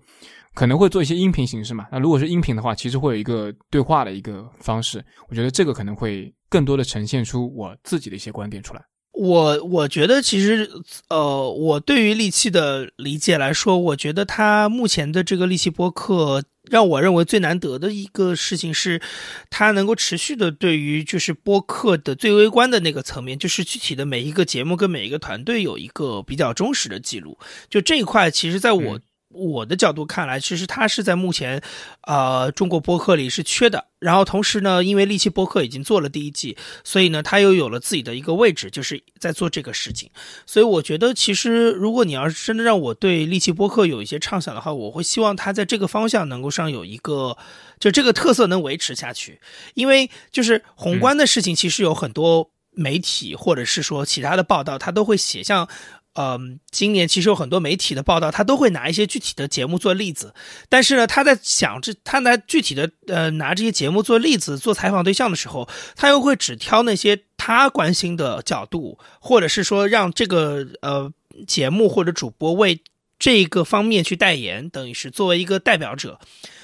[0.53, 1.87] 可能会做一些音频形式嘛。
[1.91, 6.33] 那如果是音频的话，其实会有一个对话的一个方式，我觉得这个可能会。
[6.53, 8.81] 更多的呈现出我自己的一些观点出来。
[9.13, 10.69] 我我觉得其实，
[11.09, 19.01] 呃，我对于利器的理解来说，我觉得他目前的这个利器播客，让我认为最难得的一个事情是，
[19.49, 27.35] 它能够持续的对于就是播客的最微观的那个层面，就是具体的每一个节目跟每一个团队有一个比较忠实的记录。
[27.67, 28.99] 就这一块，其实在我。
[29.33, 31.61] 我的角度看来，其实它是在目前，
[32.01, 33.85] 呃，中国播客里是缺的。
[33.99, 40.09] 然后同时呢，因为利器播客已经做了第一季，所以呢，它又有了自己的一个位置，就是在做这个事情。
[40.45, 47.37] 所以我觉得，其实如果你要是真的让我对利器播客有一些畅想的话，我会希望它在这个方向能够上有一个，
[47.79, 49.39] 就这个特色能维持下去。
[49.73, 55.69] 因为就是宏观的事情，其实有很多媒体或者是说其他的报道，它都会写像。
[56.15, 60.35] 嗯，今年其实有很多媒体的报道，他都会拿一些具体的节目做例子。
[60.69, 71.11] 但是呢，他在想这，他拿具体的呃拿这些节目做例子做采访对象的时候，他又会只挑那些他关心的角度，或者是说让这个呃
[71.47, 72.79] 节目或者主播为
[73.17, 76.19] 这个方面去代言，等于是作为一个代表者。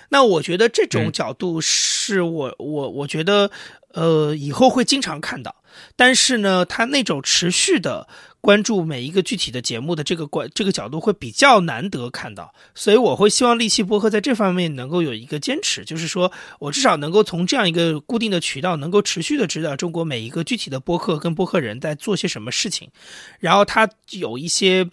[0.09, 3.49] 那我觉得这种角度是我我我觉得
[3.93, 5.55] 呃以后会经常看到。
[5.95, 8.07] 但是呢，他那种持续的。
[8.41, 22.89] 关注每一个具体的节目的这个关这个角度会比较难得看到，所以我会希望利器播客在这方面能够有一个坚持，就是说我至少能够从这样一个固定的渠道，能够持续的知道中国每一个具体的播客跟播客人在做些什么事情，
[23.41, 24.89] 然后他有一些。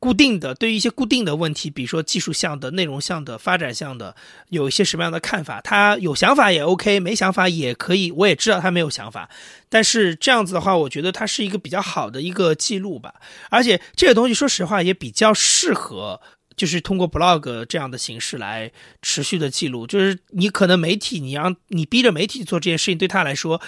[0.00, 4.14] 固定的对于一些固定的问题，比如说技术项的、内容项的、发展项的，
[4.48, 5.60] 有一些什么样的看法？
[5.60, 8.12] 他有想法也 OK，没想法也可以。
[8.12, 9.28] 我也知道他没有想法，
[9.68, 13.14] 但是这样子的话，我觉得它是一个比较好的一个记录吧。
[13.50, 16.20] 而且这个东西，说实话也比较适合。
[16.58, 18.70] 就是通过 blog 这样的形式来
[19.00, 23.58] 持续的记录，就是你可能媒体，你让你逼着媒体做这件事情，对他来说，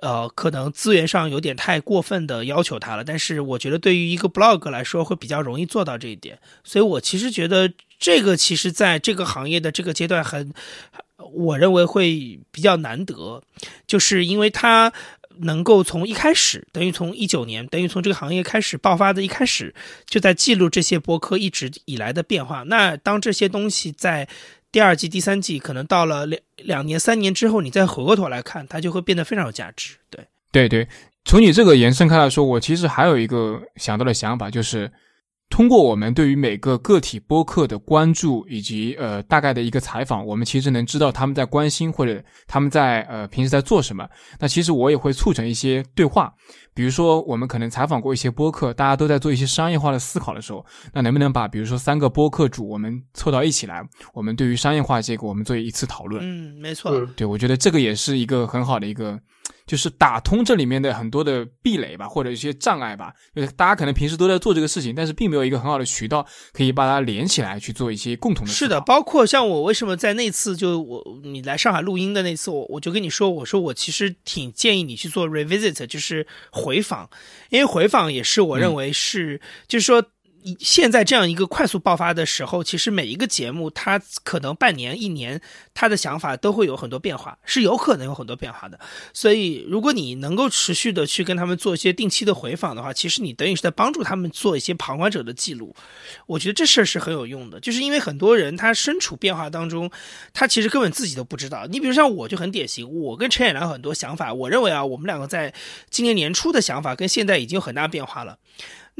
[0.00, 3.04] 呃，可能资源上有点太过分的要求他了。
[3.04, 6.38] 但是我觉得对于一个 blog 来说，会比较容易做到这一点。
[6.64, 7.70] 所以我其实觉得
[8.00, 10.52] 这个其实在这个行业的这个阶段很，
[11.32, 13.42] 我认为会比较难得，
[13.86, 14.92] 就是因为他。
[15.42, 19.74] 能够从一开始，等于从一九年，等于从这个行业开始爆发的一开始，
[20.06, 22.62] 就在记录这些博客一直以来的变化。
[22.64, 24.28] 那当这些东西在
[24.70, 29.94] 第二季、第三季，可能到了两两年、三年之后，你再回过头来看，它就会变得非常有价值。
[30.10, 30.88] 对，对对。
[31.24, 34.90] 从你这个延伸开来说，我其实还有一个想到的想法，就是。
[35.50, 44.06] 通过我们对于每个个体播客的关注，以及呃大概的一个采访，我们其实能知道他们在关心或者他们在呃平时在做什么。
[44.38, 46.32] 那其实我也会促成一些对话，
[46.78, 53.82] 比如说我们可能采访过一些播客，大家都在做一些商业化的思考的时候，那能不能把比如说三个播客主我们凑到一起来，
[54.14, 56.22] 我们对于商业化这个我们做一次讨论？
[56.22, 57.04] 嗯，没错。
[57.16, 59.18] 对，我觉得这个也是一个很好的一个。
[59.66, 63.12] 就是打通这里面的很多的壁垒吧，或者一些障碍吧。
[63.34, 68.52] 就是大家可能平时都在做这个事情，但是并没有一个很好的渠道可以把它连起来去做一些共同的。
[68.52, 77.08] 是的，包括像我为什么在那次就我你来上海录音的那次，我我就跟你说，我说我其实挺建议你去做 revisit，就是回访，
[77.48, 80.04] 因为回访也是我认为是，就是说
[80.60, 85.40] 现在这样一个快速爆发的时候，其实每一个节目它可能半年、一年，
[85.74, 88.78] 它的想法都会有很多变化，是有可能有很多变化的。
[89.12, 95.74] 所以，如果你能够持续的去跟他们做一些定期的回访的话，其实你等于是在帮助他们做一些旁观者的记录。
[96.26, 99.90] 我觉得这事儿是很有用的，就是因为很多人他身处变化当中，
[100.32, 101.66] 他其实根本自己都不知道。
[101.66, 105.52] 你比如像我就很典型，我跟陈远良很多想法，我认为啊，我们两个在
[105.90, 108.38] 今年年初的想法跟现在已经有很大变化了。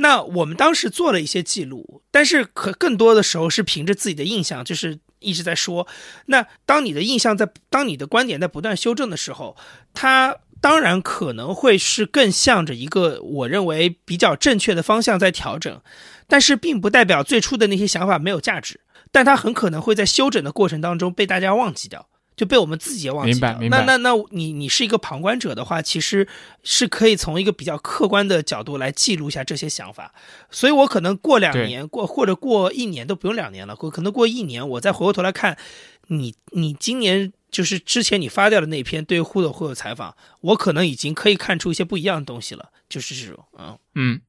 [0.01, 5.89] 那我们当时做了一些记录，但是可更多的时候是凭着自己的印象，就是一直在说。
[6.27, 9.57] 那当你的印象在，当你的观点在不断修正的时候，
[9.93, 15.81] 它当然可能会是更向着一个我认为比较正确的方向在调整，
[16.29, 18.81] 但是并不代表最初的那些想法没有价值，
[19.11, 22.09] 但它很可能会在修整的过程当中被大家忘记掉。
[22.39, 23.59] 就被我们自己也忘记了。
[23.69, 26.29] 那那那你你是一个旁观者的话，其实
[26.63, 30.15] 是可以从一个比较客观的角度来记录一下这些想法。
[30.49, 35.59] 所以我可能过两年过或者过一年都不用两年了，过可能过一年，我再回过头来看
[36.07, 42.71] 你你今年就是之前你发掉的那篇对互动互有采访，我可能已经可以看出一些不一样的东西了。
[42.89, 44.21] 就是这种嗯嗯。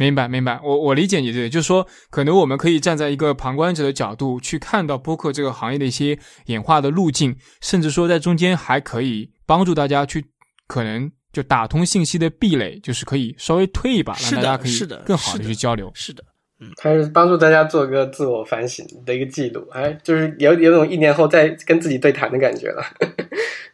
[0.00, 10.24] 明白，明白，我我理解你对，就是说，可能我们可以站在一个旁观者的角度去看到播客这个行业的一些演化的路径，甚至说在中间还可以帮助大家去
[10.66, 14.72] 可能就打通信息的壁垒，就是可以稍微推一把，让大家可以
[15.04, 15.92] 更好的去交流。
[15.94, 16.24] 是的，
[16.60, 22.82] 嗯，还是帮助大家做个自我反省的一个记录，哎，就是有有种一年后再跟自己对谈的感觉了。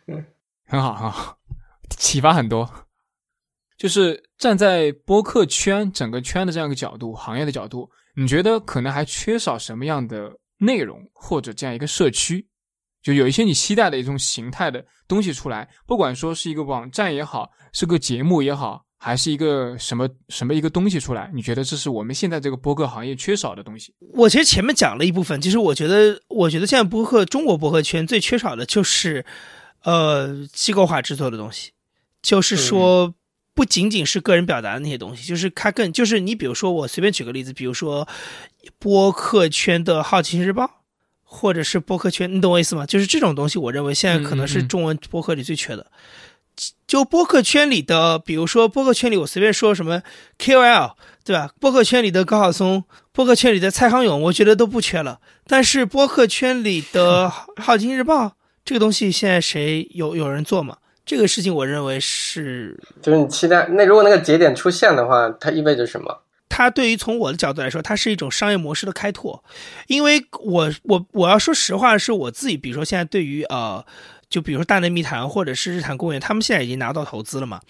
[0.09, 0.25] 嗯，
[0.67, 1.39] 很好，很好，
[1.97, 2.69] 启发很多。
[3.77, 12.47] 就是站在播客圈整个圈的这样一个角度，行业的角度，你觉得可能还缺少什么样的内容或者这样一个社区？
[13.03, 23.95] 就有一些你期待的一种形态的东西出来，不管说是一个网站也好，是个节目也好，还是一个什么什么一个东西出来，你觉得这是我们现在这个播客行业缺少的东西？
[24.15, 29.25] 我其实前面讲了一部分，其实我觉得，我觉得现在播客中国播客圈最缺少的就是，
[29.85, 31.73] 呃，机构化制作的东西，
[32.23, 33.15] 就是说。
[33.57, 38.07] 不仅仅是个人表达的那些东西，就是它更就是你比如说我随便举个例子，比如说
[38.79, 40.83] 播客圈的好奇心日报，
[41.25, 42.85] 或者是播客圈，你懂我意思吗？
[42.85, 45.91] 就是这种东西，我认为现在可能是中文播客里最缺的。
[46.87, 50.03] 就播客圈里的，比如说播客圈里，我随便说什么
[50.39, 50.93] KOL，
[51.25, 51.51] 对吧？
[51.59, 55.21] 播客圈里的高晓松，播客圈里的蔡康永，我觉得都不缺了。
[55.47, 60.77] 但是播客圈里的好奇心日报这个东西，现在谁有有人做吗？
[61.07, 66.23] 这个事情，我认为是，就是你期待那如果那个节点出现的话，它意味着什么？
[66.49, 69.45] 它对于从我的角度来说，它是一种商业模式的开拓。
[69.87, 73.85] 因为我我我要说实话，是我自己，比如说现在对于呃，
[74.31, 77.61] 就比如说大内密谈或者是日坛公园，他们现在已经拿到投资了嘛。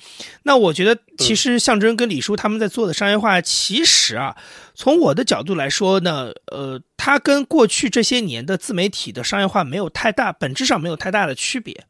[0.45, 4.37] 那我觉得其实象征跟李叔他们在做的商业化，其实啊，
[4.75, 11.85] 从我的角度来说呢，呃，它跟过去这些年的自媒体的商业化没有太大，本质上没有太大的区别。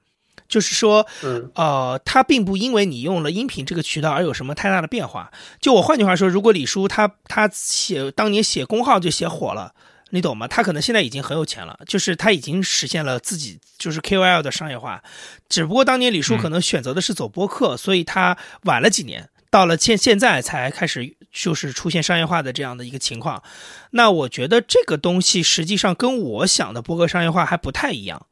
[0.56, 1.06] 就是说，
[1.54, 5.30] 呃，它并不因为你用了音频这个渠道而有什么太大的变化。
[5.60, 9.74] 就我换句话说，如果李叔他他写当年写公号就写火了，
[10.12, 10.48] 你懂吗？
[10.48, 15.02] 他可能现在已经很有钱了，就是他已经实现了自己就是 KOL 的商业化。
[15.50, 23.42] 只不过当年李叔可能选择的是走播客，所以他晚了几年，到了现现在才开始就是出现商业化的这样的一个情况。
[23.90, 28.24] 那我觉得这个东西实际上跟我想的播客商业化还不太一样。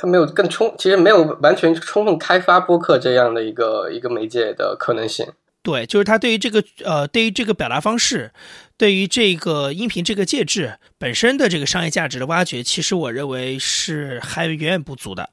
[0.00, 5.26] 它没有更充，其实没有完全充分开发播客这样的一个一个媒介的可能性。
[5.62, 8.32] 对，就是它对于这个呃，对于这个表达方式，
[8.78, 15.28] 对于这个音频这个介质本身的这个商业价值的挖掘，其实我认为是还远远不足的。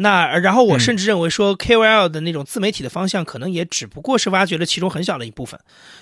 [0.00, 5.60] 那然后我甚至认为说，KOL 的那种自媒体的方向，可能也只不过是挖掘了其中很小的一部分，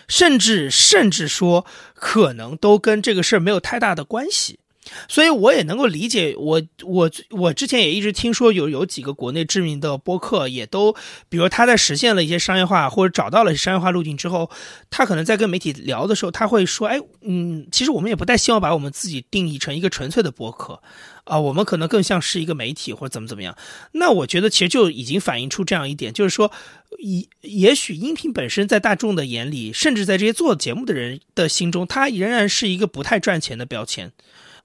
[0.08, 4.58] 甚至甚至说，可能都跟这个事儿没有太大的关系。
[5.08, 10.94] 所以我也能够理解，我我我之前也一直听说有有几个国内知名的播客，也都，
[11.28, 14.50] 比如他在实现了一些商业化或者找到了商业化路径之后，
[14.90, 20.80] 他可能在跟媒体聊的时候，他会说，哎，嗯，其实我们也不太希望把我们自己定义成一个纯粹的播客，
[21.24, 23.56] 啊，我们可能更像是一个媒体或者怎么怎么样。
[23.92, 26.52] 那我觉得其实就已经反映出这样一点，就是说，
[26.98, 34.12] 也也许音频本身在大众的眼里，甚至在这些做节目的人的心中，它仍然是一个不太赚钱的标签。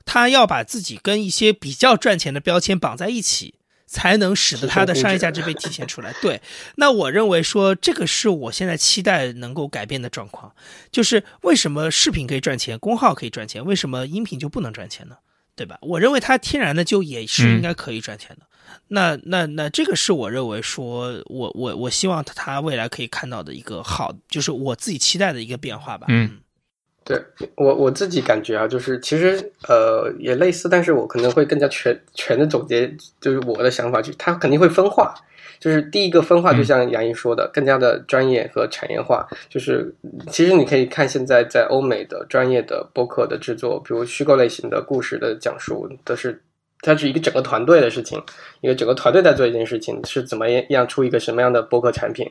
[0.06, 3.56] 他要把自己跟一些比较赚钱的标签绑在一起，
[3.86, 6.14] 才能使得他的商业价值被体现出来。
[6.22, 6.42] 对，
[6.76, 10.54] 那我认为说这个是我现在期待能够改变的状况，
[10.92, 15.18] 就是为什么视频可以赚钱，公号可以赚钱，为什么音频就不能赚钱呢？
[15.56, 15.78] 对吧？
[15.82, 18.46] 我认为它天然的就也是应该可以赚钱的。
[18.88, 26.08] 那那那这个是我认为说我我我希望他未来可以看到的一个好，就是我自己期待的一个变化吧。
[26.10, 26.40] 嗯。
[27.04, 27.20] 对
[27.56, 35.14] 我我自己感觉啊，就是其实呃也类似，但是我可能会更加全全的总结，就是我的想法，就它肯定会分化。
[35.60, 39.28] 就是第一个分化，就像杨毅说的，更加的专业和产业化。
[39.48, 39.94] 就是
[40.32, 46.42] 其实你可以看现在在欧美的专业的播客的制作，比如虚构类型的故事的讲述，都是
[46.82, 48.20] 它是一个整个团队的事情，
[48.62, 52.28] 一个整个团队在做一件事情，是怎么样出一个什么样的播客产品？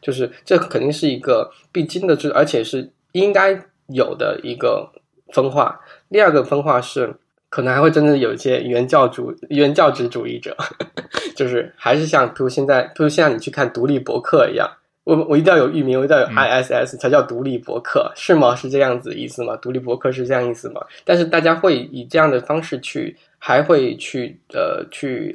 [0.00, 4.90] 就是这肯定是一个必经的，制，而且是应该有的一个
[5.32, 5.80] 分化。
[6.10, 7.14] 第二个分化是。
[7.50, 10.54] 可能还会真的有一些原教主、原教旨主义者，
[11.34, 14.70] 就是还是像，比如现在，比如现在你去看独立博客一样，
[15.04, 18.54] 我我一定要有域名，我一定要有 ISS 才叫独立博客，是吗？
[18.54, 19.56] 是这样子意思吗？
[19.56, 20.82] 独立博客是这样意思吗？
[21.06, 25.34] 但是大家会以这样的方式去，还会去呃去。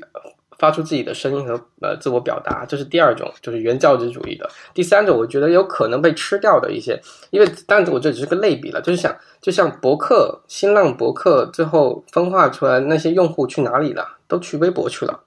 [0.57, 4.49] 发出自己的声音和呃自我表达，这是第二种，就是原教旨主义的。
[4.73, 7.01] 第三种，我觉得有可能被吃掉的一些，
[7.31, 14.17] 因为但我这只是个类比了，就是想就像博客、新浪博客最后分化出来那些用户去哪里了？
[14.27, 15.19] 都去微博去了，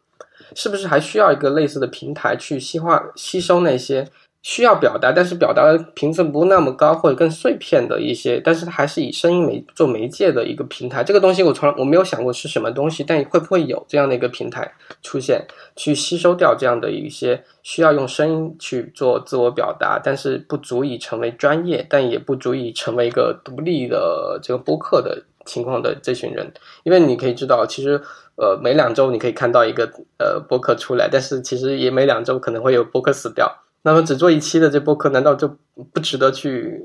[0.54, 4.08] 是不是还需要一个类似的平台去细化吸收那些？
[4.46, 11.02] 需要表达，但是表达的频次不那么高，或者更碎片的一些，但是它还是以声音媒做媒介的一个平台。
[11.02, 15.44] 这个东西我从来我没有想过是什么东西，但会不会有这样的一个平台出现，
[15.74, 26.48] 去吸收掉这样的一些需要用声音去做自我表达，但是不足以成为专业，但也不足以成为一个独立的这个播客的情况的这群人。
[26.84, 28.00] 因为你可以知道，其实
[28.36, 29.90] 呃每两周你可以看到一个
[30.20, 33.52] 呃播客出来，但是其实也每两周可能会有播客死掉。
[33.86, 35.46] 那么只做一期的这播客，难道就
[35.92, 36.82] 不值得去？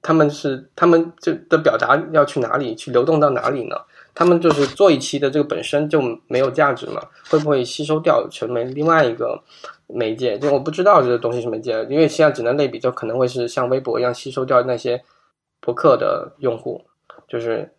[0.00, 3.76] 他们是他们就的表达要去哪里，去流动到哪里呢？
[4.14, 7.02] 他们就是做一期的这个本身就没有价值嘛？
[7.28, 9.38] 会不会吸收掉成为另外一个
[9.86, 10.38] 媒介？
[10.38, 15.04] 就我不知道这个东西是媒介，因为现在只能类比，就可能会是像微博一样吸收掉那些
[15.60, 16.82] 博客的用户，
[17.28, 17.70] 就是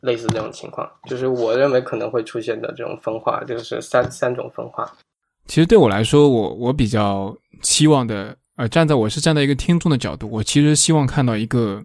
[0.00, 0.90] 类似这种情况。
[1.08, 4.92] 就是我认为可能会出现的这种分化，就是三三种分化。
[5.48, 11.82] 其实对我来说，我我比较期望的，呃，站在我是站在一个听众的角度，我其实希望看到一个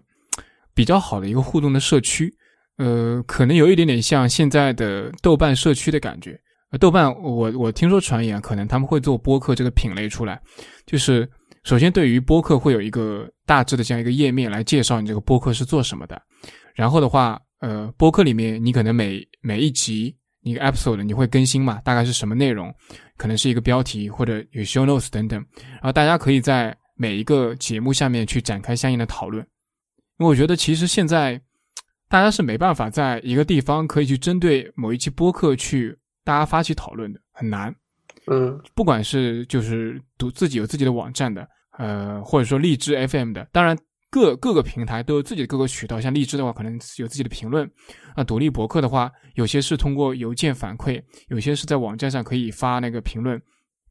[0.74, 2.32] 比较好的一个互动的社区，
[2.76, 6.38] 呃，可能有一点点像现在的豆瓣社区的感觉。
[6.78, 10.38] 豆瓣，我我听说传言，可能他们会做播客这个品类出来，
[10.84, 11.26] 就是
[11.62, 16.20] 首先对于播客会有一个大致的这样一个页面来介绍你这个播客是做什么的，
[16.74, 20.14] 然后的话，呃，播客里面你可能每每一集。
[20.44, 21.80] 一个 episode 你会更新嘛？
[21.84, 22.72] 大概是什么内容？
[23.16, 29.44] 可能是一个标题或者有 show notes 等等，然后大家可以在每一个节目下面去展开相应的讨论。
[30.18, 31.40] 因为我觉得其实现在
[32.08, 37.74] 大家是没办法在一个地方可以去针对某一期播客去大家发起讨论的，很难。
[38.26, 41.48] 嗯，不管是就是读自己有自己的网站的，
[41.78, 43.76] 呃，或者说荔枝 FM 的，当然。
[44.14, 47.66] 各各个平台都有自己的各个渠道，像荔枝的话，可能有自己的评论；
[48.14, 53.42] 啊，独立博客的话，有些是通过邮件反馈，有些是在网站上可以发那个评论，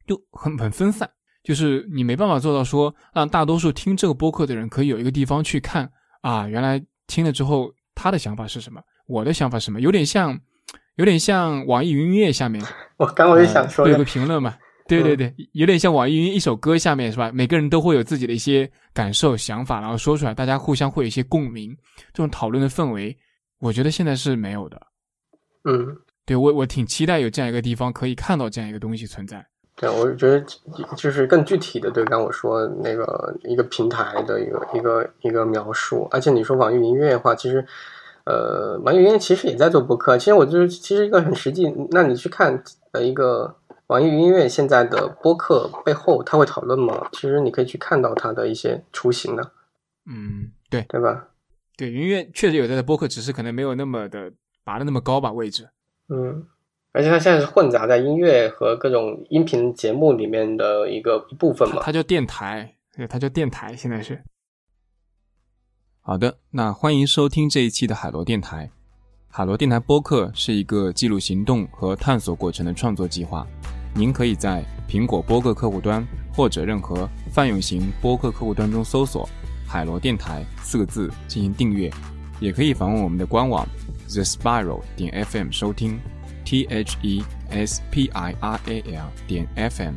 [0.06, 1.06] 就很很分散。
[1.42, 5.90] 就是你没办法做到说，让大多数听这个播客的人可以有一个地方去看
[6.22, 10.40] 啊，原来听了之后他的想法是什么，我的想法是什么，有点像，
[10.96, 12.64] 有点像网易云音乐下面，
[12.96, 14.56] 我刚我就想说，有个评论嘛。
[14.86, 17.30] 对对对，有点像网易云一首歌下面是吧？
[17.32, 21.74] 每个人都会有自己的一些感受、想法，然后说出来，大家互相会有一些共鸣。
[22.12, 23.16] 这种讨论的氛围，
[23.60, 24.78] 我觉得现在是没有的。
[25.64, 25.96] 嗯，
[26.26, 29.42] 对我我挺期待有这样一个地方可以看到这样一个东西存在。
[29.76, 30.38] 对，我觉得
[30.98, 36.06] 就是更具体的，对刚我说那个一个平台的一个一个一个描述。
[36.10, 37.66] 而且你说网易云音乐的话，其实
[38.24, 40.18] 呃，网易云其实也在做播客。
[40.18, 42.62] 其实我就是其实一个很实际，那你去看
[42.92, 43.56] 呃一个。
[43.88, 47.08] 网易云音乐现在的播客背后，他会讨论吗？
[47.12, 49.52] 其实你可以去看到它的一些雏形的。
[50.06, 51.28] 嗯，对，对吧？
[51.76, 54.32] 对，云音乐确实有在的播客，只是可能没有那么的
[54.64, 55.68] 拔的那么高吧位置。
[56.08, 56.46] 嗯，
[56.92, 61.82] 而且它现在是混杂在音乐和各种音频节目里面的一个一部分嘛。
[61.82, 64.22] 它叫电台，对，它叫电台，现在是。
[66.00, 68.70] 好的，那欢迎收听这一期的海螺电台。
[69.36, 73.44] 海螺电台播客是一个记录行动和探索过程的创作计划。
[73.92, 79.28] 您可以在苹果播客客户端或者任何泛用型播客客户端中搜索
[79.66, 81.92] “海螺电台”四个字进行订阅，
[82.38, 83.66] 也可以访问我们的官网
[84.06, 85.98] the spiral 点 fm 收听
[86.44, 89.94] t h e s p i r a l 点 fm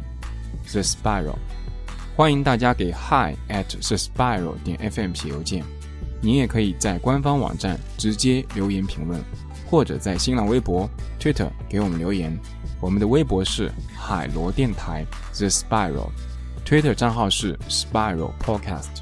[0.72, 1.36] the spiral。
[2.16, 5.64] 欢迎大家给 hi at the spiral 点 fm 写邮件。
[6.22, 9.22] 您也可以在官方网站直接留言评论，
[9.70, 10.90] 或者在新浪微博、
[11.20, 12.38] Twitter 给我们留言。
[12.80, 19.02] 我们的微博是海螺电台 The Spiral，Twitter 账号是 Spiral Podcast。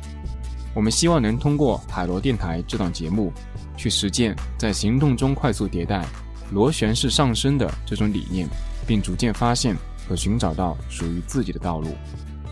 [0.73, 3.31] 我们希望能通过海螺电台这档节目，
[3.77, 6.05] 去实践在行动中快速迭代、
[6.51, 8.47] 螺旋式上升的这种理念，
[8.85, 9.75] 并逐渐发现
[10.07, 11.95] 和寻找到属于自己的道路。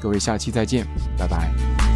[0.02, 0.85] 各位，下期再见，
[1.18, 1.93] 拜拜。